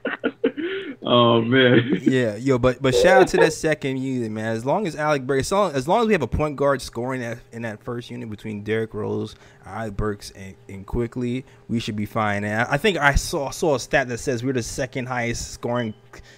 oh 1.08 1.42
man. 1.42 2.02
Yeah, 2.08 2.36
yo, 2.36 2.58
but 2.58 2.82
but 2.82 2.94
shout 2.94 3.22
out 3.22 3.28
to 3.30 3.38
that 3.38 3.54
second 3.54 3.98
unit, 3.98 4.32
man. 4.32 4.46
As 4.56 4.66
long 4.66 4.88
as 4.88 4.96
Alec 4.96 5.26
Burks, 5.26 5.48
as 5.48 5.52
long, 5.52 5.72
as 5.74 5.88
long 5.88 6.02
as 6.02 6.08
we 6.08 6.14
have 6.14 6.22
a 6.22 6.28
point 6.28 6.56
guard 6.56 6.82
scoring 6.82 7.22
that 7.22 7.40
in 7.52 7.64
that 7.64 7.84
first 7.84 8.10
unit 8.12 8.30
between 8.30 8.64
Derrick 8.64 8.94
Rose, 8.94 9.36
Alec 9.66 9.98
Burks, 9.98 10.32
and, 10.32 10.56
and 10.70 10.86
Quickley, 10.86 11.46
we 11.68 11.80
should 11.80 11.96
be 11.96 12.06
fine. 12.06 12.44
And 12.44 12.62
I, 12.62 12.74
I 12.74 12.78
think 12.78 12.98
I 12.98 13.16
saw 13.16 13.50
saw 13.50 13.76
a 13.76 13.80
stat 13.80 14.08
that 14.10 14.20
says 14.20 14.44
we're 14.44 14.54
the 14.54 14.64
second 14.64 15.08
highest 15.08 15.52
scoring 15.52 15.94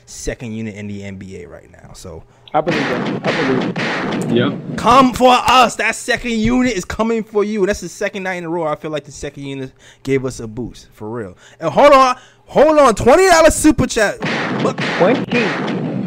second 0.09 0.53
unit 0.53 0.75
in 0.75 0.87
the 0.87 1.01
NBA 1.01 1.47
right 1.47 1.69
now. 1.71 1.93
So 1.93 2.23
I 2.53 2.61
believe 2.61 2.81
that. 2.81 3.27
I 3.27 3.41
believe 3.41 3.69
it. 3.69 4.35
Yep. 4.35 4.77
come 4.77 5.13
for 5.13 5.31
us. 5.31 5.75
That 5.75 5.95
second 5.95 6.33
unit 6.33 6.73
is 6.73 6.85
coming 6.85 7.23
for 7.23 7.43
you. 7.43 7.65
That's 7.65 7.81
the 7.81 7.89
second 7.89 8.23
night 8.23 8.35
in 8.35 8.43
a 8.43 8.49
row. 8.49 8.65
I 8.65 8.75
feel 8.75 8.91
like 8.91 9.05
the 9.05 9.11
second 9.11 9.43
unit 9.43 9.71
gave 10.03 10.25
us 10.25 10.39
a 10.39 10.47
boost 10.47 10.89
for 10.91 11.09
real. 11.09 11.37
And 11.59 11.71
hold 11.71 11.93
on, 11.93 12.17
hold 12.45 12.77
on, 12.79 12.95
twenty 12.95 13.27
dollars 13.27 13.55
super 13.55 13.87
chat. 13.87 14.19
20. 14.59 15.25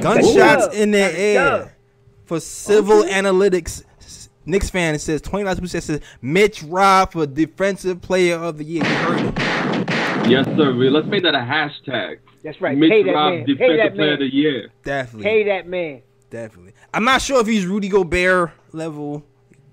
Gunshots 0.01 0.75
Ooh. 0.75 0.81
in 0.83 0.91
the 0.91 1.19
air 1.19 1.77
for 2.25 2.41
civil 2.41 3.05
analytics. 3.05 3.85
Knicks 4.45 4.71
fan 4.71 4.99
says 4.99 5.23
twenty 5.23 5.45
dollars. 5.45 5.59
super 5.59 5.69
chat 5.69 5.83
Says 5.85 6.01
Mitch 6.21 6.63
Rob 6.65 7.13
for 7.13 7.27
defensive 7.27 8.01
player 8.03 8.37
of 8.37 8.59
the 8.59 8.65
year. 8.65 8.85
You 8.85 8.95
heard 8.95 9.21
him. 9.21 9.35
Yes, 10.31 10.47
sir. 10.57 10.73
Let's 10.73 11.07
make 11.07 11.23
that 11.23 11.35
a 11.35 11.39
hashtag. 11.39 12.19
That's 12.43 12.61
right. 12.61 12.77
Mitch 12.77 12.91
Pay 12.91 13.03
that 13.05 13.13
Rob 13.13 13.35
man. 13.35 13.45
Pay 13.47 13.77
that 13.77 13.95
Player 13.95 14.07
man. 14.07 14.13
of 14.15 14.19
the 14.21 14.33
Year. 14.35 14.71
Definitely. 14.85 15.25
Pay 15.25 15.45
that 15.45 15.67
man. 15.69 16.03
Definitely. 16.31 16.73
I'm 16.93 17.05
not 17.05 17.23
sure 17.23 17.41
if 17.41 17.47
he's 17.47 17.67
Rudy 17.67 17.89
Gobert 17.89 18.51
level. 18.73 19.23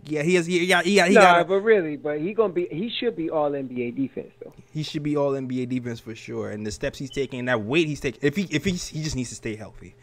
Yeah, 0.05 0.23
he 0.23 0.35
has. 0.35 0.45
He 0.45 0.65
got. 0.67 0.85
He 0.85 0.95
got. 0.95 1.07
He, 1.09 1.13
no, 1.15 1.21
got 1.21 1.47
but 1.47 1.59
really, 1.59 1.95
but 1.95 2.19
he 2.19 2.33
gonna 2.33 2.53
be. 2.53 2.67
He 2.71 2.89
should 2.99 3.15
be 3.15 3.29
all 3.29 3.51
NBA 3.51 3.95
defense 3.95 4.31
though. 4.43 4.53
he 4.71 4.81
should 4.83 5.03
be 5.03 5.15
all 5.15 5.31
NBA 5.33 5.69
defense 5.69 5.99
for 5.99 6.15
sure. 6.15 6.49
And 6.49 6.65
the 6.65 6.71
steps 6.71 6.97
he's 6.97 7.11
taking, 7.11 7.45
that 7.45 7.61
weight 7.61 7.87
he's 7.87 7.99
taking. 7.99 8.19
If 8.23 8.35
he 8.35 8.43
if 8.49 8.65
he 8.65 8.71
he 8.71 9.03
just 9.03 9.15
needs 9.15 9.29
to 9.29 9.35
stay 9.35 9.55
healthy. 9.55 9.95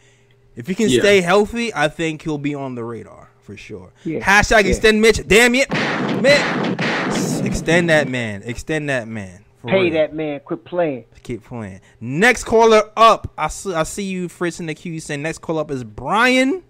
If 0.55 0.65
he 0.67 0.73
can 0.75 0.89
Yeah. 0.89 1.01
stay 1.01 1.21
healthy, 1.21 1.73
I 1.75 1.87
think 1.87 2.23
he'll 2.23 2.37
be 2.39 2.55
on 2.55 2.73
the 2.75 2.83
radar 2.83 3.29
for 3.41 3.55
sure. 3.57 3.91
Yeah. 4.03 4.19
Hashtag 4.21 4.63
Yeah. 4.63 4.69
extend 4.69 5.01
Mitch. 5.01 5.27
Damn 5.27 5.53
it, 5.55 5.69
Mitch. 6.21 7.45
Extend 7.45 7.89
that 7.89 8.07
man. 8.07 8.41
Extend 8.43 8.89
that 8.89 9.07
man. 9.07 9.43
For 9.67 9.73
Pay 9.73 9.83
real. 9.83 9.93
that 9.93 10.13
man. 10.15 10.39
Quit 10.41 10.63
playing. 10.65 11.05
Keep 11.23 11.43
playing. 11.45 11.81
Next 11.99 12.43
caller 12.45 12.89
up. 12.95 13.31
I 13.37 13.47
see, 13.49 13.73
I 13.73 13.83
see 13.83 14.03
you, 14.03 14.29
Fritz, 14.29 14.59
in 14.59 14.65
the 14.67 14.73
queue. 14.75 14.99
Saying 14.99 15.21
next 15.21 15.39
call 15.39 15.59
up 15.59 15.69
is 15.71 15.83
Brian. 15.83 16.63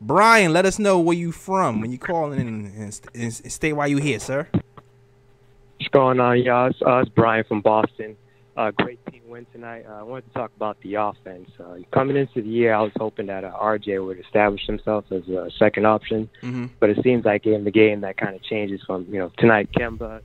Brian, 0.00 0.52
let 0.52 0.66
us 0.66 0.78
know 0.78 1.00
where 1.00 1.16
you 1.16 1.32
from 1.32 1.80
when 1.80 1.90
you 1.90 1.98
call 1.98 2.32
in 2.32 2.40
and, 2.46 2.66
and, 2.76 3.00
and 3.14 3.32
stay 3.32 3.72
while 3.72 3.88
you 3.88 3.96
here, 3.96 4.18
sir. 4.20 4.46
What's 4.52 5.88
going 5.90 6.20
on, 6.20 6.38
y'all? 6.42 6.68
It's, 6.68 6.80
uh, 6.82 6.98
it's 6.98 7.08
Brian 7.10 7.44
from 7.44 7.60
Boston. 7.62 8.16
Uh, 8.56 8.70
great 8.70 8.98
team 9.06 9.20
win 9.26 9.46
tonight. 9.52 9.84
Uh, 9.88 9.92
I 10.00 10.02
wanted 10.02 10.26
to 10.28 10.32
talk 10.34 10.50
about 10.56 10.78
the 10.80 10.94
offense. 10.94 11.50
Uh, 11.60 11.76
coming 11.92 12.16
into 12.16 12.40
the 12.42 12.48
year, 12.48 12.72
I 12.74 12.80
was 12.80 12.92
hoping 12.96 13.26
that 13.26 13.44
uh, 13.44 13.52
RJ 13.52 14.04
would 14.06 14.18
establish 14.18 14.64
himself 14.66 15.04
as 15.10 15.28
a 15.28 15.50
second 15.58 15.86
option, 15.86 16.28
Mm-hmm. 16.42 16.66
but 16.80 16.88
it 16.90 16.98
seems 17.02 17.24
like 17.26 17.44
in 17.46 17.64
the 17.64 17.70
game 17.70 18.00
that 18.02 18.16
kind 18.16 18.34
of 18.34 18.42
changes 18.42 18.80
from 18.86 19.06
you 19.10 19.18
know 19.18 19.30
tonight 19.36 19.68
Kemba, 19.72 20.20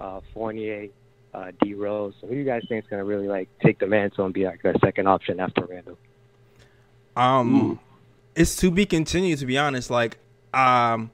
uh, 0.00 0.20
Fournier, 0.34 0.88
uh, 1.34 1.52
D 1.62 1.74
Rose. 1.74 2.14
So 2.20 2.26
who 2.26 2.34
do 2.34 2.38
you 2.40 2.44
guys 2.46 2.62
think 2.68 2.84
is 2.84 2.90
going 2.90 3.00
to 3.00 3.04
really 3.04 3.28
like 3.28 3.48
take 3.62 3.78
the 3.78 3.86
mantle 3.86 4.24
and 4.24 4.32
be 4.34 4.44
like 4.46 4.64
a 4.64 4.78
second 4.80 5.06
option 5.08 5.40
after 5.40 5.64
Randle? 5.64 5.98
Um, 7.16 7.78
it's 8.34 8.56
to 8.56 8.70
be 8.70 8.86
continued. 8.86 9.38
To 9.38 9.46
be 9.46 9.58
honest, 9.58 9.90
like 9.90 10.18
um, 10.54 11.10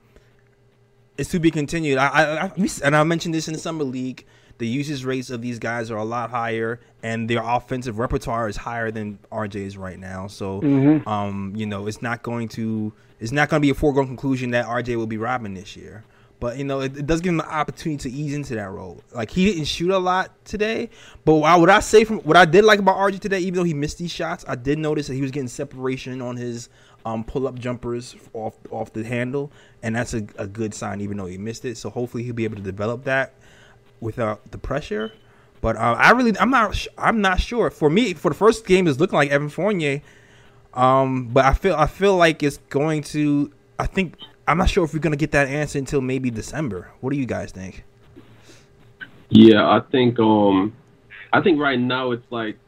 it's 1.16 1.30
to 1.30 1.38
be 1.40 1.50
continued. 1.50 1.98
I, 1.98 2.06
I, 2.08 2.44
I 2.46 2.52
we- 2.56 2.70
and 2.82 2.96
I 2.96 3.04
mentioned 3.04 3.34
this 3.34 3.46
in 3.48 3.54
the 3.54 3.60
summer 3.60 3.84
league. 3.84 4.24
The 4.58 4.66
usage 4.68 5.04
rates 5.04 5.30
of 5.30 5.42
these 5.42 5.58
guys 5.58 5.90
are 5.90 5.96
a 5.96 6.04
lot 6.04 6.30
higher, 6.30 6.78
and 7.02 7.28
their 7.28 7.42
offensive 7.42 7.98
repertoire 7.98 8.48
is 8.48 8.56
higher 8.56 8.92
than 8.92 9.18
RJ's 9.32 9.76
right 9.76 9.98
now. 9.98 10.28
So, 10.28 10.60
Mm-hmm. 10.60 11.08
um, 11.08 11.52
you 11.56 11.66
know, 11.66 11.88
it's 11.88 12.00
not 12.02 12.22
going 12.22 12.48
to 12.50 12.92
it's 13.18 13.32
not 13.32 13.48
going 13.48 13.60
to 13.60 13.64
be 13.66 13.70
a 13.70 13.74
foregone 13.74 14.06
conclusion 14.06 14.50
that 14.50 14.66
RJ 14.66 14.96
will 14.96 15.06
be 15.08 15.16
robbing 15.16 15.54
this 15.54 15.76
year. 15.76 16.04
But 16.43 16.59
you 16.59 16.64
know, 16.64 16.80
it, 16.80 16.97
it 16.97 17.07
does 17.07 17.20
give 17.20 17.30
him 17.30 17.36
the 17.36 17.49
opportunity 17.49 18.11
to 18.11 18.11
ease 18.11 18.34
into 18.34 18.57
that 18.57 18.68
role. 18.68 19.01
Like 19.14 19.30
he 19.30 19.45
didn't 19.45 19.66
shoot 19.66 19.93
a 19.93 19.99
lot 19.99 20.32
today, 20.45 20.90
but 21.24 21.36
what 21.36 21.53
I, 21.53 21.55
what 21.55 21.70
I 21.70 21.78
say 21.78 22.03
from 22.03 22.18
what 22.22 22.36
I 22.36 22.45
did 22.47 22.64
like 22.64 22.80
about 22.80 22.97
RJ 22.97 23.20
today, 23.20 23.38
even 23.38 23.55
though 23.55 23.62
he 23.62 23.74
missed 23.74 23.99
these 23.99 24.11
shots, 24.11 24.45
I 24.49 24.57
did 24.57 24.80
notice 24.80 25.07
that 25.07 25.14
he 25.14 25.22
was 25.22 25.30
getting 25.30 25.47
separation 25.47 26.20
on 26.20 26.36
his 26.36 26.68
um, 27.07 27.22
pull 27.22 27.47
up 27.47 27.61
jumpers 27.61 28.16
off 28.32 28.55
off 28.72 28.93
the 28.93 29.05
handle, 29.05 29.53
and 29.84 29.95
that's 29.95 30.14
a, 30.14 30.26
a 30.36 30.49
good 30.49 30.74
sign, 30.74 31.01
even 31.01 31.16
though 31.16 31.26
he 31.26 31.38
missed 31.38 31.64
it. 31.64 31.76
So 31.76 31.90
hopefully 31.90 32.24
he'll 32.24 32.34
be 32.34 32.43
able 32.43 32.57
to 32.57 32.62
develop 32.62 33.05
that 33.05 33.34
without 34.01 34.51
the 34.51 34.59
pressure. 34.59 35.12
But 35.61 35.76
uh, 35.76 35.95
I 35.97 36.11
really, 36.11 36.36
I'm 36.40 36.51
not, 36.51 36.88
I'm 36.99 37.20
not 37.20 37.40
sure. 37.40 37.70
For 37.70 37.88
me, 37.88 38.14
for 38.14 38.30
the 38.30 38.34
first 38.34 38.66
game, 38.66 38.88
it's 38.88 38.99
looking 38.99 39.16
like 39.16 39.30
Evan 39.30 39.49
Fournier. 39.49 40.03
Um, 40.74 41.28
but 41.28 41.45
I 41.45 41.55
feel, 41.55 41.76
I 41.76 41.86
feel 41.86 42.16
like 42.16 42.43
it's 42.43 42.57
going 42.68 43.05
to. 43.05 43.53
I 43.78 43.86
think 43.86 44.16
I'm 44.53 44.59
not 44.59 44.68
sure 44.68 44.84
if 44.84 44.92
we're 44.92 45.00
gonna 45.00 45.16
get 45.16 45.30
that 45.32 45.48
answer 45.48 45.78
until 45.78 46.03
maybe 46.03 46.30
December. 46.30 46.90
What 47.00 47.14
do 47.14 47.18
you 47.18 47.24
guys 47.24 47.53
think? 47.53 47.84
Yeah, 49.30 49.66
I 49.66 49.80
think 49.90 50.18
um, 50.18 50.74
I 51.32 51.40
think 51.40 51.59
right 51.59 51.78
now 51.78 52.11
it's 52.11 52.30
like 52.30 52.59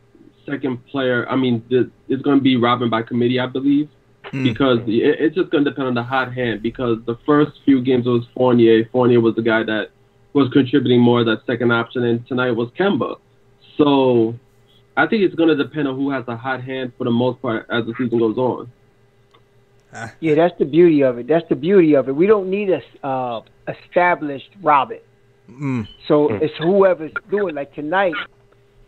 second 0.46 0.84
player. 0.86 1.28
I 1.28 1.36
mean, 1.36 1.62
the, 1.68 1.90
it's 2.08 2.22
going 2.22 2.38
to 2.38 2.42
be 2.42 2.56
Robin 2.56 2.88
by 2.88 3.02
committee, 3.02 3.38
I 3.38 3.46
believe, 3.46 3.90
Mm. 4.32 4.44
because 4.44 4.78
it, 4.86 5.20
it's 5.20 5.34
just 5.36 5.50
going 5.50 5.62
to 5.64 5.70
depend 5.70 5.88
on 5.88 5.92
the 5.94 6.02
hot 6.02 6.32
hand. 6.32 6.62
Because 6.62 6.96
the 7.04 7.16
first 7.26 7.52
few 7.66 7.82
games 7.82 8.06
it 8.06 8.10
was 8.10 8.24
Fournier. 8.34 8.88
Fournier 8.90 9.20
was 9.20 9.34
the 9.34 9.42
guy 9.42 9.62
that 9.64 9.90
was 10.32 10.48
contributing 10.54 11.02
more 11.02 11.22
that 11.22 11.42
second 11.46 11.70
option, 11.70 12.04
and 12.04 12.26
tonight 12.26 12.52
was 12.52 12.70
Kemba. 12.80 13.16
So 13.76 14.34
I 14.96 15.06
think 15.06 15.22
it's 15.22 15.34
going 15.34 15.50
to 15.50 15.62
depend 15.62 15.86
on 15.86 15.96
who 15.96 16.08
has 16.10 16.24
a 16.28 16.36
hot 16.36 16.64
hand 16.64 16.94
for 16.96 17.04
the 17.04 17.10
most 17.10 17.42
part 17.42 17.66
as 17.70 17.84
the 17.84 17.92
season 17.98 18.18
goes 18.18 18.38
on. 18.38 18.72
Yeah, 20.20 20.34
that's 20.34 20.56
the 20.58 20.64
beauty 20.64 21.02
of 21.02 21.18
it. 21.18 21.26
That's 21.28 21.48
the 21.48 21.54
beauty 21.56 21.94
of 21.94 22.08
it. 22.08 22.12
We 22.16 22.26
don't 22.26 22.50
need 22.50 22.70
a 22.70 23.06
uh, 23.06 23.42
established 23.68 24.50
Robin. 24.62 24.98
Mm, 25.50 25.86
So 26.08 26.32
it's 26.32 26.54
whoever's 26.58 27.12
doing. 27.30 27.54
Like 27.54 27.74
tonight, 27.74 28.14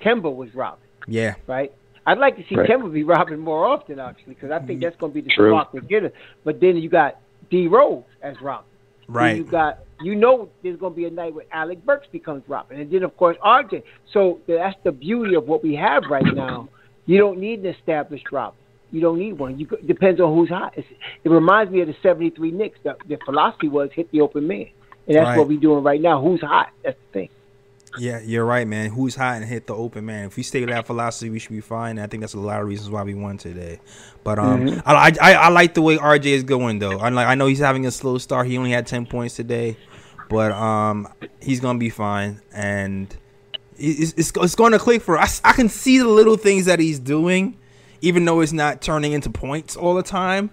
Kemba 0.02 0.34
was 0.34 0.54
Robin, 0.54 0.78
yeah, 1.06 1.34
right? 1.46 1.72
I'd 2.06 2.18
like 2.18 2.36
to 2.36 2.44
see 2.48 2.54
Right. 2.56 2.68
Kemba 2.68 2.92
be 2.92 3.02
Robin 3.02 3.38
more 3.38 3.66
often, 3.66 3.98
actually, 3.98 4.34
because 4.34 4.50
I 4.50 4.60
think 4.60 4.80
that's 4.80 4.96
going 4.96 5.12
to 5.12 5.14
be 5.14 5.20
the 5.20 5.30
True. 5.30 5.50
spark 5.52 5.72
we 5.72 5.80
get. 5.80 6.14
But 6.44 6.60
then 6.60 6.76
you 6.76 6.88
got 6.88 7.18
D 7.50 7.66
Rose 7.66 8.04
as 8.22 8.40
Robin. 8.40 8.64
Then 9.06 9.14
right. 9.16 9.36
You 9.36 9.44
got 9.44 9.80
you 10.00 10.14
know 10.14 10.48
there's 10.62 10.78
going 10.78 10.92
to 10.92 10.96
be 10.96 11.04
a 11.06 11.10
night 11.10 11.34
where 11.34 11.44
Alec 11.52 11.84
Burks 11.84 12.06
becomes 12.10 12.42
Robin, 12.48 12.80
and 12.80 12.90
then 12.90 13.02
of 13.02 13.16
course 13.16 13.36
RJ. 13.44 13.82
So 14.12 14.40
that's 14.46 14.76
the 14.84 14.92
beauty 14.92 15.34
of 15.34 15.46
what 15.46 15.62
we 15.62 15.74
have 15.74 16.04
right 16.10 16.24
now. 16.34 16.68
You 17.06 17.18
don't 17.18 17.38
need 17.38 17.60
an 17.60 17.66
established 17.66 18.32
Robin. 18.32 18.58
You 18.96 19.02
don't 19.02 19.18
need 19.18 19.34
one. 19.34 19.58
You 19.58 19.68
it 19.72 19.86
depends 19.86 20.20
on 20.22 20.34
who's 20.34 20.48
hot. 20.48 20.72
It's, 20.76 20.88
it 21.22 21.28
reminds 21.28 21.70
me 21.70 21.82
of 21.82 21.88
the 21.88 21.96
'73 22.02 22.50
Knicks. 22.50 22.78
The, 22.82 22.96
the 23.06 23.18
philosophy 23.26 23.68
was 23.68 23.90
hit 23.92 24.10
the 24.10 24.22
open 24.22 24.46
man, 24.46 24.68
and 25.06 25.16
that's 25.16 25.26
Right. 25.26 25.38
what 25.38 25.48
we're 25.48 25.60
doing 25.60 25.84
right 25.84 26.00
now. 26.00 26.22
Who's 26.22 26.40
hot? 26.40 26.70
That's 26.82 26.96
the 27.12 27.12
thing. 27.12 27.28
Yeah, 27.98 28.20
you're 28.22 28.44
right, 28.44 28.66
man. 28.66 28.90
Who's 28.90 29.14
hot 29.14 29.36
and 29.36 29.44
hit 29.44 29.66
the 29.66 29.74
open 29.74 30.06
man? 30.06 30.26
If 30.26 30.36
we 30.36 30.42
stay 30.42 30.60
with 30.60 30.70
that 30.70 30.86
philosophy, 30.86 31.28
we 31.30 31.38
should 31.38 31.50
be 31.52 31.60
fine. 31.60 31.98
I 31.98 32.06
think 32.06 32.22
that's 32.22 32.34
a 32.34 32.38
lot 32.40 32.60
of 32.60 32.66
reasons 32.68 32.88
why 32.90 33.02
we 33.02 33.14
won 33.14 33.36
today. 33.38 33.80
But 34.24 34.38
um, 34.38 34.82
I, 34.86 35.12
I 35.20 35.32
I 35.34 35.48
like 35.50 35.74
the 35.74 35.82
way 35.82 35.96
RJ 35.98 36.24
is 36.24 36.42
going 36.42 36.78
though. 36.78 36.98
I 36.98 37.10
like 37.10 37.26
I 37.26 37.34
know 37.34 37.46
he's 37.46 37.58
having 37.58 37.84
a 37.86 37.90
slow 37.90 38.18
start. 38.18 38.46
He 38.46 38.56
only 38.58 38.70
had 38.70 38.86
ten 38.86 39.04
points 39.06 39.36
today, 39.36 39.76
but 40.30 40.52
um, 40.52 41.06
he's 41.40 41.60
gonna 41.60 41.78
be 41.78 41.90
fine, 41.90 42.40
and 42.52 43.14
it's 43.76 44.14
it's, 44.16 44.32
it's 44.34 44.54
going 44.54 44.72
to 44.72 44.78
click 44.78 45.02
for 45.02 45.18
us. 45.18 45.40
I 45.44 45.52
can 45.52 45.68
see 45.68 45.98
the 45.98 46.08
little 46.08 46.36
things 46.36 46.64
that 46.64 46.78
he's 46.80 46.98
doing, 46.98 47.56
even 48.00 48.24
though 48.24 48.40
it's 48.40 48.52
not 48.52 48.80
turning 48.80 49.12
into 49.12 49.30
points 49.30 49.76
all 49.76 49.94
the 49.94 50.02
time. 50.02 50.50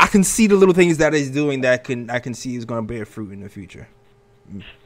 I 0.00 0.06
can 0.06 0.24
see 0.24 0.46
the 0.46 0.56
little 0.56 0.74
things 0.74 0.98
that 0.98 1.12
he's 1.12 1.30
doing 1.30 1.62
that 1.62 1.84
can 1.84 2.10
I 2.10 2.18
can 2.18 2.34
see 2.34 2.56
is 2.56 2.64
going 2.64 2.86
to 2.86 2.92
bear 2.92 3.04
fruit 3.04 3.32
in 3.32 3.40
the 3.40 3.48
future. 3.48 3.88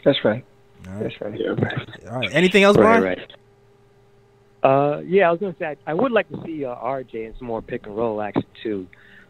That's 0.05 0.25
right. 0.25 0.45
All 0.87 0.95
right. 0.95 1.03
That's 1.03 1.21
right. 1.21 1.41
Yeah. 1.41 2.11
All 2.11 2.19
right. 2.19 2.33
Anything 2.33 2.63
else, 2.63 2.77
Brian? 2.77 3.03
right. 3.03 3.19
Uh, 4.63 5.01
yeah, 5.07 5.29
I 5.29 5.31
was 5.31 5.41
gonna 5.41 5.55
say 5.59 5.67
I, 5.67 5.77
I 5.93 5.95
would 5.95 6.11
like 6.11 6.29
to 6.31 6.43
see 6.45 6.65
uh, 6.65 6.75
RJ 6.75 7.15
in 7.15 7.35
some 7.39 7.47
more 7.47 7.63
pick 7.63 7.87
and 7.87 7.97
roll 7.97 8.21
action 8.21 8.45
too. 8.63 8.89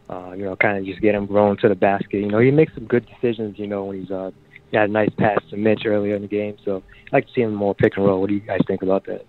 Uh, 0.09 0.33
you 0.35 0.43
know, 0.43 0.55
kind 0.55 0.77
of 0.77 0.85
just 0.85 1.01
get 1.01 1.13
him 1.13 1.27
going 1.27 1.55
to 1.57 1.69
the 1.69 1.75
basket. 1.75 2.17
You 2.17 2.27
know, 2.27 2.39
he 2.39 2.49
makes 2.49 2.73
some 2.73 2.85
good 2.85 3.05
decisions. 3.05 3.59
You 3.59 3.67
know, 3.67 3.85
when 3.85 4.01
he's 4.01 4.11
uh, 4.11 4.31
he 4.71 4.77
had 4.77 4.89
a 4.89 4.91
nice 4.91 5.11
pass 5.17 5.37
to 5.51 5.57
Mitch 5.57 5.83
earlier 5.85 6.15
in 6.15 6.23
the 6.23 6.27
game. 6.27 6.57
So 6.65 6.83
I'd 7.07 7.13
like 7.13 7.27
to 7.27 7.33
see 7.33 7.41
him 7.41 7.53
more 7.53 7.75
pick 7.75 7.95
and 7.97 8.05
roll. 8.05 8.21
What 8.21 8.29
do 8.29 8.33
you 8.33 8.39
guys 8.39 8.61
think 8.65 8.81
about 8.81 9.05
that? 9.05 9.25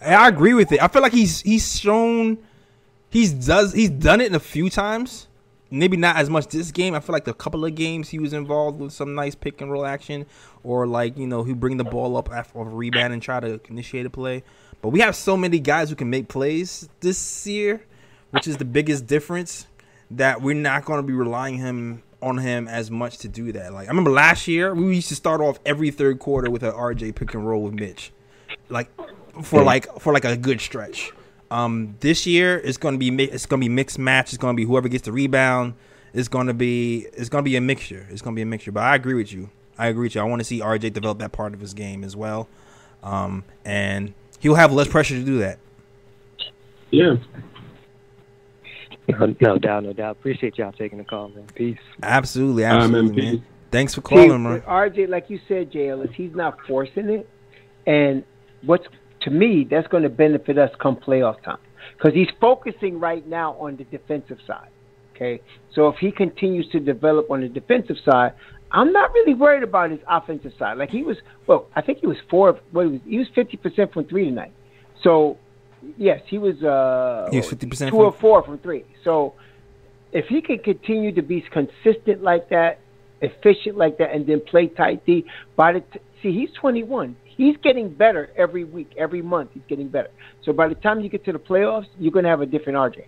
I 0.00 0.28
agree 0.28 0.54
with 0.54 0.72
it. 0.72 0.82
I 0.82 0.88
feel 0.88 1.02
like 1.02 1.12
he's 1.12 1.40
he's 1.40 1.78
shown 1.78 2.38
he's 3.10 3.32
does 3.32 3.72
he's 3.72 3.90
done 3.90 4.20
it 4.20 4.26
in 4.26 4.34
a 4.34 4.40
few 4.40 4.70
times. 4.70 5.26
Maybe 5.70 5.98
not 5.98 6.16
as 6.16 6.30
much 6.30 6.48
this 6.48 6.70
game. 6.70 6.94
I 6.94 7.00
feel 7.00 7.12
like 7.12 7.26
the 7.26 7.34
couple 7.34 7.64
of 7.64 7.74
games 7.74 8.08
he 8.08 8.18
was 8.18 8.32
involved 8.32 8.80
with 8.80 8.92
some 8.92 9.14
nice 9.14 9.34
pick 9.34 9.60
and 9.60 9.70
roll 9.70 9.84
action, 9.84 10.24
or 10.62 10.86
like 10.86 11.18
you 11.18 11.26
know 11.26 11.42
he 11.42 11.52
bring 11.52 11.76
the 11.76 11.84
ball 11.84 12.16
up 12.16 12.30
after 12.30 12.60
a 12.60 12.64
rebound 12.64 13.12
and 13.12 13.22
try 13.22 13.40
to 13.40 13.60
initiate 13.68 14.06
a 14.06 14.10
play. 14.10 14.42
But 14.80 14.90
we 14.90 15.00
have 15.00 15.14
so 15.14 15.36
many 15.36 15.58
guys 15.58 15.90
who 15.90 15.96
can 15.96 16.08
make 16.08 16.28
plays 16.28 16.88
this 17.00 17.46
year, 17.46 17.84
which 18.30 18.46
is 18.46 18.56
the 18.56 18.64
biggest 18.64 19.06
difference. 19.06 19.66
That 20.12 20.40
we're 20.40 20.54
not 20.54 20.86
going 20.86 21.00
to 21.00 21.06
be 21.06 21.12
relying 21.12 21.58
him 21.58 22.02
on 22.22 22.38
him 22.38 22.66
as 22.66 22.90
much 22.90 23.18
to 23.18 23.28
do 23.28 23.52
that. 23.52 23.74
Like 23.74 23.88
I 23.88 23.90
remember 23.90 24.10
last 24.10 24.48
year, 24.48 24.74
we 24.74 24.94
used 24.94 25.08
to 25.10 25.14
start 25.14 25.42
off 25.42 25.58
every 25.66 25.90
third 25.90 26.18
quarter 26.18 26.50
with 26.50 26.62
an 26.62 26.72
RJ 26.72 27.14
pick 27.14 27.34
and 27.34 27.46
roll 27.46 27.64
with 27.64 27.74
Mitch 27.74 28.10
like 28.68 28.90
for 29.42 29.62
like 29.62 29.86
for 30.00 30.12
like 30.12 30.24
a 30.24 30.36
good 30.36 30.60
stretch. 30.60 31.12
Um, 31.50 31.96
this 32.00 32.26
year 32.26 32.58
it's 32.58 32.76
gonna 32.76 32.98
be 32.98 33.10
mi- 33.10 33.24
it's 33.24 33.46
gonna 33.46 33.60
be 33.60 33.68
mixed 33.68 33.98
match. 33.98 34.28
It's 34.32 34.38
gonna 34.38 34.54
be 34.54 34.64
whoever 34.64 34.88
gets 34.88 35.04
the 35.04 35.12
rebound. 35.12 35.74
It's 36.12 36.28
gonna 36.28 36.54
be 36.54 37.06
it's 37.14 37.28
gonna 37.28 37.42
be 37.42 37.56
a 37.56 37.60
mixture. 37.60 38.06
It's 38.10 38.22
gonna 38.22 38.36
be 38.36 38.42
a 38.42 38.46
mixture. 38.46 38.72
But 38.72 38.82
I 38.82 38.94
agree 38.94 39.14
with 39.14 39.32
you. 39.32 39.50
I 39.78 39.86
agree 39.88 40.06
with 40.06 40.14
you. 40.14 40.20
I 40.20 40.24
want 40.24 40.40
to 40.40 40.44
see 40.44 40.60
RJ 40.60 40.92
develop 40.92 41.18
that 41.20 41.32
part 41.32 41.54
of 41.54 41.60
his 41.60 41.72
game 41.74 42.02
as 42.04 42.16
well. 42.16 42.48
Um, 43.02 43.44
and 43.64 44.12
he'll 44.40 44.56
have 44.56 44.72
less 44.72 44.88
pressure 44.88 45.14
to 45.14 45.24
do 45.24 45.38
that. 45.38 45.58
Yeah. 46.90 47.16
No, 49.08 49.34
no 49.40 49.58
doubt, 49.58 49.84
no 49.84 49.92
doubt. 49.92 50.12
Appreciate 50.18 50.58
y'all 50.58 50.72
taking 50.72 50.98
the 50.98 51.04
call, 51.04 51.28
man. 51.30 51.46
Peace. 51.54 51.78
Absolutely, 52.02 52.64
All 52.64 52.72
right, 52.72 52.90
man. 52.90 53.04
absolutely, 53.04 53.22
man. 53.22 53.44
Thanks 53.70 53.94
for 53.94 54.00
See, 54.00 54.08
calling, 54.08 54.42
man. 54.42 54.60
RJ, 54.62 55.08
like 55.08 55.30
you 55.30 55.40
said, 55.48 55.70
JL, 55.72 56.04
is 56.04 56.14
he's 56.14 56.34
not 56.34 56.58
forcing 56.66 57.08
it, 57.08 57.28
and 57.86 58.22
what's 58.62 58.86
to 59.28 59.34
me 59.34 59.66
that's 59.68 59.86
going 59.88 60.02
to 60.02 60.08
benefit 60.08 60.58
us 60.58 60.70
come 60.80 60.96
playoff 60.96 61.42
time 61.42 61.58
because 61.96 62.14
he's 62.14 62.28
focusing 62.40 62.98
right 62.98 63.26
now 63.26 63.52
on 63.54 63.76
the 63.76 63.84
defensive 63.84 64.38
side. 64.46 64.68
Okay, 65.14 65.40
so 65.74 65.88
if 65.88 65.96
he 65.96 66.12
continues 66.12 66.68
to 66.70 66.78
develop 66.78 67.28
on 67.30 67.40
the 67.40 67.48
defensive 67.48 67.96
side, 68.04 68.34
I'm 68.70 68.92
not 68.92 69.12
really 69.12 69.34
worried 69.34 69.64
about 69.64 69.90
his 69.90 69.98
offensive 70.08 70.52
side. 70.58 70.78
Like 70.78 70.90
he 70.90 71.02
was, 71.02 71.16
well, 71.46 71.66
I 71.74 71.80
think 71.82 71.98
he 71.98 72.06
was 72.06 72.18
four. 72.30 72.58
What 72.70 72.86
he 72.86 72.92
was, 72.92 73.00
he 73.04 73.18
was 73.18 73.26
fifty 73.34 73.56
percent 73.56 73.92
from 73.92 74.04
three 74.04 74.26
tonight. 74.26 74.52
So, 75.02 75.38
yes, 75.96 76.20
he 76.26 76.38
was 76.38 76.62
uh, 76.62 77.28
He 77.32 77.38
was 77.38 77.48
50% 77.48 77.78
two 77.78 77.90
from- 77.90 77.96
or 77.98 78.12
four 78.12 78.42
from 78.44 78.58
three. 78.58 78.84
So, 79.04 79.34
if 80.12 80.26
he 80.26 80.40
can 80.40 80.58
continue 80.58 81.12
to 81.12 81.22
be 81.22 81.40
consistent 81.40 82.22
like 82.22 82.48
that, 82.50 82.78
efficient 83.20 83.76
like 83.76 83.98
that, 83.98 84.12
and 84.12 84.26
then 84.26 84.40
play 84.40 84.68
tight 84.68 85.04
D, 85.04 85.24
by 85.56 85.72
the 85.72 85.80
t- 85.80 86.00
see, 86.22 86.32
he's 86.32 86.52
21. 86.52 87.16
He's 87.38 87.56
getting 87.58 87.88
better 87.88 88.30
every 88.36 88.64
week, 88.64 88.90
every 88.98 89.22
month. 89.22 89.52
He's 89.54 89.62
getting 89.68 89.88
better. 89.88 90.10
So 90.42 90.52
by 90.52 90.68
the 90.68 90.74
time 90.74 91.00
you 91.00 91.08
get 91.08 91.24
to 91.24 91.32
the 91.32 91.38
playoffs, 91.38 91.86
you're 91.98 92.12
gonna 92.12 92.28
have 92.28 92.42
a 92.42 92.46
different 92.46 92.76
RJ. 92.76 93.04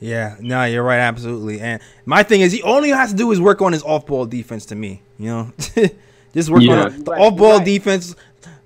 Yeah, 0.00 0.34
no, 0.40 0.64
you're 0.64 0.82
right, 0.82 0.98
absolutely. 0.98 1.60
And 1.60 1.80
my 2.04 2.24
thing 2.24 2.40
is, 2.40 2.50
he 2.52 2.60
only 2.62 2.90
has 2.90 3.12
to 3.12 3.16
do 3.16 3.30
is 3.30 3.40
work 3.40 3.62
on 3.62 3.72
his 3.72 3.84
off-ball 3.84 4.26
defense. 4.26 4.66
To 4.66 4.74
me, 4.74 5.00
you 5.18 5.26
know, 5.26 5.52
just 6.34 6.50
work 6.50 6.62
Yeah. 6.62 6.84
on 6.86 7.04
the 7.04 7.10
Right, 7.12 7.20
off-ball 7.20 7.58
right. 7.58 7.64
defense. 7.64 8.16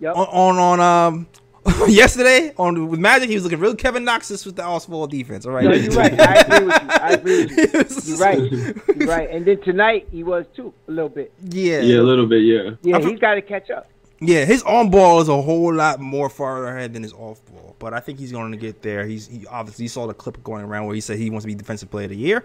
Yep. 0.00 0.16
On 0.16 0.26
on, 0.26 0.58
on 0.58 0.80
um 0.80 1.26
yesterday 1.88 2.54
on 2.56 2.88
with 2.88 2.98
Magic, 3.00 3.28
he 3.28 3.34
was 3.34 3.44
looking 3.44 3.60
real 3.60 3.74
Kevin 3.74 4.04
Knoxus 4.06 4.46
with 4.46 4.56
the 4.56 4.62
off-ball 4.62 5.08
defense. 5.08 5.44
All 5.44 5.52
right, 5.52 5.64
No, 5.64 5.72
you're 5.72 5.92
right. 5.92 6.18
I 6.18 6.34
agree 6.40 6.66
with 6.66 6.82
you. 6.82 6.88
I 6.88 7.10
agree 7.10 7.44
with 7.44 8.06
you. 8.06 8.14
You're 8.14 8.18
right. 8.18 8.96
You're 8.96 9.08
right. 9.08 9.28
And 9.30 9.44
then 9.44 9.60
tonight 9.60 10.08
he 10.12 10.22
was 10.22 10.46
too 10.54 10.72
a 10.88 10.90
little 10.92 11.08
bit. 11.10 11.32
Yeah, 11.50 11.80
Yeah, 11.80 11.98
a 11.98 12.02
little 12.02 12.26
bit. 12.26 12.42
Yeah. 12.44 12.70
Yeah, 12.82 13.00
he's 13.06 13.18
got 13.18 13.34
to 13.34 13.42
catch 13.42 13.68
up. 13.70 13.88
Yeah, 14.20 14.44
his 14.46 14.62
on 14.62 14.88
ball 14.90 15.20
is 15.20 15.28
a 15.28 15.42
whole 15.42 15.74
lot 15.74 16.00
more 16.00 16.30
farther 16.30 16.68
ahead 16.68 16.94
than 16.94 17.02
his 17.02 17.12
off 17.12 17.44
ball, 17.46 17.76
but 17.78 17.92
I 17.92 18.00
think 18.00 18.18
he's 18.18 18.32
going 18.32 18.50
to 18.50 18.56
get 18.56 18.80
there. 18.82 19.04
He's 19.06 19.26
he 19.26 19.46
obviously 19.46 19.82
you 19.84 19.88
saw 19.90 20.06
the 20.06 20.14
clip 20.14 20.42
going 20.42 20.64
around 20.64 20.86
where 20.86 20.94
he 20.94 21.02
said 21.02 21.18
he 21.18 21.28
wants 21.28 21.44
to 21.44 21.48
be 21.48 21.54
defensive 21.54 21.90
player 21.90 22.04
of 22.04 22.10
the 22.10 22.16
year, 22.16 22.42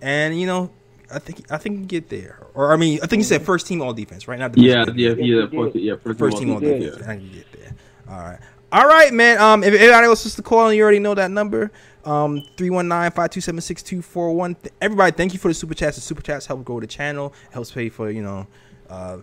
and 0.00 0.40
you 0.40 0.46
know 0.46 0.70
I 1.12 1.18
think 1.18 1.52
I 1.52 1.58
think 1.58 1.78
he 1.80 1.84
get 1.84 2.08
there. 2.08 2.46
Or 2.54 2.72
I 2.72 2.76
mean 2.76 3.00
I 3.02 3.06
think 3.06 3.20
he 3.20 3.24
said 3.24 3.42
first 3.42 3.66
team 3.66 3.82
all 3.82 3.92
defense, 3.92 4.26
right? 4.28 4.38
Not 4.38 4.56
Yeah, 4.56 4.84
defensive 4.86 4.96
yeah, 4.98 5.14
player. 5.14 5.26
yeah. 5.26 5.46
First, 5.64 5.76
yeah, 5.76 5.94
first, 6.02 6.18
first 6.18 6.38
team 6.38 6.52
all 6.52 6.60
did. 6.60 6.80
defense. 6.80 7.02
I 7.06 7.16
can 7.16 7.30
get 7.30 7.52
there. 7.52 7.74
All 8.08 8.16
right. 8.18 8.38
All 8.72 8.86
right, 8.86 9.12
man. 9.12 9.36
Um, 9.38 9.62
if 9.64 9.74
anybody 9.74 10.06
else 10.06 10.24
wants 10.24 10.36
to 10.36 10.42
call 10.42 10.68
and 10.68 10.76
you 10.76 10.82
already 10.84 11.00
know 11.00 11.12
that 11.14 11.32
number, 11.32 11.72
um, 12.04 12.40
319-527-6241. 12.56 14.56
Everybody, 14.80 15.10
thank 15.16 15.32
you 15.32 15.38
for 15.40 15.48
the 15.48 15.54
super 15.54 15.74
chats. 15.74 15.96
The 15.96 16.02
super 16.02 16.22
chats 16.22 16.46
help 16.46 16.64
grow 16.64 16.78
the 16.80 16.86
channel. 16.86 17.32
Helps 17.50 17.72
pay 17.72 17.88
for, 17.88 18.10
you 18.10 18.22
know, 18.22 18.46
uh, 18.88 19.18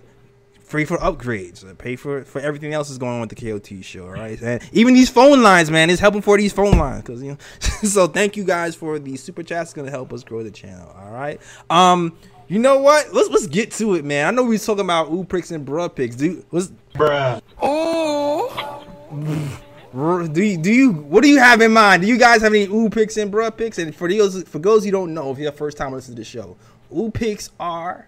free 0.68 0.84
for 0.86 0.98
upgrades, 0.98 1.68
uh, 1.68 1.74
pay 1.74 1.96
for 1.96 2.24
for 2.26 2.40
everything 2.42 2.74
else 2.74 2.90
is 2.90 2.98
going 2.98 3.14
on 3.14 3.22
with 3.22 3.30
the 3.30 3.36
KOT 3.36 3.84
show, 3.84 4.04
all 4.06 4.12
right? 4.12 4.40
And 4.42 4.62
even 4.74 4.94
these 4.94 5.10
phone 5.10 5.42
lines, 5.42 5.72
man, 5.72 5.90
is 5.90 6.00
helping 6.00 6.22
for 6.22 6.38
these 6.38 6.54
phone 6.54 6.78
lines 6.78 7.02
because 7.02 7.24
you 7.24 7.32
know. 7.32 7.38
so 7.88 8.08
thank 8.08 8.38
you 8.38 8.44
guys 8.44 8.76
for 8.76 9.00
the 9.00 9.16
super 9.16 9.44
chats. 9.44 9.70
It's 9.70 9.74
gonna 9.74 9.90
help 9.90 10.14
us 10.14 10.24
grow 10.24 10.44
the 10.44 10.52
channel, 10.52 10.94
all 11.00 11.12
right? 11.12 11.42
Um, 11.70 12.18
you 12.48 12.60
know 12.60 12.80
what? 12.80 13.14
Let's 13.14 13.30
let's 13.30 13.48
get 13.48 13.72
to 13.74 13.96
it, 13.96 14.06
man. 14.06 14.28
I 14.28 14.32
know 14.32 14.44
we 14.44 14.50
was 14.50 14.66
talking 14.66 14.84
about 14.86 15.10
ooh 15.10 15.24
pricks 15.24 15.52
and 15.52 15.66
bruh 15.66 15.94
picks. 15.94 16.16
dude. 16.16 16.46
let's 16.52 16.72
R- 19.94 20.28
Do 20.28 20.44
you, 20.44 20.58
do 20.58 20.72
you 20.72 20.92
what 20.92 21.24
do 21.24 21.30
you 21.30 21.40
have 21.40 21.62
in 21.62 21.72
mind? 21.72 22.02
Do 22.04 22.08
you 22.08 22.18
guys 22.18 22.42
have 22.42 22.54
any 22.54 22.66
ooh 22.66 22.90
picks 22.90 23.18
and 23.18 23.32
bruh 23.32 23.56
picks? 23.56 23.78
And 23.78 23.96
for 23.96 24.08
those 24.10 24.44
for 24.44 24.60
those 24.60 24.86
you 24.86 24.92
don't 24.92 25.14
know, 25.14 25.32
if 25.32 25.38
you're 25.40 25.50
the 25.50 25.58
first 25.58 25.78
time 25.78 25.94
listening 25.94 26.18
to 26.18 26.22
the 26.22 26.26
show, 26.26 26.58
ooh 26.96 27.10
picks 27.10 27.50
are 27.60 28.08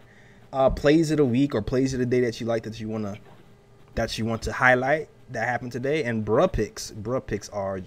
uh, 0.53 0.69
plays 0.69 1.11
of 1.11 1.17
the 1.17 1.25
week 1.25 1.53
or 1.55 1.61
plays 1.61 1.93
of 1.93 1.99
the 1.99 2.05
day 2.05 2.21
that 2.21 2.39
you 2.39 2.47
like 2.47 2.63
that 2.63 2.79
you 2.79 2.89
wanna 2.89 3.17
that 3.95 4.17
you 4.17 4.25
want 4.25 4.41
to 4.43 4.53
highlight 4.53 5.09
that 5.31 5.47
happened 5.47 5.71
today. 5.71 6.03
And 6.03 6.25
bruh 6.25 6.51
picks, 6.51 6.91
bruh 6.91 7.25
picks 7.25 7.49
are 7.49 7.81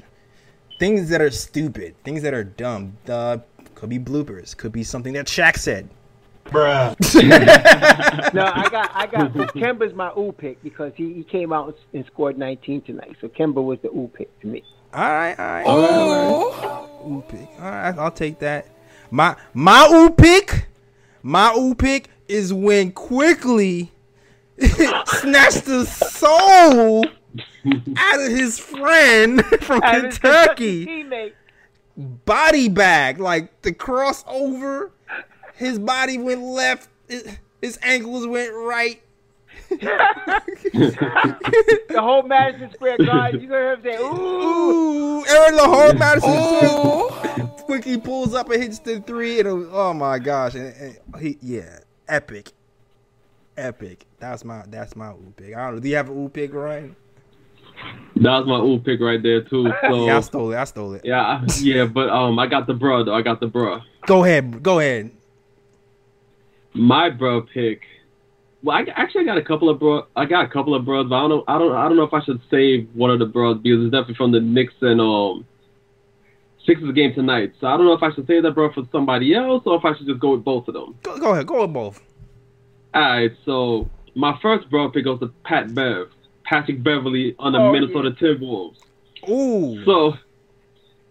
things 0.79 1.09
that 1.11 1.21
are 1.21 1.31
stupid, 1.31 1.95
things 2.05 2.23
that 2.23 2.35
are 2.35 2.45
dumb. 2.45 2.97
Uh, 3.09 3.39
could 3.75 3.89
be 3.89 3.99
bloopers, 3.99 4.57
could 4.57 4.73
be 4.73 4.85
something 4.85 5.13
that 5.15 5.27
Shaq 5.27 5.57
said. 5.57 5.89
Bruh. 6.47 6.97
no, 8.35 8.45
I 8.45 8.69
got, 8.69 8.91
I 8.95 9.07
got. 9.07 9.33
Kemba's 9.55 9.95
my 9.95 10.11
ooh 10.19 10.33
pick 10.33 10.63
because 10.63 10.93
he, 10.97 11.13
he 11.15 11.25
came 11.25 11.53
out 11.53 11.77
and 11.93 12.05
scored 12.07 12.37
19 12.37 12.83
tonight. 12.83 13.17
So 13.21 13.29
Kemba 13.29 13.63
was 13.63 13.79
the 13.81 13.89
ooh 13.89 14.11
pick 14.13 14.39
to 14.41 14.47
me. 14.47 14.65
All 14.93 15.03
right, 15.03 15.39
all 15.39 15.47
right. 15.47 15.67
all 15.67 16.51
right. 16.51 17.07
Ooh 17.07 17.25
pick. 17.29 17.49
All 17.59 17.71
right, 17.71 17.97
I'll 17.97 18.11
take 18.11 18.39
that. 18.41 18.67
My 19.11 19.37
my 19.55 19.89
ooh 19.91 20.11
pick, 20.11 20.67
my 21.23 21.55
ooh 21.57 21.75
pick 21.75 22.09
is 22.33 22.53
when 22.53 22.91
Quickley 22.93 23.91
snatched 24.59 25.65
the 25.67 25.85
soul 25.87 27.05
out 27.97 28.21
of 28.21 28.29
his 28.31 28.59
friend 28.59 29.45
from 29.63 29.83
Out 29.83 29.97
of 29.99 30.05
his 30.05 30.19
Kentucky. 30.19 31.33
Body 32.25 32.69
bag, 32.71 33.19
like 33.21 33.61
the 33.63 33.73
crossover. 33.73 34.91
His 35.57 35.79
body 35.79 36.17
went 36.17 36.41
left. 36.43 36.89
His, 37.07 37.37
his 37.61 37.79
ankles 37.83 38.27
went 38.27 38.51
right. 38.55 39.03
The 39.69 39.91
whole 42.01 42.23
Madison 42.23 42.73
Square 42.73 42.97
Garden. 42.99 43.43
You 43.43 43.49
gonna 43.49 43.61
hear 43.61 43.73
him 43.75 43.83
say 43.83 43.97
ooh. 43.99 45.21
Ooh, 45.21 45.27
Aaron 45.27 45.59
LaHorn 45.59 45.99
Madison 45.99 46.33
Square." 46.33 47.47
Quickley 47.67 47.99
pulls 47.99 48.33
up 48.35 48.49
and 48.51 48.63
hits 48.63 48.79
the 48.79 49.01
three. 49.01 49.39
And 49.41 49.49
it 49.49 49.53
was- 49.53 49.69
oh 49.71 49.93
my 49.93 50.19
gosh, 50.19 50.55
and, 50.55 50.75
and 50.77 50.97
he 51.23 51.37
yeah, 51.43 51.81
epic, 52.09 52.51
epic. 53.57 54.05
That's 54.19 54.45
my 54.45 54.65
that's 54.69 54.97
my 54.97 55.11
ooh 55.13 55.33
pick. 55.37 55.57
I 55.57 55.67
don't 55.67 55.75
know. 55.77 55.81
Do 55.81 55.89
you 55.89 55.97
have 55.97 56.09
an 56.09 56.17
ooh 56.25 56.29
pick, 56.29 56.53
Ryan? 56.53 56.97
That 58.17 58.39
was 58.39 58.47
my 58.47 58.59
ooh 58.59 58.79
pick 58.79 59.01
right 59.01 59.23
there 59.23 59.43
too. 59.43 59.73
So 59.89 60.07
Yeah, 60.07 60.19
I 60.19 60.21
stole 60.21 60.53
it. 60.53 60.57
I 60.57 60.65
stole 60.65 60.95
it. 60.95 61.03
yeah, 61.05 61.21
I- 61.23 61.47
yeah, 61.61 61.85
but 61.87 62.09
um, 62.11 62.39
I 62.39 62.47
got 62.47 62.67
the 62.67 62.75
bro. 62.75 63.05
though. 63.05 63.15
I 63.15 63.23
got 63.23 63.41
the 63.41 63.47
bro. 63.47 63.81
Go 64.07 64.25
ahead. 64.25 64.63
Go 64.63 64.79
ahead. 64.79 65.11
My 66.75 67.11
bro 67.11 67.43
pick. 67.43 67.83
Well, 68.63 68.77
I 68.77 68.85
actually 68.95 69.23
I 69.23 69.25
got 69.25 69.39
a 69.39 69.43
couple 69.43 69.69
of 69.69 69.79
bro. 69.81 70.07
I 70.17 70.25
got 70.25 70.45
a 70.45 70.49
couple 70.49 70.75
of 70.75 70.85
bros, 70.85 71.09
but 71.09 71.17
I 71.17 71.21
don't 71.23 71.31
know. 71.31 71.45
I 71.49 71.59
don't. 71.59 71.73
I 71.75 71.89
don't 71.89 71.97
know 71.97 72.05
if 72.05 72.15
I 72.15 72.23
should 72.23 72.41
save 72.51 72.89
one 72.95 73.11
of 73.11 73.19
the 73.19 73.27
bros 73.27 73.59
because 73.59 73.81
it's 73.85 73.91
definitely 73.93 74.15
from 74.15 74.31
the 74.33 74.41
Knicks 74.41 74.75
and 74.81 75.01
um 75.01 75.45
Sixers 76.67 76.93
game 76.95 77.13
tonight. 77.15 77.53
So 77.61 77.67
I 77.67 77.77
don't 77.77 77.87
know 77.87 77.93
if 77.93 78.03
I 78.03 78.13
should 78.15 78.27
say 78.27 78.41
that 78.41 78.53
bro 78.53 78.73
for 78.73 78.85
somebody 78.93 79.35
else 79.35 79.63
or 79.67 79.77
if 79.77 79.85
I 79.85 79.97
should 79.97 80.07
just 80.07 80.21
go 80.21 80.33
with 80.33 80.45
both 80.45 80.69
of 80.69 80.75
them. 80.75 80.97
Go, 81.03 81.19
go 81.19 81.33
ahead. 81.33 81.47
Go 81.47 81.63
with 81.63 81.73
both. 81.73 82.01
All 82.95 83.03
right. 83.03 83.33
So 83.45 83.89
my 84.15 84.39
first 84.41 84.71
bro 84.71 84.91
pick 84.91 85.05
goes 85.05 85.21
to 85.21 85.29
Pat 85.45 85.75
Bev, 85.75 86.09
Patrick 86.45 86.83
Beverley 86.83 87.35
on 87.39 87.53
the 87.53 87.59
Oh, 87.59 87.73
Minnesota 87.73 88.11
Timberwolves. 88.13 88.77
Ooh. 89.29 89.85
So, 89.85 90.15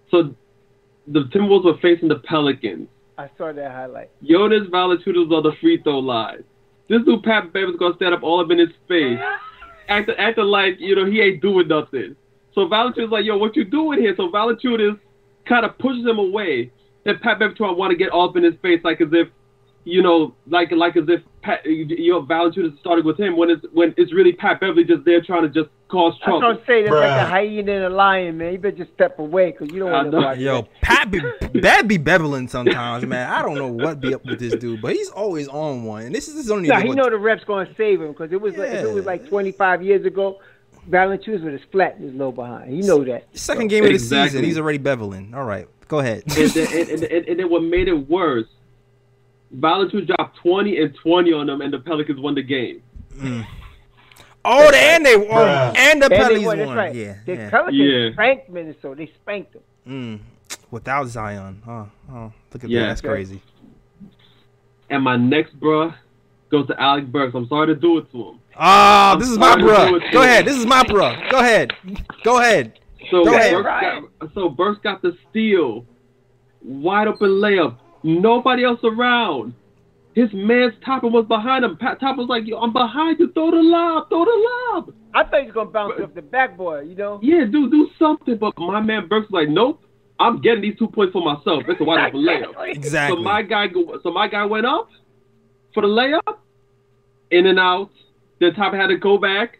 so 0.10 0.36
the 1.08 1.22
Timberwolves 1.26 1.66
were 1.66 1.78
facing 1.82 2.08
the 2.08 2.20
Pelicans. 2.20 2.88
I 3.18 3.30
saw 3.38 3.52
that 3.52 3.72
highlight. 3.72 4.10
Jonas 4.24 4.68
Valanciunas 4.70 5.32
on 5.32 5.44
the 5.44 5.52
free 5.60 5.82
throw 5.84 6.00
line. 6.00 6.44
This 6.88 7.02
dude 7.04 7.24
Pat 7.24 7.52
Bev 7.54 7.70
is 7.70 7.76
gonna 7.78 7.96
stand 7.96 8.14
up 8.14 8.24
all 8.24 8.40
up 8.44 8.52
in 8.52 8.58
his 8.58 8.70
face, 8.88 9.20
acting 9.90 10.16
acting 10.18 10.46
like 10.46 10.80
you 10.80 10.96
know 10.96 11.06
he 11.06 11.22
ain't 11.22 11.42
doing 11.42 11.68
nothing. 11.68 12.16
So 12.54 12.68
Valanciunas 12.68 13.12
like, 13.12 13.26
yo, 13.26 13.38
what 13.38 13.56
you 13.56 13.64
doing 13.66 14.00
here? 14.00 14.14
So 14.18 14.30
Valanciunas 14.30 15.00
kind 15.48 15.66
of 15.66 15.78
pushes 15.78 16.06
him 16.06 16.20
away, 16.20 16.72
and 17.06 17.20
Pat 17.22 17.40
Bev 17.40 17.56
trying 17.56 17.72
to 17.72 17.78
want 17.78 17.92
to 17.92 17.98
get 17.98 18.10
all 18.10 18.30
up 18.30 18.36
in 18.38 18.44
his 18.44 18.56
face, 18.62 18.80
like 18.84 19.02
as 19.02 19.10
if, 19.12 19.28
you 19.84 20.02
know, 20.04 20.36
like 20.48 20.72
like 20.72 20.96
as 20.98 21.06
if 21.08 21.22
Pat, 21.42 21.66
you 21.66 22.12
know, 22.12 22.22
Valanciunas 22.24 22.80
started 22.80 23.04
with 23.06 23.20
him 23.20 23.36
when 23.38 23.50
it's 23.50 23.66
when 23.74 23.94
it's 23.98 24.14
really 24.14 24.34
Pat 24.34 24.60
Beverley 24.60 24.84
just 24.84 25.04
there 25.06 25.22
trying 25.22 25.42
to 25.42 25.50
just 25.50 25.70
cause 25.88 26.14
trouble. 26.20 26.46
I 26.46 26.50
was 26.50 26.58
trouble. 26.60 26.64
gonna 26.64 26.66
say 26.68 26.84
that's 26.84 26.94
like 26.94 27.10
a 27.10 27.26
hyena 27.30 27.72
and 27.74 27.84
a 27.86 27.90
lion, 27.90 28.38
man. 28.38 28.54
You 28.54 28.60
better 28.60 28.78
just 28.78 28.94
step 28.94 29.18
away 29.18 29.52
because 29.52 29.74
you 29.74 29.80
don't 29.80 29.92
want 29.92 30.12
to 30.12 30.20
know. 30.20 30.26
watch 30.28 30.38
Yo. 30.38 30.68
Pat 30.84 31.10
be 31.10 31.20
Bad 31.60 31.88
be 31.88 31.98
beveling 31.98 32.48
sometimes, 32.50 33.06
man. 33.08 33.28
I 33.30 33.42
don't 33.42 33.56
know 33.56 33.68
what 33.68 34.00
be 34.00 34.14
up 34.14 34.24
with 34.24 34.40
this 34.40 34.54
dude, 34.56 34.82
but 34.84 34.94
he's 34.94 35.10
always 35.10 35.48
on 35.48 35.84
one. 35.84 36.04
And 36.04 36.14
this 36.16 36.28
is 36.28 36.36
his 36.36 36.52
only 36.52 36.70
Nah, 36.70 36.76
what- 36.76 36.86
he 36.86 36.92
know 36.92 37.10
the 37.10 37.18
ref's 37.18 37.44
gonna 37.46 37.68
save 37.76 38.02
him 38.02 38.10
because 38.10 38.32
it 38.32 38.40
was 38.40 38.56
like 38.56 38.70
it 38.70 38.94
was 38.94 39.06
like 39.06 39.28
25 39.28 39.82
years 39.82 40.06
ago. 40.06 40.40
Valanciunas 40.90 41.44
would 41.44 41.54
have 41.54 41.62
splat 41.62 41.98
his 41.98 42.14
low 42.14 42.32
behind. 42.32 42.76
You 42.76 42.84
know 42.84 43.04
that. 43.06 43.28
second 43.34 43.68
game 43.68 43.84
of 43.84 43.90
the 43.90 43.94
Exactly. 43.96 44.30
season. 44.30 44.44
He's 44.46 44.58
already 44.58 44.80
beveling. 44.80 45.34
All 45.36 45.44
right, 45.46 45.68
go 45.88 46.00
ahead. 46.00 46.24
and, 46.38 46.50
then, 46.52 46.68
and, 46.68 46.90
and, 46.90 47.04
and, 47.04 47.26
and 47.28 47.40
then 47.40 47.50
what 47.50 47.64
made 47.64 47.88
it 47.88 48.10
worse, 48.10 48.48
Valanciunas 49.56 50.08
dropped 50.08 50.38
20 50.38 50.80
and 50.82 50.96
20 50.96 51.34
on 51.34 51.46
them, 51.48 51.62
and 51.62 51.72
the 51.74 51.80
Pelicans 51.80 52.20
won 52.20 52.36
the 52.36 52.42
game. 52.44 52.82
Oh, 54.44 54.72
the, 54.72 54.78
and 54.78 55.06
they 55.06 55.16
won, 55.18 55.48
and 55.78 56.02
the 56.02 56.06
And 56.06 56.14
Pelicans 56.14 56.46
won. 56.46 56.66
won. 56.66 56.76
Right. 56.78 56.96
Yeah, 56.96 57.16
the 57.26 57.34
yeah. 57.36 57.50
Pelicans 57.52 57.78
Yeah. 57.78 58.14
spanked 58.14 58.50
Minnesota. 58.50 58.96
They 58.96 59.12
spanked 59.22 59.54
them. 59.54 59.62
Mm. 59.88 60.20
Without 60.72 61.08
Zion, 61.08 61.62
oh, 61.68 61.88
oh, 62.12 62.34
look 62.54 62.64
at 62.64 62.70
Yeah. 62.70 62.80
that. 62.82 62.88
That's 62.88 63.02
crazy. 63.02 63.42
And 64.90 65.04
my 65.04 65.16
next 65.16 65.58
bruh 65.60 65.94
goes 66.50 66.66
to 66.68 66.82
Alec 66.82 67.08
Burks. 67.12 67.36
I'm 67.36 67.48
sorry 67.48 67.68
to 67.68 67.76
do 67.76 68.00
it 68.00 68.12
to 68.14 68.30
him. 68.30 68.40
Oh, 68.58 69.18
this 69.18 69.30
is 69.30 69.38
my 69.38 69.52
sorry 69.52 69.62
to 69.62 69.68
do 69.68 69.74
bruh. 69.74 70.12
Go 70.12 70.22
ahead. 70.24 70.46
This 70.46 70.58
is 70.58 70.66
my 70.66 70.84
bruh. 70.84 71.32
Go 71.32 71.40
ahead. 71.40 71.74
Go 72.24 72.40
ahead. 72.40 72.80
So 73.10 73.26
Go 73.26 73.36
ahead. 73.36 73.54
Burks, 73.54 74.10
got, 74.20 74.34
so 74.34 74.50
Burks 74.50 74.80
got 74.84 75.02
the 75.02 75.18
steal, 75.30 75.86
wide 76.64 77.08
open 77.08 77.30
layup, 77.30 77.78
nobody 78.04 78.64
else 78.64 78.80
around. 78.84 79.54
His 80.14 80.30
man's 80.34 80.74
Toppin 80.86 81.14
was 81.14 81.26
behind 81.26 81.64
him. 81.64 81.78
Pat 81.78 82.00
Toppin 82.00 82.18
was 82.18 82.30
like, 82.30 82.46
Yo, 82.46 82.60
I'm 82.60 82.74
behind 82.74 83.20
you. 83.20 83.32
Throw 83.32 83.52
the 83.52 83.58
lob. 83.58 84.10
Throw 84.10 84.26
the 84.26 84.50
lob. 84.74 84.94
I 85.14 85.24
thought 85.24 85.40
he 85.40 85.46
was 85.46 85.54
gonna 85.54 85.70
bounce 85.70 86.02
off 86.02 86.14
the 86.14 86.22
backboard. 86.22 86.88
You 86.88 86.96
know. 86.96 87.20
Yeah, 87.24 87.46
dude, 87.46 87.72
do 87.72 87.90
something. 87.98 88.38
But 88.38 88.58
my 88.58 88.82
man 88.82 89.08
Burks 89.08 89.32
was 89.32 89.42
like, 89.42 89.50
Nope. 89.50 89.84
I'm 90.20 90.40
getting 90.40 90.62
these 90.62 90.78
two 90.78 90.88
points 90.88 91.14
for 91.14 91.24
myself. 91.24 91.64
It's 91.68 91.82
a 91.82 91.84
wide 91.84 92.10
open 92.10 92.22
layup. 92.22 92.54
Exactly. 92.68 93.18
So 93.18 93.24
my 93.24 93.42
guy, 93.42 93.68
go, 93.68 94.00
so 94.04 94.12
my 94.12 94.28
guy 94.28 94.46
went 94.46 94.68
up 94.68 94.90
for 95.74 95.82
the 95.82 95.88
layup, 95.88 96.38
in 97.32 97.48
and 97.48 97.58
out. 97.58 97.90
Then 98.42 98.56
Top 98.56 98.74
had 98.74 98.88
to 98.88 98.98
go 98.98 99.20
back, 99.20 99.60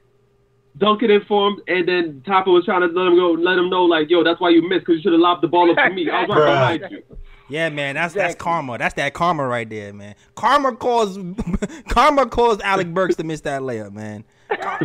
dunk 0.76 1.04
it 1.04 1.12
in 1.12 1.24
for 1.26 1.50
him, 1.50 1.62
and 1.68 1.88
then 1.88 2.24
Toppin 2.26 2.52
was 2.52 2.66
trying 2.66 2.82
to 2.82 2.88
let 2.88 3.08
him 3.08 3.16
go, 3.16 3.32
let 3.32 3.60
him 3.60 3.70
know 3.70 3.86
like, 3.86 4.10
yo, 4.10 4.24
that's 4.24 4.42
why 4.42 4.50
you 4.50 4.68
missed 4.68 4.88
because 4.88 4.96
you 4.96 5.02
should 5.04 5.12
have 5.14 5.22
lobbed 5.22 5.44
the 5.44 5.48
ball 5.48 5.70
up 5.70 5.78
to 5.78 5.90
me. 5.92 6.10
I 6.10 6.26
was 6.26 6.36
right 6.36 6.80
behind 6.80 6.92
you. 6.92 7.04
Yeah, 7.48 7.70
man, 7.70 7.96
that's 7.96 8.16
that's 8.16 8.34
karma. 8.34 8.80
That's 8.80 8.96
that 8.96 9.14
karma 9.14 9.46
right 9.46 9.70
there, 9.70 9.94
man. 9.94 10.16
Karma 10.36 10.76
caused 10.76 11.20
karma 11.90 12.26
caused 12.26 12.62
Alec 12.62 12.92
Burks 12.92 13.18
to 13.18 13.24
miss 13.24 13.42
that 13.42 13.62
layup, 13.62 13.92
man. 13.92 14.24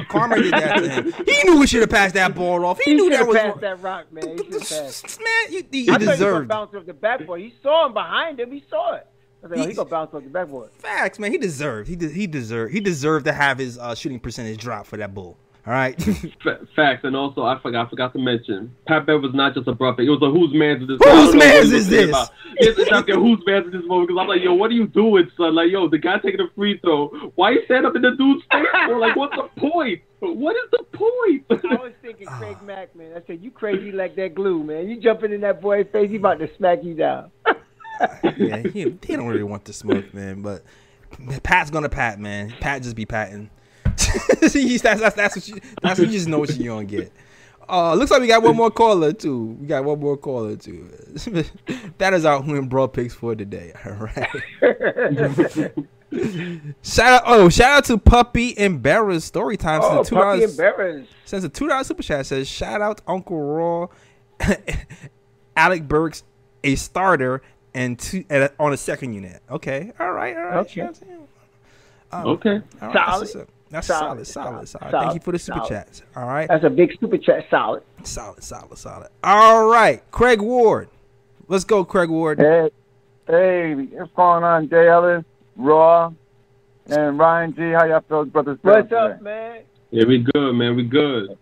Karma 0.09 0.42
did 0.42 0.53
that 0.53 0.74
to 0.74 0.88
him. 0.88 1.12
He 1.24 1.42
knew 1.44 1.61
he 1.61 1.66
should 1.66 1.80
have 1.80 1.90
passed 1.90 2.14
that 2.14 2.34
ball 2.34 2.66
off. 2.66 2.78
He, 2.84 2.90
He 2.90 2.97
knew 2.97 3.09
that 3.11 3.26
was 3.26 3.36
passed 3.36 3.61
that 3.61 3.80
rock, 3.80 4.12
man. 4.12 4.36
He 4.36 4.61
should 4.61 4.61
man. 5.20 5.53
You, 5.53 5.64
you 5.72 5.92
I 5.92 5.94
thought 5.94 6.01
he 6.03 6.07
was 6.09 6.18
gonna 6.18 6.44
bounce 6.44 6.74
off 6.74 6.84
the 6.84 6.92
backboard. 6.92 7.40
He 7.40 7.55
saw 7.62 7.86
him 7.86 7.94
behind 7.94 8.40
him. 8.40 8.53
He 8.53 8.62
saw 8.68 8.97
it. 8.97 9.07
I 9.53 9.57
was 9.57 9.59
like, 9.59 9.59
oh, 9.59 9.62
He- 9.62 9.68
he 9.70 9.74
gonna 9.76 9.88
bounce 9.90 10.14
off 10.14 10.22
the 10.24 10.30
backboard. 10.30 10.70
Facts, 10.78 11.18
man. 11.18 11.32
He 11.32 11.38
deserved. 11.38 11.88
He 11.88 11.97
de- 11.97 12.09
he 12.09 12.26
deserved. 12.26 12.72
He 12.72 12.80
deserved 12.80 13.26
to 13.26 13.32
have 13.32 13.59
his 13.59 13.78
uh, 13.78 13.94
shooting 13.94 14.20
percentage 14.20 14.59
drop 14.59 14.86
for 14.86 14.97
that 14.97 15.14
bull. 15.14 15.36
All 15.66 15.72
right. 15.72 16.01
Fa- 16.44 16.61
Facts, 16.76 17.03
and 17.03 17.16
also 17.16 17.42
I 17.42 17.59
forgot, 17.61 17.86
I 17.86 17.90
forgot 17.90 18.12
to 18.12 18.20
mention, 18.20 18.72
Pat 18.86 19.05
Bev 19.05 19.20
was 19.20 19.34
not 19.34 19.53
just 19.53 19.66
a 19.66 19.72
brought 19.74 19.97
pick. 19.97 20.07
It 20.07 20.11
was 20.11 20.22
a 20.22 20.30
whose 20.30 20.55
man's 20.55 20.82
is 20.82 20.88
this? 20.88 20.99
Whose 21.03 21.07
I 21.09 21.11
don't 21.11 21.24
know 21.24 21.26
what 21.26 21.38
man's 21.38 21.72
is 21.72 21.88
this? 21.88 22.09
about- 22.09 22.30
It's, 22.59 22.78
it's 22.78 22.90
like, 22.92 23.07
whose 23.09 23.42
man's 23.47 23.66
is 23.66 23.72
this 23.72 23.82
moment? 23.84 24.09
Because 24.09 24.20
I'm 24.22 24.28
like, 24.28 24.42
yo, 24.44 24.55
what 24.55 24.70
are 24.70 24.74
you 24.74 24.86
doing, 24.86 25.28
son? 25.36 25.57
Like, 25.57 25.70
yo, 25.72 25.88
the 25.88 25.99
guy 25.99 26.18
taking 26.20 26.40
a 26.40 26.49
free 26.55 26.78
throw. 26.78 27.09
Why 27.34 27.51
you 27.51 27.62
stand 27.64 27.84
up 27.84 27.97
in 27.97 28.03
the 28.03 28.12
dude's 28.12 28.44
face? 28.53 28.64
for? 28.86 28.97
like, 29.01 29.16
what's 29.16 29.34
the 29.34 29.49
point? 29.61 30.03
What 30.20 30.55
is 30.55 30.70
the 30.70 30.84
point? 30.97 31.44
I 31.51 31.74
was 31.82 31.92
thinking 32.01 32.26
Craig 32.28 32.62
Mack, 32.62 32.94
man. 32.94 33.12
I 33.16 33.26
said, 33.26 33.42
you 33.42 33.51
crazy 33.51 33.90
like 33.90 34.14
that 34.16 34.36
glue, 34.36 34.62
man. 34.62 34.88
You 34.88 35.01
jumping 35.01 35.32
in 35.32 35.40
that 35.40 35.61
boy's 35.61 35.86
face, 35.92 36.11
he 36.11 36.16
about 36.16 36.38
to 36.38 36.49
smack 36.57 36.84
you 36.84 36.94
down. 36.94 37.32
yeah, 38.36 38.59
he, 38.59 38.82
he 38.82 39.16
don't 39.16 39.26
really 39.26 39.42
want 39.42 39.64
to 39.66 39.72
smoke, 39.72 40.12
man. 40.14 40.42
But 40.42 40.64
Pat's 41.42 41.70
gonna 41.70 41.88
pat, 41.88 42.18
man. 42.18 42.55
Pat 42.61 42.82
just 42.82 42.97
be 42.97 43.07
patting. 43.07 43.51
That's, 44.40 44.82
that's, 44.82 45.14
that's 45.14 45.36
what 45.36 45.49
you. 45.49 45.61
That's 45.82 45.99
what 45.99 46.09
you 46.09 46.14
just 46.14 46.28
know 46.28 46.38
what 46.38 46.55
you're 46.57 46.74
gonna 46.74 46.86
get. 46.86 47.12
Uh, 47.68 47.94
looks 47.94 48.11
like 48.11 48.20
we 48.20 48.26
got 48.26 48.42
one 48.42 48.55
more 48.55 48.70
caller 48.70 49.12
too. 49.12 49.57
We 49.61 49.66
got 49.66 49.84
one 49.84 49.99
more 49.99 50.16
caller 50.16 50.57
too. 50.57 50.88
that 51.99 52.14
is 52.14 52.24
our 52.24 52.40
win 52.40 52.68
broad 52.68 52.92
picks 52.92 53.14
for 53.14 53.34
today. 53.34 53.72
All 53.84 53.92
right. 53.92 54.28
shout 56.82 57.12
out! 57.12 57.22
Oh, 57.26 57.49
shout 57.49 57.70
out 57.78 57.84
to 57.86 57.99
Puppy 57.99 58.57
and 58.57 58.80
Barra's 58.82 59.24
story 59.24 59.57
time. 59.57 59.80
oh, 59.82 59.97
Since 59.97 60.09
two 60.11 60.14
Puppy 60.14 60.47
dollars 60.57 61.09
since 61.24 61.44
a 61.44 61.49
two 61.49 61.66
dollar 61.66 61.84
super 61.84 62.03
chat 62.03 62.26
says 62.26 62.49
shout 62.49 62.80
out 62.80 63.01
Uncle 63.07 63.40
Raw, 63.40 63.88
Alec 65.57 65.88
Burks, 65.88 66.22
a 66.62 66.76
starter, 66.76 67.42
and 67.77 67.99
two 67.99 68.24
and 68.31 68.51
on 68.59 68.72
a 68.72 68.77
second 68.77 69.12
unit. 69.12 69.41
Okay, 69.51 69.93
all 70.01 70.12
right, 70.12 70.37
all 70.37 70.43
right. 70.45 70.57
Okay. 70.59 70.81
Shout 70.81 70.89
out 70.89 70.95
to 70.97 71.05
him. 71.05 71.20
Um, 72.11 72.27
okay. 72.27 72.61
all 72.81 72.89
right, 72.89 72.95
Solid. 73.07 73.20
what's 73.20 73.37
up. 73.37 73.49
That's 73.68 73.87
Solid. 73.87 74.27
solid, 74.27 74.27
solid, 74.27 74.68
solid. 74.68 74.91
Solid. 74.91 75.05
Thank 75.05 75.14
you 75.14 75.20
for 75.20 75.33
the 75.33 75.39
super 75.39 75.59
Solid. 75.59 75.68
chats. 75.68 76.03
All 76.14 76.27
right, 76.27 76.49
That's 76.49 76.64
a 76.64 76.70
big 76.70 76.99
super 76.99 77.18
chat. 77.18 77.47
Solid. 77.51 77.83
solid, 78.05 78.43
solid, 78.43 78.79
solid. 78.79 79.09
All 79.22 79.66
right, 79.66 80.03
Craig 80.11 80.41
Ward. 80.41 80.89
Let's 81.49 81.64
go, 81.64 81.85
Craig 81.85 82.09
Ward. 82.09 82.39
Hey, 82.39 82.70
hey, 83.27 83.74
what's 83.74 84.12
going 84.14 84.43
on, 84.45 84.68
Jay 84.68 84.89
Ellis, 84.89 85.24
Raw, 85.57 86.12
and 86.87 87.18
Ryan 87.18 87.55
G? 87.55 87.72
How 87.72 87.85
y'all 87.85 88.01
feel, 88.09 88.24
brothers? 88.24 88.59
What's 88.62 88.89
doing 88.89 89.03
up, 89.03 89.22
man? 89.22 89.62
Yeah, 89.91 90.05
we 90.07 90.18
good, 90.33 90.53
man. 90.53 90.77
We 90.77 90.85
good. 90.85 91.37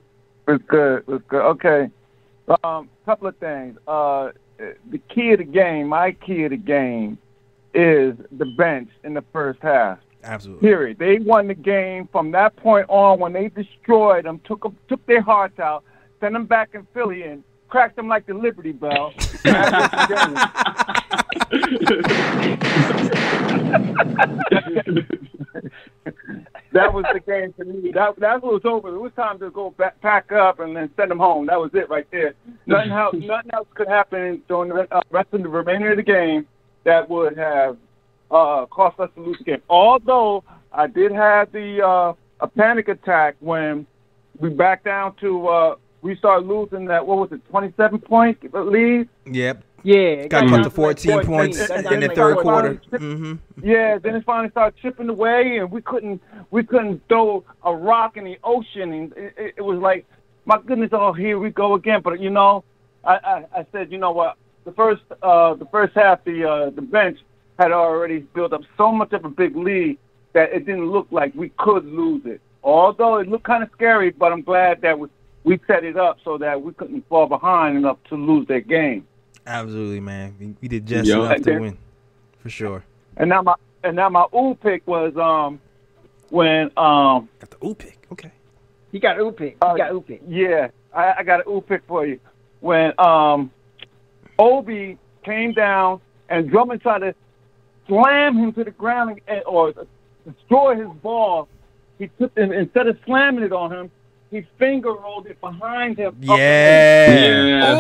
It's 0.49 0.65
good. 0.67 1.05
It's 1.09 1.25
good. 1.29 1.43
Okay. 1.43 1.91
Um, 2.63 2.91
couple 3.07 3.29
of 3.29 3.37
things. 3.39 3.79
Uh, 3.87 4.31
the 4.91 4.99
key 4.99 5.33
of 5.33 5.39
the 5.39 5.45
game, 5.45 5.89
my 5.89 6.13
key 6.13 6.45
of 6.45 6.51
the 6.51 6.57
game, 6.57 7.19
is 7.75 8.15
the 8.33 8.47
bench 8.57 8.89
in 9.03 9.15
the 9.15 9.25
first 9.33 9.61
half. 9.63 9.99
Absolutely. 10.23 10.69
Period. 10.69 10.99
They 10.99 11.19
won 11.19 11.49
the 11.49 11.55
game 11.55 12.09
from 12.11 12.31
that 12.33 12.57
point 12.57 12.87
on 12.89 13.19
when 13.21 13.33
they 13.33 13.49
destroyed 13.49 14.25
them, 14.25 14.41
took 14.45 14.65
'em- 14.65 14.77
took 14.89 15.05
their 15.07 15.21
hearts 15.21 15.59
out, 15.59 15.85
sent 16.21 16.33
them 16.33 16.47
back 16.47 16.71
in 16.75 16.87
Philly, 16.95 17.23
and 17.25 17.43
cracked 17.69 17.97
them 17.97 18.09
like 18.09 18.25
the 18.27 18.35
Liberty 18.35 18.73
Bell. 18.73 19.13
that 26.75 26.93
was 26.93 27.05
the 27.13 27.21
game 27.21 27.55
for 27.57 27.65
me. 27.65 27.93
That 27.93 28.19
that 28.19 28.43
was 28.43 28.61
over. 28.65 28.95
It 28.95 28.99
was 28.99 29.13
time 29.15 29.39
to 29.39 29.51
go 29.51 29.71
back, 29.71 30.01
pack 30.01 30.33
up 30.33 30.59
and 30.59 30.77
then 30.77 30.91
send 30.97 31.11
them 31.11 31.19
home. 31.19 31.47
That 31.47 31.59
was 31.59 31.71
it 31.73 31.89
right 31.89 32.07
there. 32.11 32.35
Nothing 32.67 32.91
else, 32.91 33.15
nothing 33.19 33.51
else 33.55 33.69
could 33.75 33.89
happen 33.89 34.43
during 34.49 34.71
the 34.71 34.87
uh, 34.95 35.01
rest 35.11 35.29
of 35.33 35.43
the 35.43 35.49
remainder 35.49 35.93
of 35.93 35.97
the 35.97 36.03
game 36.03 36.47
that 36.83 37.09
would 37.09 37.39
have 37.39 37.77
uh, 38.31 38.67
cost 38.67 38.99
us 38.99 39.09
to 39.15 39.23
lose 39.23 39.39
the 39.39 39.45
game. 39.45 39.63
Although 39.71 40.43
I 40.73 40.89
did 40.89 41.13
have 41.13 41.53
the 41.53 41.81
uh, 41.81 42.13
a 42.41 42.49
panic 42.49 42.89
attack 42.89 43.37
when 43.39 43.87
we 44.41 44.51
backed 44.51 44.85
down 44.85 45.15
to 45.21 45.47
uh, 45.47 45.77
we 46.03 46.17
started 46.17 46.47
losing 46.47 46.87
that 46.87 47.07
what 47.07 47.19
was 47.19 47.31
it 47.33 47.41
twenty 47.49 47.73
seven 47.77 48.01
point 48.01 48.39
lead. 48.53 49.09
Yep. 49.27 49.63
Yeah, 49.85 49.97
it 49.97 50.31
Got 50.31 50.41
down 50.41 50.49
cut 50.49 50.57
to 50.63 50.63
like 50.65 50.73
14 50.73 51.13
14. 51.13 51.27
points 51.27 51.59
in 51.59 52.01
the 52.01 52.09
third 52.09 52.41
14. 52.41 52.43
quarter. 52.43 52.75
hmm 52.99 53.35
Yeah, 53.63 53.99
then 53.99 54.17
it 54.17 54.25
finally 54.25 54.51
started 54.51 54.81
chipping 54.81 55.11
away, 55.11 55.59
and 55.59 55.71
we 55.71 55.83
couldn't 55.83 56.23
we 56.51 56.65
couldn't 56.65 57.03
throw 57.07 57.45
a 57.63 57.75
rock 57.75 58.17
in 58.17 58.25
the 58.25 58.39
ocean, 58.43 58.93
and 58.93 59.13
it, 59.13 59.35
it, 59.37 59.55
it 59.59 59.63
was 59.63 59.79
like, 59.79 60.07
my 60.47 60.59
goodness, 60.67 60.89
oh 60.93 61.13
here 61.13 61.39
we 61.39 61.51
go 61.51 61.75
again. 61.75 62.01
But 62.03 62.19
you 62.19 62.31
know, 62.31 62.65
I, 63.05 63.15
I, 63.17 63.61
I 63.61 63.67
said, 63.73 63.93
you 63.93 63.99
know 63.99 64.13
what, 64.13 64.39
the 64.65 64.73
first 64.73 65.03
uh, 65.23 65.53
the 65.55 65.67
first 65.71 65.95
half, 65.95 66.25
the 66.25 66.49
uh, 66.49 66.71
the 66.71 66.83
bench 66.83 67.19
had 67.59 67.71
already 67.71 68.21
built 68.21 68.55
up 68.55 68.63
so 68.79 68.91
much 68.91 69.13
of 69.13 69.27
a 69.27 69.31
big 69.31 69.55
lead 69.55 69.99
that 70.33 70.51
it 70.53 70.65
didn't 70.65 70.91
look 70.91 71.09
like 71.11 71.35
we 71.35 71.51
could 71.59 71.85
lose 71.85 72.23
it. 72.25 72.41
Although 72.63 73.19
it 73.19 73.29
looked 73.29 73.45
kind 73.45 73.63
of 73.63 73.69
scary, 73.75 74.11
but 74.11 74.33
I'm 74.33 74.43
glad 74.43 74.81
that 74.81 74.99
we 74.99 75.09
we 75.45 75.61
set 75.67 75.85
it 75.85 75.99
up 75.99 76.17
so 76.25 76.39
that 76.39 76.63
we 76.63 76.73
couldn't 76.73 77.07
fall 77.07 77.27
behind 77.27 77.77
enough 77.77 77.99
to 78.09 78.15
lose 78.15 78.47
that 78.49 78.67
game. 78.67 79.07
Absolutely, 79.47 80.01
man. 80.01 80.35
We, 80.39 80.55
we 80.61 80.69
did 80.69 80.87
just 80.87 81.09
Yeah. 81.09 81.17
enough 81.27 81.43
to 81.43 81.53
And 81.53 81.61
win, 81.61 81.79
for 82.41 82.49
sure. 82.51 82.85
And 83.17 83.29
now 83.29 83.43
my 83.43 83.55
and 83.83 83.97
now 83.97 84.09
my 84.09 84.25
ooh 84.35 84.55
pick 84.55 84.87
was 84.87 85.15
um 85.17 85.61
when 86.31 86.71
um 86.77 87.29
Got 87.41 87.51
the 87.51 87.67
ooh 87.67 87.75
pick. 87.75 87.99
Okay. 88.13 88.33
He 88.93 89.01
got 89.01 89.17
Upick. 89.17 89.41
He 89.51 89.57
Uh, 89.61 89.75
got 89.75 89.91
Upick. 89.91 90.21
Yeah, 90.29 90.69
I, 90.95 91.15
I 91.19 91.23
got 91.25 91.41
an 91.45 91.53
ooh 91.53 91.61
pick 91.61 91.83
for 91.89 92.07
you. 92.07 92.21
When 92.61 92.93
um, 92.99 93.51
Obi 94.39 94.99
came 95.25 95.53
down 95.53 96.01
and 96.29 96.49
Drummond 96.49 96.81
tried 96.81 97.01
to 97.01 97.15
slam 97.89 98.37
him 98.37 98.53
to 98.53 98.63
the 98.63 98.71
ground 98.71 99.21
and, 99.27 99.43
or 99.47 99.73
destroy 100.25 100.77
his 100.77 100.89
ball, 101.03 101.49
he 101.99 102.09
took 102.21 102.31
and 102.37 102.53
instead 102.53 102.87
of 102.87 102.97
slamming 103.05 103.43
it 103.43 103.53
on 103.53 103.73
him, 103.73 103.91
he 104.35 104.43
finger 104.59 104.93
rolled 104.93 105.27
it 105.27 105.41
behind 105.41 105.99
him. 105.99 106.09
up 106.09 106.15
Yeah. 106.21 107.11
Yeah. 107.11 107.75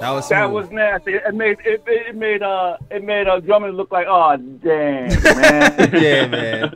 That 0.00 0.10
was 0.10 0.28
That 0.28 0.50
was 0.50 0.70
nasty. 0.70 1.14
It 1.14 1.34
made 1.34 1.58
it, 1.64 1.82
it 1.86 2.14
made 2.16 2.42
uh 2.42 2.76
it 2.90 3.02
made 3.04 3.26
uh, 3.28 3.40
Drummond 3.40 3.76
look 3.76 3.90
like 3.90 4.06
oh 4.08 4.36
damn 4.36 5.08
man. 5.22 5.90
yeah, 5.94 6.26
man. 6.26 6.74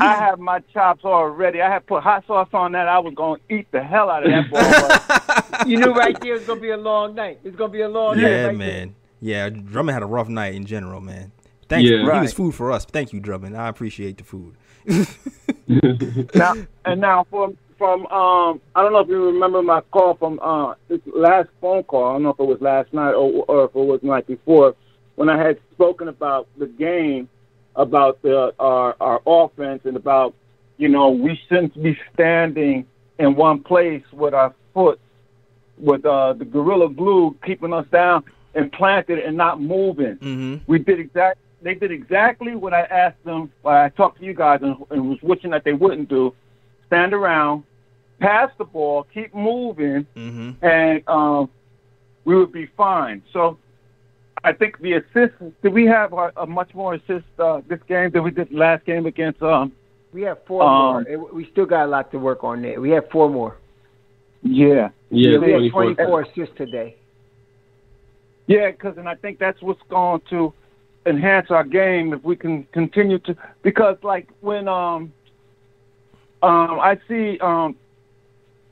I 0.00 0.14
have 0.16 0.38
my 0.38 0.60
chops 0.74 1.04
already. 1.04 1.62
I 1.62 1.70
had 1.72 1.86
put 1.86 2.02
hot 2.02 2.26
sauce 2.26 2.48
on 2.52 2.72
that. 2.72 2.86
I 2.86 2.98
was 2.98 3.14
gonna 3.14 3.40
eat 3.48 3.66
the 3.72 3.82
hell 3.82 4.10
out 4.10 4.24
of 4.26 4.30
that 4.30 4.50
ball. 4.50 5.40
You 5.66 5.78
knew 5.78 5.92
right 5.94 6.18
there 6.20 6.34
it 6.34 6.38
was 6.38 6.46
gonna 6.46 6.60
be 6.60 6.70
a 6.70 6.76
long 6.76 7.14
night. 7.14 7.38
It's 7.44 7.56
gonna 7.56 7.72
be 7.72 7.80
a 7.82 7.88
long 7.88 8.16
night. 8.20 8.28
Yeah, 8.30 8.46
right 8.46 8.56
man. 8.56 8.94
Yeah, 9.20 9.48
Drummond 9.48 9.94
had 9.94 10.02
a 10.02 10.06
rough 10.06 10.28
night 10.28 10.54
in 10.54 10.66
general, 10.66 11.00
man. 11.00 11.32
Thank 11.68 11.86
Yeah. 11.88 11.98
you. 12.02 12.12
He 12.12 12.20
was 12.20 12.32
food 12.34 12.54
for 12.54 12.70
us. 12.72 12.84
Thank 12.84 13.12
you, 13.14 13.20
Drummond. 13.20 13.56
I 13.56 13.68
appreciate 13.68 14.18
the 14.18 14.24
food. 14.24 14.56
now 16.34 16.54
and 16.84 17.00
now 17.00 17.24
from 17.30 17.56
from 17.78 18.06
um 18.06 18.60
I 18.74 18.82
don't 18.82 18.92
know 18.92 19.00
if 19.00 19.08
you 19.08 19.24
remember 19.26 19.62
my 19.62 19.80
call 19.92 20.14
from 20.14 20.38
uh 20.40 20.74
this 20.88 21.00
last 21.06 21.48
phone 21.60 21.82
call. 21.84 22.10
I 22.10 22.12
don't 22.14 22.22
know 22.22 22.30
if 22.30 22.40
it 22.40 22.46
was 22.46 22.60
last 22.60 22.92
night 22.92 23.12
or 23.12 23.44
or 23.48 23.64
if 23.64 23.70
it 23.70 23.78
was 23.78 24.00
the 24.00 24.08
night 24.08 24.26
before 24.26 24.74
when 25.16 25.28
I 25.28 25.38
had 25.38 25.58
spoken 25.72 26.08
about 26.08 26.48
the 26.58 26.66
game, 26.66 27.28
about 27.76 28.20
the 28.22 28.54
our 28.58 28.96
our 29.00 29.22
offense 29.26 29.82
and 29.84 29.96
about 29.96 30.34
you 30.76 30.88
know 30.88 31.10
we 31.10 31.40
shouldn't 31.48 31.80
be 31.82 31.98
standing 32.12 32.86
in 33.18 33.36
one 33.36 33.62
place 33.62 34.02
with 34.12 34.34
our 34.34 34.54
foot 34.72 35.00
with 35.78 36.04
uh 36.04 36.32
the 36.32 36.44
gorilla 36.44 36.88
glue 36.88 37.36
keeping 37.44 37.72
us 37.72 37.86
down 37.92 38.24
and 38.54 38.70
planted 38.72 39.18
and 39.18 39.36
not 39.36 39.60
moving. 39.60 40.16
Mm-hmm. 40.16 40.56
We 40.66 40.78
did 40.78 41.00
exact. 41.00 41.38
They 41.62 41.74
did 41.74 41.90
exactly 41.90 42.54
what 42.54 42.74
I 42.74 42.82
asked 42.82 43.24
them. 43.24 43.50
What 43.62 43.76
I 43.76 43.88
talked 43.88 44.18
to 44.20 44.24
you 44.24 44.34
guys 44.34 44.60
and, 44.62 44.76
and 44.90 45.08
was 45.08 45.22
wishing 45.22 45.50
that 45.50 45.64
they 45.64 45.72
wouldn't 45.72 46.08
do. 46.08 46.34
Stand 46.94 47.12
around, 47.12 47.64
pass 48.20 48.50
the 48.56 48.64
ball, 48.64 49.04
keep 49.12 49.34
moving, 49.34 50.06
Mm-hmm. 50.16 50.64
and 50.64 51.02
um, 51.08 51.50
we 52.24 52.36
would 52.36 52.52
be 52.52 52.66
fine. 52.76 53.20
So 53.32 53.58
I 54.44 54.52
think 54.52 54.78
the 54.78 54.92
assists. 54.94 55.36
Did 55.62 55.72
we 55.72 55.86
have 55.86 56.12
a, 56.12 56.30
a 56.36 56.46
much 56.46 56.72
more 56.72 56.94
assist 56.94 57.24
uh, 57.40 57.62
this 57.68 57.80
game 57.88 58.10
than 58.12 58.22
we 58.22 58.30
did 58.30 58.52
last 58.52 58.84
game 58.86 59.06
against? 59.06 59.42
Um, 59.42 59.72
We 60.12 60.22
have 60.22 60.38
four 60.46 60.62
Um, 60.62 60.70
more. 60.70 61.02
It- 61.08 61.34
We 61.34 61.48
still 61.50 61.66
got 61.66 61.84
a 61.86 61.90
lot 61.96 62.12
to 62.12 62.18
work 62.18 62.44
on 62.44 62.62
there. 62.62 62.80
We 62.80 62.90
have 62.90 63.08
four 63.10 63.28
more. 63.28 63.56
yeah, 64.42 64.90
Yeah, 65.10 65.38
we 65.38 65.50
have 65.52 65.72
24. 65.72 65.82
24 65.94 66.20
assists 66.22 66.56
today. 66.56 66.96
Yeah, 68.46 68.70
because 68.70 68.96
and 68.98 69.08
I 69.08 69.16
think 69.16 69.38
that's 69.40 69.60
what's 69.62 69.82
going 69.88 70.20
to 70.30 70.52
enhance 71.06 71.50
our 71.50 71.64
game 71.64 72.12
if 72.12 72.22
we 72.22 72.36
can 72.36 72.64
continue 72.72 73.18
to 73.26 73.34
because 73.62 73.96
like 74.02 74.28
when 74.40 74.68
um 74.68 75.12
um 76.44 76.80
I 76.80 76.98
see 77.08 77.38
um 77.40 77.76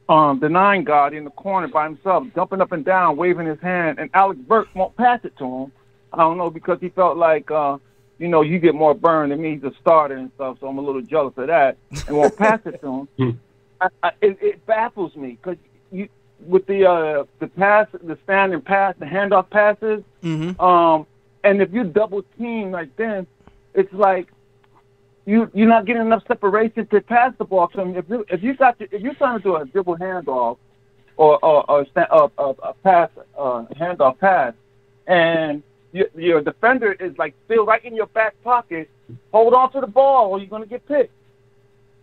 um, 0.08 0.40
the 0.40 0.48
nine 0.48 0.84
guard 0.84 1.14
in 1.14 1.24
the 1.24 1.30
corner 1.30 1.68
by 1.68 1.84
himself, 1.84 2.26
jumping 2.34 2.60
up 2.60 2.72
and 2.72 2.84
down, 2.84 3.16
waving 3.16 3.46
his 3.46 3.60
hand, 3.60 3.98
and 3.98 4.10
Alec 4.12 4.36
Burks 4.46 4.68
won't 4.74 4.94
pass 4.96 5.20
it 5.24 5.34
to 5.38 5.44
him. 5.44 5.72
I 6.12 6.18
don't 6.18 6.36
know 6.36 6.50
because 6.50 6.78
he 6.80 6.90
felt 6.90 7.16
like, 7.16 7.50
uh, 7.50 7.78
you 8.18 8.28
know, 8.28 8.42
you 8.42 8.58
get 8.58 8.74
more 8.74 8.94
burn 8.94 9.30
than 9.30 9.40
me. 9.40 9.54
He's 9.54 9.62
a 9.64 9.72
starter 9.80 10.16
and 10.16 10.30
stuff, 10.34 10.58
so 10.60 10.66
I'm 10.66 10.76
a 10.76 10.82
little 10.82 11.00
jealous 11.02 11.32
of 11.38 11.46
that, 11.46 11.78
and 12.06 12.16
won't 12.16 12.36
pass 12.36 12.60
it 12.66 12.80
to 12.82 13.08
him. 13.16 13.40
I, 13.80 13.88
I, 14.02 14.08
it, 14.20 14.38
it 14.42 14.66
baffles 14.66 15.14
me 15.16 15.38
because 15.40 15.56
you 15.90 16.08
with 16.46 16.66
the 16.66 16.84
uh, 16.84 17.24
the 17.38 17.46
pass, 17.46 17.86
the 17.92 18.18
standing 18.24 18.60
pass, 18.60 18.94
the 18.98 19.06
handoff 19.06 19.48
passes, 19.50 20.02
Mm-hmm. 20.22 20.60
um, 20.60 21.06
and 21.42 21.62
if 21.62 21.72
you 21.72 21.84
double 21.84 22.22
team 22.38 22.70
like 22.72 22.94
then, 22.96 23.26
it's 23.72 23.92
like 23.94 24.28
you 25.24 25.50
you're 25.54 25.68
not 25.68 25.86
getting 25.86 26.02
enough 26.02 26.24
separation 26.26 26.86
to 26.86 27.00
pass 27.00 27.32
the 27.38 27.44
ball. 27.44 27.70
So 27.74 27.86
if 27.96 28.04
you 28.08 28.24
if 28.28 28.42
you 28.42 28.54
got 28.54 28.78
to, 28.78 28.84
if 28.94 29.02
you're 29.02 29.14
trying 29.14 29.38
to 29.38 29.42
do 29.42 29.56
a 29.56 29.64
dribble 29.64 29.98
handoff 29.98 30.58
or 31.16 31.38
or, 31.44 31.70
or 31.70 31.86
a, 31.96 32.30
a, 32.38 32.48
a 32.62 32.74
pass 32.82 33.10
uh, 33.38 33.64
handoff 33.78 34.18
pass, 34.18 34.54
and 35.06 35.62
your, 35.92 36.06
your 36.16 36.40
defender 36.40 36.92
is 36.92 37.16
like 37.18 37.34
still 37.44 37.66
right 37.66 37.84
in 37.84 37.94
your 37.94 38.06
back 38.06 38.34
pocket, 38.42 38.90
hold 39.32 39.54
on 39.54 39.70
to 39.72 39.80
the 39.80 39.86
ball 39.86 40.30
or 40.30 40.38
you're 40.38 40.48
gonna 40.48 40.66
get 40.66 40.86
picked. 40.86 41.12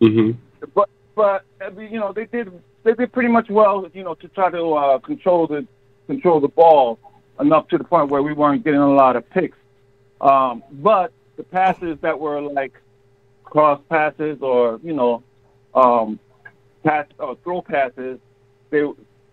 hmm 0.00 0.30
But 0.74 0.88
but 1.14 1.44
you 1.76 2.00
know 2.00 2.12
they 2.12 2.24
did 2.24 2.50
they 2.84 2.94
did 2.94 3.12
pretty 3.12 3.28
much 3.28 3.50
well 3.50 3.86
you 3.92 4.02
know 4.02 4.14
to 4.14 4.28
try 4.28 4.50
to 4.50 4.72
uh, 4.74 4.98
control 5.00 5.46
the 5.46 5.66
control 6.06 6.40
the 6.40 6.48
ball 6.48 6.98
enough 7.38 7.68
to 7.68 7.78
the 7.78 7.84
point 7.84 8.10
where 8.10 8.22
we 8.22 8.32
weren't 8.32 8.64
getting 8.64 8.80
a 8.80 8.94
lot 8.94 9.16
of 9.16 9.28
picks. 9.30 9.56
Um, 10.20 10.62
but 10.70 11.12
the 11.36 11.42
passes 11.42 11.98
that 12.00 12.18
were 12.18 12.40
like 12.40 12.74
cross 13.50 13.80
passes 13.90 14.38
or 14.40 14.80
you 14.82 14.92
know 14.94 15.22
um, 15.74 16.18
pass 16.84 17.06
or 17.18 17.36
throw 17.44 17.60
passes, 17.62 18.18
they 18.70 18.82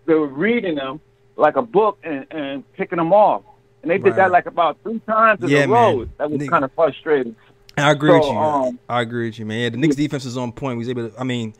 they 0.06 0.14
were 0.14 0.26
reading 0.28 0.74
them 0.74 1.00
like 1.36 1.56
a 1.56 1.62
book 1.62 1.98
and, 2.02 2.26
and 2.30 2.72
picking 2.74 2.98
them 2.98 3.12
off. 3.12 3.42
And 3.82 3.90
they 3.90 3.98
did 3.98 4.06
Right. 4.10 4.16
that 4.16 4.30
like 4.32 4.46
about 4.46 4.76
three 4.82 4.98
times 5.00 5.42
in 5.42 5.50
Yeah, 5.50 5.64
a 5.64 5.68
row. 5.68 5.96
man. 5.98 6.10
That 6.18 6.30
was 6.30 6.40
Nigga. 6.40 6.48
kind 6.50 6.64
of 6.64 6.72
frustrating. 6.72 7.36
I 7.76 7.92
agree 7.92 8.10
So, 8.10 8.16
with 8.18 8.26
you. 8.26 8.36
um, 8.36 8.78
I 8.88 9.00
agree 9.02 9.26
with 9.28 9.38
you, 9.38 9.46
man. 9.46 9.60
Yeah, 9.60 9.68
the 9.70 9.76
Knicks 9.76 9.94
defense 9.94 10.24
was 10.24 10.36
on 10.36 10.50
point. 10.50 10.78
We 10.78 10.80
was 10.80 10.88
able 10.88 11.10
to. 11.10 11.20
I 11.20 11.22
mean, 11.22 11.54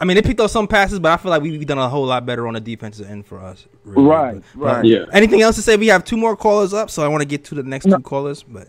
I 0.00 0.06
mean, 0.06 0.14
they 0.14 0.22
picked 0.22 0.40
up 0.40 0.48
some 0.48 0.66
passes, 0.66 0.98
but 0.98 1.12
I 1.12 1.18
feel 1.18 1.28
like 1.30 1.42
we've 1.42 1.66
done 1.66 1.76
a 1.76 1.86
whole 1.86 2.06
lot 2.06 2.24
better 2.24 2.46
on 2.48 2.54
the 2.54 2.60
defensive 2.60 3.06
end 3.10 3.26
for 3.26 3.38
us. 3.38 3.66
really. 3.84 4.08
Right, 4.08 4.42
But- 4.54 4.60
right. 4.64 4.74
but 4.76 4.84
Yeah. 4.86 5.04
Anything 5.12 5.42
else 5.42 5.56
to 5.56 5.62
say? 5.62 5.76
We 5.76 5.88
have 5.88 6.02
two 6.02 6.16
more 6.16 6.34
callers 6.34 6.72
up, 6.72 6.88
so 6.88 7.02
I 7.02 7.08
want 7.08 7.20
to 7.20 7.26
get 7.28 7.44
to 7.46 7.54
the 7.54 7.62
next 7.62 7.84
No. 7.84 7.96
two 7.98 8.02
callers. 8.02 8.42
But 8.42 8.68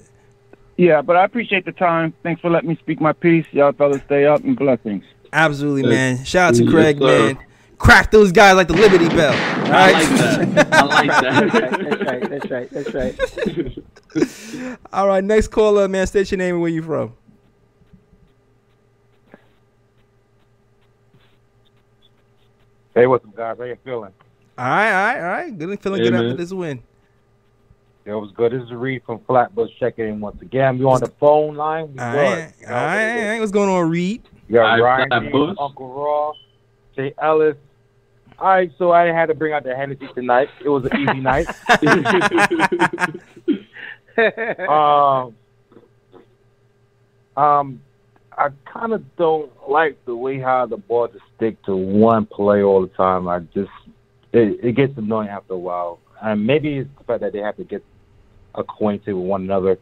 Yeah, 0.78 1.01
but 1.01 1.15
I 1.15 1.26
appreciate 1.26 1.65
the 1.65 1.72
time. 1.74 2.13
Thanks 2.24 2.41
for 2.41 2.49
letting 2.49 2.69
me 2.69 2.76
speak 2.78 2.99
my 2.99 3.13
piece. 3.13 3.45
Y'all 3.51 3.72
fellas 3.74 4.01
stay 4.05 4.26
up 4.26 4.43
and 4.43 4.55
blessings. 4.57 5.03
absolutely, 5.32 5.84
man. 5.84 6.24
Shout 6.24 6.49
out 6.49 6.55
to 6.55 6.63
Yes, 6.63 6.72
Craig, 6.72 6.97
sir. 6.99 7.05
man. 7.05 7.38
Crack 7.78 8.11
those 8.11 8.32
guys 8.32 8.55
like 8.55 8.67
the 8.67 8.74
Liberty 8.76 9.09
Bell. 9.09 9.34
All 9.34 9.74
I 9.74 9.91
like 9.91 10.09
that. 10.09 10.74
I 10.74 10.84
like 10.86 11.07
That's 11.22 11.99
that. 11.99 12.01
right. 12.05 12.30
That's 12.30 12.51
right. 12.51 12.69
That's 12.72 12.93
right. 12.93 14.78
All 14.93 15.07
right, 15.07 15.24
next 15.24 15.47
caller, 15.47 15.88
man. 15.88 16.05
State 16.05 16.30
your 16.32 16.38
name 16.38 16.55
and 16.55 16.61
where 16.61 16.69
you 16.69 16.84
from. 16.84 17.13
Hey, 22.93 23.07
what's 23.07 23.26
up, 23.26 23.36
guys? 23.36 23.57
How 23.57 23.63
you 23.63 23.78
feeling? 23.84 24.11
All 24.57 24.65
right, 24.65 24.89
all 24.91 25.05
right, 25.05 25.17
all 25.22 25.28
right. 25.45 25.57
Good 25.57 25.80
feeling 25.82 26.01
Hey, 26.01 26.09
good 26.09 26.13
after 26.13 26.34
this 26.36 26.51
win. 26.51 26.84
It 28.04 28.14
was 28.14 28.32
good. 28.36 28.52
This 28.52 28.64
is 28.64 28.72
Reed 28.72 29.04
from 29.06 29.20
Flatbush 29.28 29.70
checking 29.80 30.08
in 30.08 30.20
once 30.20 30.41
again. 30.41 30.80
We 30.80 30.86
on 30.86 30.99
the 30.99 31.12
phone 31.20 31.56
line. 31.56 31.93
We 31.93 31.99
All 31.99 32.12
good. 32.12 32.54
You 32.60 32.68
know 32.68 32.74
what 32.74 32.80
right, 32.80 32.97
it 32.97 33.16
all 33.16 33.18
is. 33.20 33.26
right. 33.28 33.39
What's 33.39 33.52
going 33.52 33.70
on, 33.70 33.89
Reed? 33.89 34.24
You 34.47 34.56
got 34.56 34.74
Ryan, 34.76 35.10
Flatbush. 35.10 35.49
G, 35.49 35.56
Uncle 35.60 35.93
Raw, 35.93 36.34
Jay 36.95 37.14
Ellis. 37.22 37.56
All 38.39 38.47
right, 38.47 38.72
so 38.80 38.91
I 38.91 39.06
had 39.06 39.28
to 39.28 39.36
bring 39.36 39.54
out 39.54 39.64
the 39.64 39.76
Hennessy 39.76 40.08
tonight. 40.16 40.49
It 40.66 40.70
was 40.70 40.86
an 40.86 40.97
easy 40.99 41.20
night. 41.20 41.45
um, 44.68 45.36
um, 47.38 47.82
I 48.36 48.49
kind 48.66 48.93
of 48.93 49.16
don't 49.16 49.52
like 49.70 50.04
the 50.06 50.16
way 50.16 50.39
how 50.39 50.66
the 50.66 50.78
ball 50.78 51.08
just 51.08 51.24
stick 51.36 51.62
to 51.66 51.76
one 51.76 52.26
play 52.26 52.64
all 52.64 52.82
the 52.82 52.88
time. 52.88 53.28
I 53.28 53.39
just 53.54 53.70
it, 54.34 54.60
it 54.64 54.72
gets 54.76 54.97
annoying 54.97 55.30
after 55.30 55.54
a 55.54 55.60
while, 55.60 55.99
and 56.22 56.45
maybe 56.45 56.78
it's 56.78 56.89
the 56.97 57.03
fact 57.03 57.22
that 57.22 57.34
they 57.34 57.39
have 57.39 57.57
to 57.57 57.63
get 57.63 57.84
acquainted 58.55 59.13
with 59.13 59.26
one 59.26 59.43
another. 59.43 59.78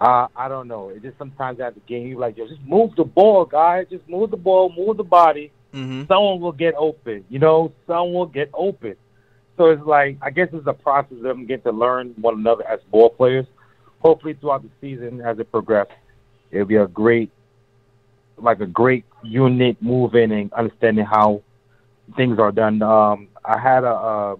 Uh, 0.00 0.28
I 0.34 0.48
don't 0.48 0.66
know. 0.66 0.88
It 0.88 1.02
just 1.02 1.18
sometimes 1.18 1.60
after 1.60 1.78
the 1.78 1.86
game, 1.86 2.08
you're 2.08 2.18
like, 2.18 2.38
yo, 2.38 2.48
just 2.48 2.62
move 2.62 2.96
the 2.96 3.04
ball, 3.04 3.44
guys. 3.44 3.86
Just 3.90 4.08
move 4.08 4.30
the 4.30 4.36
ball, 4.36 4.72
move 4.74 4.96
the 4.96 5.04
body. 5.04 5.52
Mm-hmm. 5.74 6.04
Someone 6.08 6.40
will 6.40 6.52
get 6.52 6.74
open. 6.76 7.24
You 7.28 7.38
know, 7.38 7.72
someone 7.86 8.14
will 8.14 8.26
get 8.26 8.50
open. 8.54 8.96
So 9.56 9.66
it's 9.66 9.82
like 9.84 10.16
I 10.22 10.30
guess 10.30 10.48
it's 10.52 10.66
a 10.66 10.72
process 10.72 11.18
of 11.18 11.22
them 11.22 11.44
getting 11.44 11.64
to 11.64 11.72
learn 11.72 12.14
one 12.18 12.34
another 12.34 12.66
as 12.66 12.80
ball 12.90 13.10
players. 13.10 13.46
Hopefully, 13.98 14.32
throughout 14.40 14.62
the 14.62 14.70
season, 14.80 15.20
as 15.20 15.38
it 15.38 15.52
progresses, 15.52 15.92
it'll 16.50 16.66
be 16.66 16.76
a 16.76 16.86
great, 16.86 17.30
like 18.38 18.60
a 18.60 18.66
great 18.66 19.04
unit 19.22 19.76
moving 19.82 20.32
and 20.32 20.50
understanding 20.54 21.04
how 21.04 21.42
things 22.16 22.38
are 22.38 22.52
done. 22.52 22.80
Um, 22.80 23.28
I 23.44 23.58
had 23.58 23.84
a 23.84 23.92
a, 23.92 24.36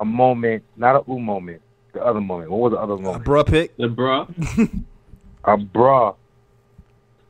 a 0.00 0.04
moment, 0.04 0.62
not 0.76 0.96
a 0.96 1.10
ooh 1.10 1.18
moment, 1.20 1.60
the 1.92 2.02
other 2.04 2.20
moment. 2.20 2.50
What 2.50 2.60
was 2.60 2.72
the 2.72 2.78
other 2.80 2.94
Uh, 2.94 2.98
moment? 2.98 3.24
bruh 3.24 3.46
pick. 3.46 3.76
the 3.76 3.88
bruh. 3.88 4.26
A 5.44 5.56
bruh. 5.56 6.14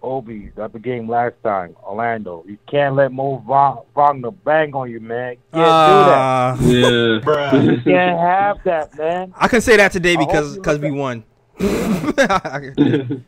Obi, 0.02 0.50
that 0.56 0.72
the 0.72 0.78
game 0.78 1.06
last 1.08 1.34
time. 1.44 1.76
Orlando. 1.86 2.42
You 2.48 2.56
can't 2.66 2.94
let 2.96 3.12
Mo 3.12 3.36
Va- 3.46 3.82
Wagner 3.94 4.30
bang 4.30 4.74
on 4.74 4.90
you, 4.90 4.98
man. 4.98 5.32
You 5.32 5.38
can't 5.52 5.66
Ah. 5.68 6.56
do 6.58 6.66
that. 6.66 7.20
Yeah. 7.22 7.60
You 7.60 7.80
can't 7.82 8.18
have 8.18 8.64
that, 8.64 8.96
man. 8.98 9.34
I 9.36 9.46
can 9.46 9.60
say 9.60 9.76
that 9.76 9.92
today 9.92 10.16
because 10.16 10.56
because 10.56 10.78
we 10.78 10.90
won. 10.90 11.22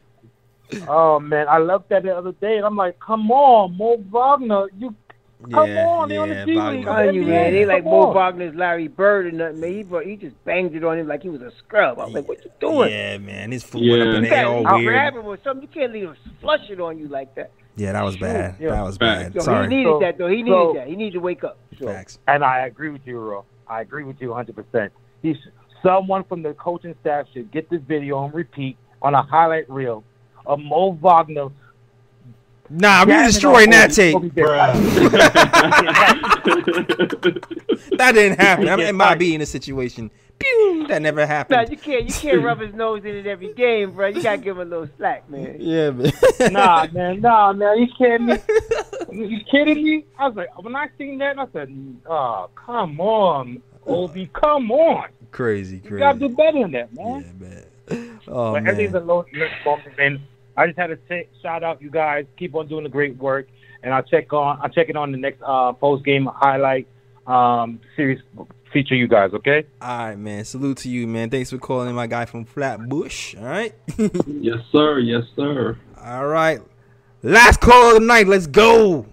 Oh 0.89 1.21
man, 1.21 1.47
I 1.49 1.59
loved 1.59 1.91
that 1.91 2.03
the 2.03 2.17
other 2.17 2.33
day, 2.33 2.57
and 2.57 2.65
I'm 2.65 2.77
like, 2.77 2.99
come 2.99 3.31
on, 3.31 3.77
Mo 3.77 3.99
Wagner, 4.11 4.69
you 4.79 4.95
come 5.51 5.69
Yeah, 5.71 5.87
on, 5.87 6.09
they 6.09 6.17
on 6.17 6.29
the 6.29 6.35
yeah, 6.37 6.45
G 6.45 6.51
League. 6.61 6.85
telling 6.85 7.15
you, 7.15 7.23
man, 7.23 7.53
they 7.53 7.67
like 7.67 7.85
Mo 7.85 8.09
on. 8.09 8.15
Wagner's 8.15 8.55
Larry 8.55 8.89
Bird 8.89 9.27
and 9.27 9.39
nothing, 9.39 9.61
man. 9.61 9.73
He, 9.73 9.83
brought- 9.83 10.05
he 10.07 10.17
just 10.17 10.43
banged 10.45 10.75
it 10.75 10.85
on 10.85 10.99
him 10.99 11.09
like 11.09 11.23
he 11.23 11.29
was 11.29 11.43
a 11.43 11.51
scrub. 11.59 11.99
I 11.99 12.05
was 12.05 12.15
like, 12.15 12.29
what 12.29 12.45
you 12.45 12.51
doing? 12.61 12.91
Yeah, 12.91 13.19
man, 13.19 13.53
his 13.53 13.63
foot 13.63 13.81
went 13.83 14.03
up 14.03 14.09
in 14.09 14.15
You 14.17 14.21
the 14.23 14.37
air 14.37 14.45
can't 14.45 14.49
all 14.49 14.63
grab 14.83 15.15
weird. 15.15 15.15
him 15.25 15.27
or 15.31 15.39
something. 15.45 15.63
You 15.63 15.69
can't 15.69 15.93
leave 15.93 16.05
him 16.05 16.17
flush 16.41 16.69
it 16.71 16.81
on 16.81 16.99
you 16.99 17.09
like 17.09 17.35
that. 17.37 17.51
Yeah, 17.77 17.93
that 17.93 18.05
was 18.05 18.17
bad. 18.17 18.57
Yeah. 18.61 18.71
That 18.71 18.83
was 18.83 18.97
Facts. 18.99 19.35
bad. 19.35 19.47
Yo, 19.47 19.63
he 19.63 19.69
needed 19.69 19.91
So- 19.91 20.01
that 20.01 20.19
though. 20.19 20.29
He 20.29 20.37
needed 20.43 20.51
so- 20.53 20.73
that. 20.75 20.89
He 20.89 20.97
needed 20.97 21.15
to 21.15 21.21
wake 21.21 21.43
up. 21.45 21.59
So, 21.79 21.87
Facts. 21.87 22.19
And 22.29 22.45
I 22.45 22.67
agree 22.67 22.91
with 22.91 23.07
you, 23.07 23.19
Ro. 23.19 23.45
I 23.67 23.81
agree 23.81 24.05
with 24.05 24.21
you 24.21 24.29
100%. 24.29 24.91
He 25.23 25.37
someone 25.83 26.23
from 26.25 26.43
the 26.43 26.53
coaching 26.55 26.95
staff 27.01 27.27
should 27.33 27.51
get 27.51 27.69
this 27.71 27.81
video 27.89 28.19
on 28.19 28.31
repeat 28.33 28.77
on 29.01 29.15
a 29.15 29.23
highlight 29.23 29.69
reel 29.71 30.05
of 30.47 30.61
Mo 30.61 30.93
Wagner. 31.01 31.49
Nah, 32.75 33.05
we 33.05 33.13
jamming 33.13 33.27
destroying 33.27 33.67
on 33.67 33.71
that 33.71 33.85
Obi- 33.87 33.95
tape. 33.95 34.17
Obi 34.17 34.29
Dick. 34.31 34.47
That 37.99 38.13
didn't 38.15 38.41
happen. 38.41 38.69
I 38.69 38.77
mean, 38.77 38.81
Yeah, 38.81 38.89
it 38.89 38.95
might 38.95 39.19
be 39.19 39.35
in 39.35 39.41
a 39.41 39.47
situation. 39.47 40.11
Pew, 40.39 40.87
that 40.89 41.03
never 41.03 41.21
nah, 41.21 41.27
happened. 41.27 41.71
you 41.71 41.77
can't 41.77 42.07
you 42.09 42.13
can't 42.15 42.43
rub 42.43 42.59
his 42.61 42.75
nose 42.75 43.05
in 43.05 43.15
it 43.15 43.27
every 43.27 43.53
game, 43.55 43.93
bro. 43.93 44.09
You 44.09 44.23
gotta 44.23 44.39
give 44.39 44.57
him 44.59 44.63
a 44.67 44.71
little 44.71 44.89
slack, 44.97 45.29
man. 45.31 45.57
Yeah, 45.61 45.91
man. 45.91 46.13
nah, 46.53 46.87
man, 46.93 47.21
nah, 47.23 47.53
man. 47.53 47.79
You 47.79 47.87
kidding 47.97 48.27
me? 48.27 48.37
You 49.13 49.41
kidding 49.51 49.85
me? 49.85 50.05
I 50.19 50.27
was 50.29 50.37
like, 50.37 50.49
when 50.63 50.75
I 50.75 50.89
seen 50.99 51.19
that, 51.19 51.39
I 51.39 51.47
said, 51.53 51.73
oh, 52.07 52.49
come 52.57 52.99
on, 53.01 53.63
Obi, 53.87 54.29
come 54.33 54.71
on. 54.73 55.09
crazy, 55.31 55.79
crazy. 55.79 55.95
You 55.95 55.99
gotta 56.01 56.19
do 56.19 56.29
better 56.31 56.61
than 56.63 56.73
that, 56.73 56.93
man. 56.95 57.07
Yeah, 57.07 57.47
man. 57.47 57.65
man. 57.89 58.21
Oh 58.27 58.53
but 58.53 58.67
everything's 58.67 58.95
a 58.95 58.99
man. 59.01 59.07
low 59.07 59.25
moment, 59.65 59.95
and 59.99 60.21
I 60.57 60.67
just 60.67 60.79
had 60.79 60.89
to 60.89 60.99
say, 61.09 61.29
shout 61.43 61.63
out 61.63 61.81
you 61.81 61.91
guys. 61.91 62.27
Keep 62.39 62.55
on 62.55 62.69
doing 62.69 62.85
the 62.85 62.91
great 62.91 63.17
work, 63.17 63.49
and 63.83 63.93
I'll 63.95 64.03
check 64.03 64.33
on. 64.33 64.59
I'll 64.63 64.69
check 64.69 64.89
it 64.89 64.97
on 64.97 65.13
the 65.13 65.19
next 65.19 65.41
uh, 65.45 65.73
post 65.73 66.05
game 66.05 66.29
highlight 66.33 66.87
um, 67.27 67.81
series 67.97 68.21
feature 68.73 68.95
you 68.95 69.07
guys. 69.07 69.33
Okay. 69.35 69.65
All 69.81 69.99
right, 70.09 70.17
man. 70.19 70.45
Salute 70.45 70.79
to 70.79 70.89
you, 70.89 71.07
man. 71.07 71.31
Thanks 71.31 71.51
for 71.51 71.59
calling 71.59 71.95
my 71.95 72.07
guy 72.07 72.25
from 72.25 72.45
Flatbush. 72.45 73.35
All 73.37 73.45
right. 73.45 73.75
yes, 74.27 74.59
sir. 74.71 74.99
Yes, 74.99 75.25
sir. 75.37 75.79
All 76.03 76.27
right. 76.27 76.61
Last 77.23 77.61
call 77.61 77.95
of 77.95 78.01
the 78.01 78.07
night. 78.07 78.27
Let's 78.27 78.47
go. 78.47 79.07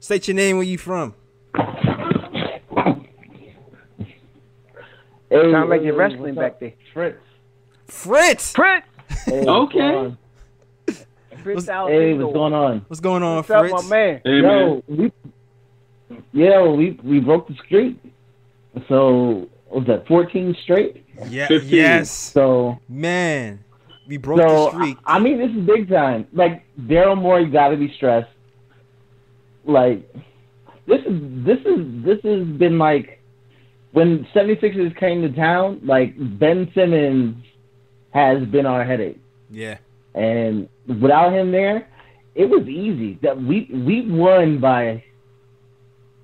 State 0.00 0.28
your 0.28 0.34
name. 0.34 0.56
Where 0.56 0.64
you 0.66 0.78
from? 0.78 1.14
Sound 5.30 5.70
like 5.70 5.82
you're 5.82 5.96
wrestling 5.96 6.34
back 6.34 6.60
there. 6.60 6.72
Fritz. 6.92 7.18
Fritz. 7.86 8.52
Fritz, 8.52 8.86
Hey, 9.26 9.44
Okay. 9.46 10.16
Fritz 11.44 11.66
What's- 11.68 11.90
Hey, 11.90 12.14
what's 12.14 12.32
going 12.32 12.52
on? 12.54 12.84
What's 12.88 13.00
going 13.00 13.22
on, 13.22 13.36
What's 13.36 13.50
up, 13.50 13.60
Fritz? 13.60 13.82
my 13.84 13.88
man? 13.96 14.20
Hey, 14.24 14.40
man. 14.40 14.42
Yo, 14.42 14.82
we, 14.88 15.12
yeah, 16.32 16.62
we 16.66 16.98
we 17.04 17.20
broke 17.20 17.46
the 17.48 17.54
streak. 17.64 17.98
So 18.88 19.48
what 19.68 19.80
was 19.80 19.86
that 19.86 20.06
14 20.08 20.56
straight? 20.62 21.04
Yeah. 21.28 21.46
15. 21.46 21.70
Yes. 21.70 22.10
So 22.10 22.78
Man, 22.88 23.62
we 24.08 24.16
broke 24.16 24.40
so 24.40 24.46
the 24.48 24.70
streak. 24.72 24.98
I, 25.06 25.16
I 25.16 25.18
mean, 25.20 25.38
this 25.38 25.50
is 25.50 25.64
big 25.64 25.88
time. 25.88 26.26
Like 26.32 26.64
Daryl 26.80 27.20
Morey 27.20 27.46
got 27.46 27.68
to 27.68 27.76
be 27.76 27.92
stressed. 27.94 28.30
Like 29.64 30.08
this 30.86 31.00
is 31.06 31.44
this 31.44 31.58
is 31.60 32.04
this 32.04 32.18
has 32.24 32.44
been 32.58 32.78
like 32.78 33.20
when 33.92 34.26
76ers 34.34 34.96
came 34.96 35.22
to 35.22 35.28
town, 35.30 35.80
like 35.84 36.14
Ben 36.38 36.70
Simmons 36.74 37.36
has 38.12 38.44
been 38.46 38.66
our 38.66 38.84
headache. 38.84 39.20
Yeah. 39.50 39.78
And 40.14 40.68
without 40.86 41.32
him 41.32 41.50
there, 41.52 41.88
it 42.34 42.48
was 42.48 42.66
easy. 42.68 43.18
That 43.22 43.36
we 43.40 43.68
we 43.72 44.10
won 44.10 44.58
by 44.60 45.04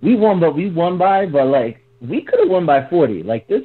we 0.02 0.14
won 0.16 0.40
but 0.40 0.54
we 0.54 0.70
won 0.70 0.96
by 0.98 1.26
but 1.26 1.46
like 1.46 1.80
we 2.00 2.22
could 2.22 2.38
have 2.40 2.48
won 2.48 2.66
by 2.66 2.86
40. 2.88 3.22
Like 3.22 3.46
this 3.48 3.62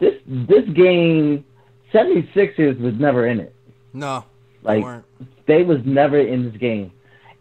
this 0.00 0.14
this 0.26 0.64
game 0.74 1.44
76ers 1.92 2.78
was 2.80 2.94
never 2.98 3.26
in 3.26 3.40
it. 3.40 3.54
No. 3.92 4.24
Like 4.62 4.82
weren't. 4.82 5.04
they 5.46 5.62
was 5.62 5.78
never 5.84 6.18
in 6.18 6.50
this 6.50 6.56
game. 6.60 6.90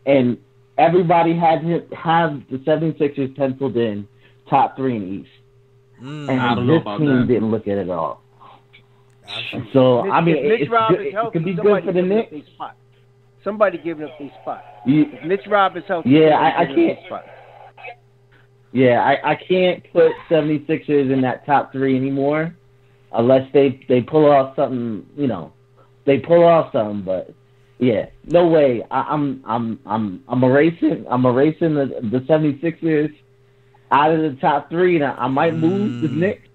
And 0.05 0.37
everybody 0.77 1.35
had 1.35 1.61
to 1.61 1.83
have 1.95 2.41
the 2.49 2.57
76ers 2.57 3.35
penciled 3.35 3.77
in 3.77 4.07
top 4.49 4.75
3 4.75 4.95
in 4.95 5.01
the 5.01 5.07
East. 5.07 5.29
Mm, 6.01 6.29
And 6.29 6.41
I 6.41 6.55
don't 6.55 6.67
know 6.67 6.73
this 6.73 6.81
about 6.81 6.99
team 6.99 7.19
that. 7.21 7.27
didn't 7.27 7.51
look 7.51 7.67
at 7.67 7.77
it 7.77 7.81
at 7.81 7.89
all. 7.89 8.22
So 9.71 10.09
I 10.11 10.21
mean, 10.21 10.37
if 10.37 10.43
Mitch 10.43 10.61
it's 10.61 10.71
Rob 10.71 10.89
good, 10.91 11.01
is 11.01 11.07
it 11.07 11.13
healthy, 11.13 11.31
could 11.39 11.45
be 11.45 11.53
good 11.53 11.83
for 11.83 11.91
the 11.91 12.01
giving 12.01 12.09
Knicks. 12.09 12.31
their 12.31 12.41
spot. 12.55 12.75
Somebody 13.43 13.77
giving 13.77 14.05
up 14.05 14.17
their 14.19 14.31
spot. 14.41 14.63
You- 14.85 15.09
If 15.13 15.25
Mitch 15.25 15.47
Rob 15.47 15.75
is 15.77 15.83
healthy, 15.87 16.09
Yeah, 16.11 16.37
I- 16.39 16.61
I 16.61 16.65
can't- 16.65 16.99
spot. 17.05 17.25
Yeah, 18.71 19.03
I, 19.03 19.31
I 19.31 19.35
can't 19.35 19.83
put 19.93 20.11
76ers 20.29 21.11
in 21.11 21.21
that 21.21 21.45
top 21.45 21.71
three 21.71 21.95
anymore 21.95 22.55
unless 23.13 23.47
they 23.53 23.79
they 23.87 24.01
pull 24.01 24.25
off 24.29 24.55
something, 24.55 25.05
you 25.15 25.27
know, 25.27 25.53
they 26.05 26.17
pull 26.19 26.43
off 26.43 26.71
something. 26.71 27.01
But 27.03 27.31
yeah, 27.77 28.07
no 28.25 28.47
way. 28.47 28.83
I, 28.89 29.01
I'm 29.01 29.43
I'm 29.45 29.79
I'm 29.85 30.23
I'm 30.27 30.43
erasing 30.43 31.05
I'm 31.09 31.23
erasing 31.25 31.75
the 31.75 31.85
the 32.11 32.21
76ers 32.21 33.13
out 33.91 34.11
of 34.11 34.21
the 34.21 34.37
top 34.41 34.69
three. 34.71 34.97
Now 34.97 35.15
I 35.19 35.27
might 35.27 35.53
move 35.53 36.01
the 36.01 36.07
Mm. 36.07 36.17
Knicks. 36.17 36.47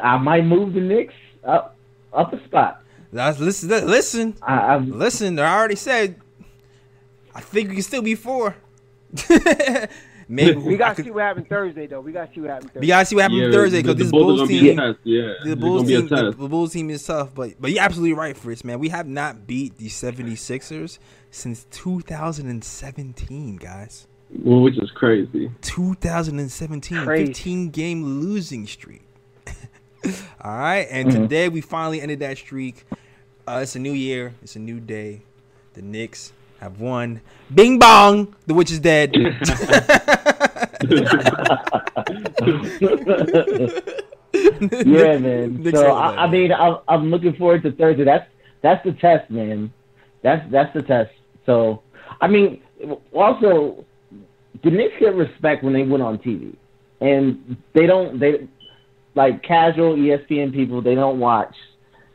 I 0.00 0.16
might 0.18 0.44
move 0.44 0.72
the 0.74 0.80
Knicks 0.80 1.14
up 1.46 1.76
up 2.12 2.32
a 2.32 2.44
spot. 2.44 2.82
That's 3.12 3.38
listen. 3.38 3.68
Listen. 3.68 4.34
I, 4.42 4.74
I'm, 4.74 4.98
Listen. 4.98 5.38
I 5.38 5.56
already 5.56 5.76
said. 5.76 6.16
I 7.34 7.40
think 7.40 7.68
we 7.68 7.74
can 7.76 7.82
still 7.84 8.02
be 8.02 8.14
four. 8.14 8.56
Maybe 10.28 10.56
We 10.56 10.76
got 10.76 10.88
to 10.90 10.94
could- 10.96 11.04
see 11.04 11.10
what 11.12 11.22
happens 11.22 11.46
Thursday, 11.48 11.86
though. 11.86 12.00
We 12.00 12.10
got 12.10 12.28
to 12.28 12.34
see 12.34 12.40
what 12.40 12.50
happens 12.50 12.72
Thursday. 12.72 12.80
We 12.80 12.86
gotta 12.88 13.06
see 13.06 13.14
what 13.14 13.22
happens 13.22 13.40
Yeah, 13.42 13.50
Thursday 13.52 13.82
because 13.82 13.96
this 13.96 14.10
Bulls 14.10 14.40
are 14.40 14.46
be 14.48 14.58
team, 14.60 14.78
a 14.80 14.92
test, 14.92 14.98
yeah. 15.04 15.32
the 15.44 15.52
It's 15.52 15.60
Bulls 15.60 15.84
be 15.84 15.94
a 15.94 15.98
team, 15.98 16.08
the, 16.08 16.16
test. 16.16 16.38
the 16.38 16.48
Bulls 16.48 16.72
team 16.72 16.90
is 16.90 17.06
tough. 17.06 17.32
But 17.32 17.52
but 17.60 17.70
you're 17.70 17.82
absolutely 17.84 18.14
right, 18.14 18.36
Fritz, 18.36 18.64
man. 18.64 18.80
We 18.80 18.88
have 18.88 19.06
not 19.06 19.46
beat 19.46 19.76
the 19.78 19.86
76ers 19.86 20.98
since 21.30 21.66
2017, 21.70 23.56
guys. 23.56 24.08
Well, 24.42 24.60
which 24.62 24.76
is 24.78 24.90
crazy. 24.90 25.52
2017, 25.60 27.04
Crazy. 27.04 27.26
15 27.26 27.70
game 27.70 28.04
losing 28.20 28.66
streak. 28.66 29.05
All 30.40 30.56
right, 30.56 30.86
and 30.90 31.08
Mhm. 31.08 31.12
today 31.12 31.48
we 31.48 31.60
finally 31.60 32.00
ended 32.00 32.20
that 32.20 32.38
streak. 32.38 32.84
Uh, 33.46 33.60
it's 33.62 33.76
a 33.76 33.78
new 33.78 33.92
year. 33.92 34.34
It's 34.42 34.56
a 34.56 34.58
new 34.58 34.80
day. 34.80 35.22
The 35.74 35.82
Knicks 35.82 36.32
have 36.60 36.80
won. 36.80 37.20
Bing 37.54 37.78
bong. 37.78 38.34
The 38.46 38.54
witch 38.54 38.70
is 38.70 38.80
dead. 38.80 39.14
yeah, 44.32 45.18
man. 45.18 45.62
Knicks 45.62 45.78
So 45.78 45.92
I, 45.92 46.24
I 46.24 46.30
mean, 46.30 46.52
I'm, 46.52 46.78
I'm 46.88 47.10
looking 47.10 47.34
forward 47.34 47.62
to 47.62 47.72
Thursday. 47.72 48.04
That's 48.04 48.26
that's 48.62 48.84
the 48.84 48.92
test, 48.92 49.30
man. 49.30 49.72
That's 50.22 50.48
that's 50.50 50.72
the 50.74 50.82
test. 50.82 51.10
So 51.44 51.82
I 52.20 52.28
mean, 52.28 52.62
also 53.12 53.84
the 54.62 54.70
Knicks 54.70 54.94
get 54.98 55.14
respect 55.14 55.62
when 55.62 55.72
they 55.72 55.82
win 55.82 56.00
on 56.00 56.18
TV, 56.18 56.54
and 57.00 57.56
they 57.74 57.86
don't. 57.86 58.18
They 58.18 58.48
like 59.16 59.42
casual 59.42 59.96
ESPN 59.96 60.52
people. 60.52 60.80
They 60.80 60.94
don't 60.94 61.18
watch. 61.18 61.54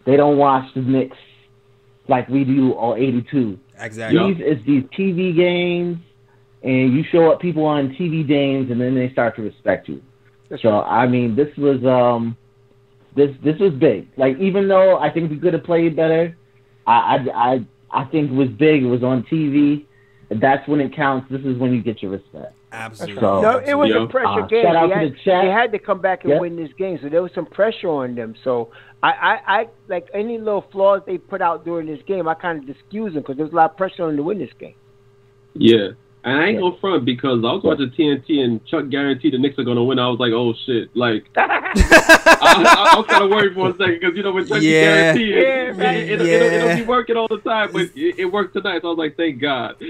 They 0.05 0.15
don't 0.15 0.37
watch 0.37 0.73
the 0.73 0.81
Knicks 0.81 1.17
like 2.07 2.29
we 2.29 2.43
do 2.43 2.71
on 2.73 2.97
82. 2.97 3.59
exactly. 3.79 4.33
These 4.33 4.43
is 4.45 4.65
these 4.65 4.83
TV 4.97 5.35
games, 5.35 5.97
and 6.63 6.93
you 6.93 7.03
show 7.11 7.31
up 7.31 7.41
people 7.41 7.65
on 7.65 7.89
TV 7.95 8.25
games, 8.25 8.71
and 8.71 8.79
then 8.79 8.95
they 8.95 9.11
start 9.11 9.35
to 9.35 9.41
respect 9.41 9.89
you. 9.89 10.01
That's 10.49 10.61
So 10.61 10.81
I 10.81 11.07
mean, 11.07 11.35
this 11.35 11.49
was 11.57 11.83
um, 11.83 12.37
this 13.15 13.35
this 13.43 13.59
was 13.59 13.73
big. 13.73 14.07
Like 14.17 14.37
even 14.39 14.67
though 14.67 14.97
I 14.97 15.09
think 15.11 15.31
we 15.31 15.39
could 15.39 15.53
have 15.53 15.63
played 15.63 15.95
better, 15.95 16.37
I 16.85 16.91
I 16.91 17.17
I, 17.33 17.65
I 17.91 18.05
think 18.05 18.31
it 18.31 18.35
was 18.35 18.49
big. 18.49 18.83
It 18.83 18.87
was 18.87 19.03
on 19.03 19.23
TV. 19.23 19.85
That's 20.39 20.65
when 20.67 20.79
it 20.79 20.95
counts. 20.95 21.29
This 21.29 21.41
is 21.41 21.57
when 21.57 21.73
you 21.73 21.81
get 21.83 22.01
your 22.01 22.11
respect. 22.11 22.53
Absolutely. 22.71 23.19
So- 23.21 23.41
No, 23.41 23.57
it 23.57 23.73
was 23.75 23.89
Yeah. 23.89 24.03
a 24.03 24.07
pressure 24.07 24.27
Uh, 24.43 24.47
game. 24.47 24.63
shout 24.65 24.75
out 24.77 24.87
they, 24.89 24.93
to 24.95 24.99
had, 25.01 25.11
the 25.11 25.15
chat. 25.17 25.43
they 25.43 25.51
had 25.51 25.71
to 25.73 25.79
come 25.79 25.99
back 25.99 26.23
and 26.23 26.31
Yep. 26.31 26.41
win 26.41 26.55
this 26.55 26.71
game, 26.77 26.97
so 27.01 27.09
there 27.09 27.21
was 27.21 27.33
some 27.33 27.45
pressure 27.45 27.89
on 27.89 28.15
them. 28.15 28.35
So 28.43 28.69
I, 29.03 29.11
I, 29.11 29.59
I 29.61 29.67
like 29.89 30.07
any 30.13 30.37
little 30.37 30.61
flaws 30.71 31.01
they 31.05 31.17
put 31.17 31.41
out 31.41 31.65
during 31.65 31.85
this 31.87 32.01
game, 32.03 32.29
I 32.29 32.33
kind 32.35 32.63
of 32.63 32.69
excuse 32.69 33.13
them 33.13 33.23
because 33.23 33.35
there 33.35 33.45
was 33.45 33.51
a 33.51 33.55
lot 33.57 33.71
of 33.71 33.77
pressure 33.77 34.03
on 34.03 34.09
them 34.09 34.17
to 34.17 34.23
win 34.23 34.37
this 34.37 34.53
game. 34.53 34.75
Yeah. 35.53 35.89
And 36.23 36.39
I 36.39 36.47
ain't 36.49 36.59
gonna 36.59 36.77
front 36.79 37.03
because 37.03 37.39
I 37.39 37.51
was 37.51 37.63
watching 37.63 37.89
TNT 37.89 38.43
and 38.43 38.63
Chuck 38.67 38.89
guaranteed 38.89 39.33
the 39.33 39.39
Knicks 39.39 39.57
are 39.57 39.63
gonna 39.63 39.83
win. 39.83 39.97
I 39.97 40.07
was 40.07 40.19
like, 40.19 40.31
oh 40.33 40.53
shit! 40.67 40.95
Like 40.95 41.25
I, 41.35 41.47
I, 42.41 42.93
I 42.93 42.97
was 42.97 43.07
kind 43.07 43.23
of 43.23 43.31
worried 43.31 43.55
for 43.55 43.69
a 43.69 43.71
second 43.71 43.99
because 43.99 44.15
you 44.15 44.21
know 44.21 44.31
when 44.31 44.45
Chuck 44.45 44.61
Yeah. 44.61 45.13
guaranteed 45.15 45.29
it, 45.29 45.41
Yeah, 45.41 45.49
it, 45.49 45.77
right. 45.77 45.97
it, 45.97 46.21
it'll, 46.21 46.27
it'll, 46.27 46.75
be 46.75 46.83
working 46.83 47.17
all 47.17 47.27
the 47.27 47.39
time, 47.39 47.71
but 47.73 47.89
it, 47.95 48.19
it 48.19 48.25
worked 48.25 48.53
tonight. 48.53 48.83
So 48.83 48.89
I 48.89 48.91
was 48.91 48.99
like, 48.99 49.17
thank 49.17 49.41
God. 49.41 49.81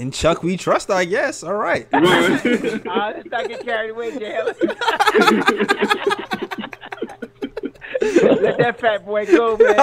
In 0.00 0.10
Chuck, 0.10 0.42
we 0.42 0.56
trust, 0.56 0.90
I 0.90 1.04
guess. 1.04 1.42
All 1.42 1.54
right. 1.56 1.86
Uh, 2.90 3.12
let's 3.14 3.30
not 3.30 3.48
get 3.48 3.64
carried 3.64 3.90
away, 3.90 4.10
JL. 4.12 4.46
Let 8.42 8.58
that 8.58 8.80
fat 8.80 9.04
boy 9.04 9.26
go, 9.26 9.56
man. 9.56 9.76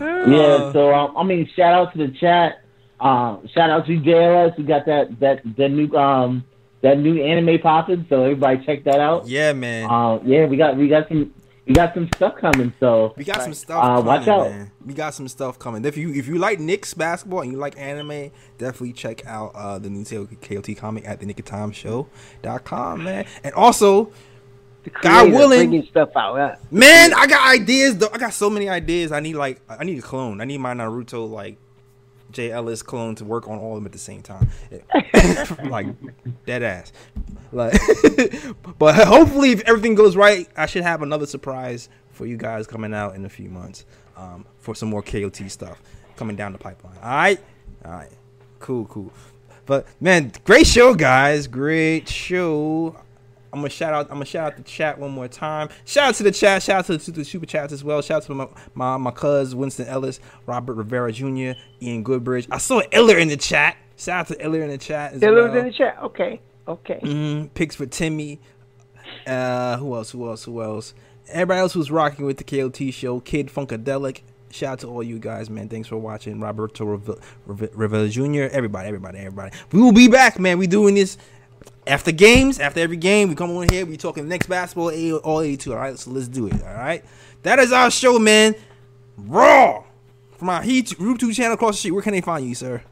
Yeah. 0.00 0.72
So 0.72 0.94
um, 0.94 1.16
I 1.16 1.22
mean, 1.24 1.48
shout 1.54 1.74
out 1.74 1.92
to 1.92 1.98
the 1.98 2.12
chat. 2.18 2.60
Um, 3.00 3.46
shout 3.54 3.70
out 3.70 3.86
to 3.86 3.92
JLS. 3.98 4.56
We 4.58 4.64
got 4.64 4.86
that 4.86 5.18
that 5.20 5.42
that 5.56 5.68
new 5.70 5.94
um 5.96 6.44
that 6.82 6.98
new 6.98 7.22
anime 7.22 7.58
popping. 7.60 8.06
So 8.08 8.22
everybody 8.22 8.64
check 8.64 8.84
that 8.84 9.00
out. 9.00 9.26
Yeah, 9.26 9.52
man. 9.52 9.90
Uh, 9.90 10.18
yeah, 10.24 10.46
we 10.46 10.56
got 10.56 10.76
we 10.76 10.88
got 10.88 11.08
some 11.08 11.32
we 11.66 11.74
got 11.74 11.92
some 11.94 12.08
stuff 12.16 12.34
coming. 12.40 12.72
So 12.80 13.12
We 13.16 13.24
got 13.24 13.42
some 13.42 13.52
stuff 13.54 13.82
Uh, 13.84 13.86
coming, 13.88 14.04
watch 14.06 14.26
out. 14.28 14.48
man. 14.50 14.70
We 14.86 14.94
got 14.94 15.12
some 15.14 15.28
stuff 15.28 15.58
coming. 15.58 15.84
If 15.84 15.96
you 15.98 16.12
if 16.14 16.26
you 16.26 16.38
like 16.38 16.58
Knicks 16.60 16.94
basketball 16.94 17.42
and 17.42 17.52
you 17.52 17.58
like 17.58 17.78
anime, 17.78 18.30
definitely 18.56 18.94
check 18.94 19.26
out 19.26 19.52
uh, 19.54 19.78
the 19.78 19.90
new 19.90 20.04
KOT 20.04 20.76
comic 20.78 21.06
at 21.06 21.20
the 21.20 21.26
Nick 21.26 21.38
of 21.40 21.44
Time 21.44 21.70
Show.com, 21.72 23.04
man. 23.04 23.26
And 23.44 23.54
also, 23.54 24.04
The 24.04 24.10
God 25.02 25.32
willing- 25.32 25.70
bringing 25.70 25.86
stuff 25.86 26.10
out. 26.16 26.36
Huh? 26.36 26.56
man, 26.70 27.14
I 27.14 27.26
got 27.26 27.48
ideas. 27.48 27.98
Though. 27.98 28.10
I 28.12 28.18
got 28.18 28.32
so 28.32 28.50
many 28.50 28.68
ideas. 28.68 29.12
I 29.12 29.20
need 29.20 29.34
like 29.34 29.60
I 29.68 29.84
need 29.84 29.98
a 29.98 30.02
clone. 30.02 30.40
I 30.40 30.44
need 30.44 30.58
my 30.58 30.74
Naruto 30.74 31.28
like 31.28 31.58
J. 32.30 32.50
Ellis 32.50 32.82
clone 32.82 33.14
to 33.16 33.24
work 33.24 33.48
on 33.48 33.58
all 33.58 33.72
of 33.72 33.76
them 33.76 33.86
at 33.86 33.92
the 33.92 33.98
same 33.98 34.22
time. 34.22 34.50
like 35.70 35.86
dead 36.46 36.62
ass. 36.62 36.92
Like, 37.52 37.80
but 38.78 38.94
hopefully, 38.94 39.52
if 39.52 39.62
everything 39.62 39.94
goes 39.94 40.16
right, 40.16 40.48
I 40.56 40.66
should 40.66 40.82
have 40.82 41.02
another 41.02 41.26
surprise 41.26 41.88
for 42.12 42.26
you 42.26 42.36
guys 42.36 42.66
coming 42.66 42.92
out 42.92 43.14
in 43.14 43.24
a 43.24 43.28
few 43.28 43.48
months 43.48 43.86
um, 44.16 44.44
for 44.58 44.74
some 44.74 44.90
more 44.90 45.02
KOT 45.02 45.50
stuff 45.50 45.80
coming 46.16 46.36
down 46.36 46.52
the 46.52 46.58
pipeline. 46.58 46.96
All 47.02 47.08
right, 47.08 47.40
all 47.84 47.92
right, 47.92 48.10
cool, 48.58 48.84
cool. 48.86 49.12
But 49.64 49.86
man, 50.00 50.32
great 50.44 50.66
show, 50.66 50.94
guys. 50.94 51.46
Great 51.46 52.08
show. 52.08 52.96
I'm 53.52 53.60
gonna 53.60 53.70
shout 53.70 53.94
out. 53.94 54.06
I'm 54.06 54.14
gonna 54.16 54.24
shout 54.26 54.52
out 54.52 54.56
the 54.56 54.62
chat 54.62 54.98
one 54.98 55.10
more 55.10 55.28
time. 55.28 55.68
Shout 55.84 56.08
out 56.08 56.14
to 56.16 56.22
the 56.22 56.30
chat. 56.32 56.62
Shout 56.62 56.80
out 56.80 56.84
to 56.86 56.92
the, 56.98 57.04
to 57.04 57.10
the 57.12 57.24
super 57.24 57.46
chats 57.46 57.72
as 57.72 57.82
well. 57.82 58.02
Shout 58.02 58.18
out 58.18 58.22
to 58.24 58.34
my 58.34 58.48
my, 58.74 58.96
my 58.98 59.10
cuz 59.10 59.54
Winston 59.54 59.86
Ellis, 59.86 60.20
Robert 60.46 60.74
Rivera 60.74 61.12
Jr., 61.12 61.52
Ian 61.80 62.04
Goodbridge. 62.04 62.46
I 62.50 62.58
saw 62.58 62.82
Iller 62.92 63.16
in 63.18 63.28
the 63.28 63.36
chat. 63.36 63.76
Shout 63.96 64.20
out 64.20 64.26
to 64.28 64.44
Iller 64.44 64.62
in 64.62 64.68
the 64.68 64.78
chat 64.78 65.14
as 65.14 65.20
well. 65.22 65.48
was 65.48 65.54
in 65.54 65.64
the 65.66 65.72
chat. 65.72 65.98
Okay, 66.02 66.40
okay. 66.66 67.00
Mm, 67.02 67.52
picks 67.54 67.74
for 67.74 67.86
Timmy. 67.86 68.40
Uh, 69.26 69.76
who 69.78 69.94
else? 69.94 70.10
Who 70.10 70.28
else? 70.28 70.44
Who 70.44 70.62
else? 70.62 70.94
Everybody 71.30 71.60
else 71.60 71.74
was 71.74 71.90
rocking 71.90 72.24
with 72.26 72.38
the 72.38 72.44
KOT 72.44 72.92
show. 72.92 73.20
Kid 73.20 73.48
Funkadelic. 73.48 74.20
Shout 74.50 74.72
out 74.72 74.78
to 74.80 74.86
all 74.88 75.02
you 75.02 75.18
guys, 75.18 75.50
man. 75.50 75.68
Thanks 75.68 75.88
for 75.88 75.98
watching. 75.98 76.40
Roberto 76.40 76.84
Riv- 76.86 77.18
Riv- 77.46 77.70
Rivera 77.74 78.08
Jr. 78.08 78.48
Everybody, 78.50 78.88
everybody, 78.88 79.18
everybody. 79.18 79.54
We 79.72 79.82
will 79.82 79.92
be 79.92 80.08
back, 80.08 80.38
man. 80.38 80.56
We 80.58 80.66
doing 80.66 80.94
this 80.94 81.18
after 81.88 82.12
games. 82.12 82.60
After 82.60 82.80
every 82.80 82.96
game, 82.96 83.28
we 83.28 83.34
come 83.34 83.50
on 83.50 83.68
here. 83.68 83.86
We 83.86 83.96
talking 83.96 84.28
next 84.28 84.46
basketball, 84.46 84.90
A- 84.90 85.14
all 85.14 85.40
82. 85.40 85.72
All 85.72 85.78
right, 85.78 85.98
so 85.98 86.10
let's 86.10 86.28
do 86.28 86.46
it. 86.46 86.62
All 86.62 86.74
right, 86.74 87.04
that 87.42 87.58
is 87.58 87.72
our 87.72 87.90
show, 87.90 88.18
man. 88.18 88.54
Raw 89.16 89.84
from 90.36 90.48
our 90.50 90.62
Heat 90.62 90.86
YouTube 90.86 91.34
channel 91.34 91.54
across 91.54 91.74
the 91.74 91.78
street. 91.78 91.90
Where 91.92 92.02
can 92.02 92.12
they 92.12 92.20
find 92.20 92.46
you, 92.46 92.54
sir? 92.54 92.82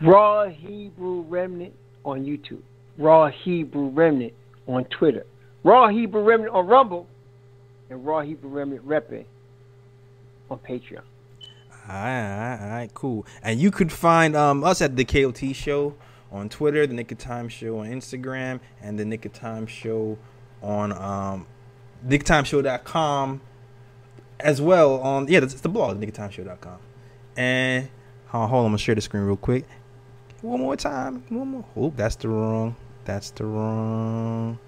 Raw 0.00 0.48
Hebrew 0.48 1.20
Remnant 1.22 1.74
on 2.04 2.24
YouTube. 2.24 2.62
Raw 2.98 3.28
Hebrew 3.28 3.88
Remnant 3.88 4.32
on 4.66 4.84
Twitter. 4.86 5.26
Raw 5.62 5.88
Hebrew 5.88 6.22
Remnant 6.22 6.52
on 6.52 6.66
Rumble. 6.66 7.06
And 7.90 8.04
Raw 8.04 8.22
Hebrew 8.22 8.50
Remnant 8.50 8.86
repping 8.86 9.24
on 10.50 10.58
Patreon. 10.58 11.02
All 11.86 11.94
right, 11.94 12.32
all 12.32 12.38
right, 12.38 12.60
all 12.62 12.68
right, 12.70 12.94
cool. 12.94 13.26
And 13.42 13.60
you 13.60 13.70
could 13.70 13.92
find 13.92 14.34
um, 14.34 14.64
us 14.64 14.80
at 14.80 14.96
the 14.96 15.04
KOT 15.04 15.54
Show 15.54 15.94
on 16.34 16.48
Twitter, 16.48 16.86
the 16.86 16.94
Nick 16.94 17.12
of 17.12 17.18
Time 17.18 17.48
Show 17.48 17.78
on 17.78 17.86
Instagram, 17.86 18.60
and 18.82 18.98
the 18.98 19.04
Nick 19.04 19.24
of 19.24 19.32
Time 19.32 19.66
Show 19.66 20.18
on 20.62 20.92
um, 20.92 21.46
nicktimeshow.com 22.06 23.40
as 24.40 24.60
well. 24.60 25.00
On 25.00 25.28
yeah, 25.28 25.38
it's 25.42 25.54
the 25.54 25.68
blog, 25.68 26.00
nickoftimeshow.com. 26.00 26.78
And 27.36 27.88
uh, 28.32 28.46
hold 28.46 28.52
on, 28.52 28.58
I'm 28.58 28.64
gonna 28.72 28.78
share 28.78 28.96
the 28.96 29.00
screen 29.00 29.22
real 29.22 29.36
quick. 29.36 29.64
One 30.42 30.60
more 30.60 30.76
time. 30.76 31.24
One 31.28 31.48
more. 31.48 31.64
Oh, 31.76 31.92
that's 31.96 32.16
the 32.16 32.28
wrong. 32.28 32.76
That's 33.04 33.30
the 33.30 33.44
wrong. 33.46 34.58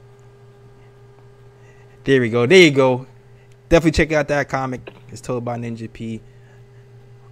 There 2.05 2.21
we 2.21 2.31
go. 2.31 2.47
There 2.47 2.61
you 2.61 2.71
go. 2.71 3.07
Definitely 3.69 3.91
check 3.91 4.12
out 4.12 4.29
that 4.29 4.49
comic. 4.49 4.93
It's 5.09 5.21
told 5.21 5.45
by 5.45 5.59
Ninja 5.59 5.93
P 5.93 6.21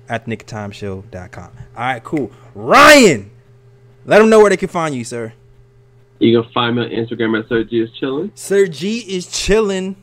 at 0.09 0.27
nicktimeshow.com. 0.27 1.53
All 1.77 1.83
right, 1.83 2.03
cool. 2.03 2.33
Ryan, 2.55 3.31
let 4.07 4.19
them 4.19 4.31
know 4.31 4.41
where 4.41 4.51
they 4.51 4.57
can 4.57 4.69
find 4.69 4.95
you, 4.95 5.05
sir. 5.05 5.33
You 6.19 6.43
can 6.43 6.53
find 6.53 6.77
me 6.77 6.83
on 6.83 6.91
Instagram 6.91 7.39
at 7.39 7.49
Sir 7.49 7.65
G 7.65 7.81
is 7.81 7.91
chilling. 7.93 8.33
Sir 8.35 8.67
G 8.67 8.99
is 9.01 9.27
chilling. 9.27 9.97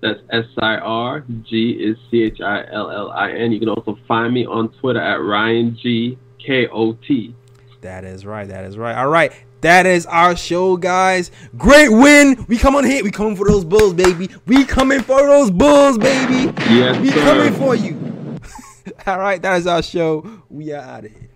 That's 0.00 0.20
S 0.30 0.46
I 0.58 0.76
R 0.76 1.24
G 1.42 1.72
is 1.72 1.96
C 2.10 2.22
H 2.22 2.40
I 2.40 2.64
L 2.72 2.90
L 2.90 3.10
I 3.10 3.32
N. 3.32 3.52
You 3.52 3.60
can 3.60 3.68
also 3.68 3.98
find 4.08 4.32
me 4.32 4.46
on 4.46 4.70
Twitter 4.80 5.00
at 5.00 5.16
Ryan 5.16 5.76
G 5.80 6.18
K 6.44 6.66
O 6.68 6.94
T. 6.94 7.34
That 7.82 8.04
is 8.04 8.24
right. 8.24 8.48
That 8.48 8.64
is 8.64 8.78
right. 8.78 8.96
All 8.96 9.08
right. 9.08 9.32
That 9.60 9.84
is 9.84 10.06
our 10.06 10.36
show, 10.36 10.78
guys. 10.78 11.30
Great 11.58 11.90
win. 11.90 12.46
We 12.48 12.56
come 12.56 12.76
on 12.76 12.84
here. 12.84 13.04
We 13.04 13.10
coming 13.10 13.36
for 13.36 13.46
those 13.46 13.64
bulls, 13.64 13.92
baby. 13.92 14.30
We 14.46 14.64
coming 14.64 15.02
for 15.02 15.20
those 15.20 15.50
bulls, 15.50 15.98
baby. 15.98 16.52
Yes, 16.70 16.98
we 16.98 17.10
sir. 17.10 17.20
coming 17.20 17.52
for 17.54 17.74
you. 17.74 18.38
All 19.06 19.18
right. 19.18 19.40
That 19.42 19.58
is 19.58 19.66
our 19.66 19.82
show. 19.82 20.42
We 20.48 20.72
are 20.72 20.80
out 20.80 21.04
of 21.04 21.12
here. 21.12 21.28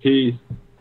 Peace. 0.00 0.34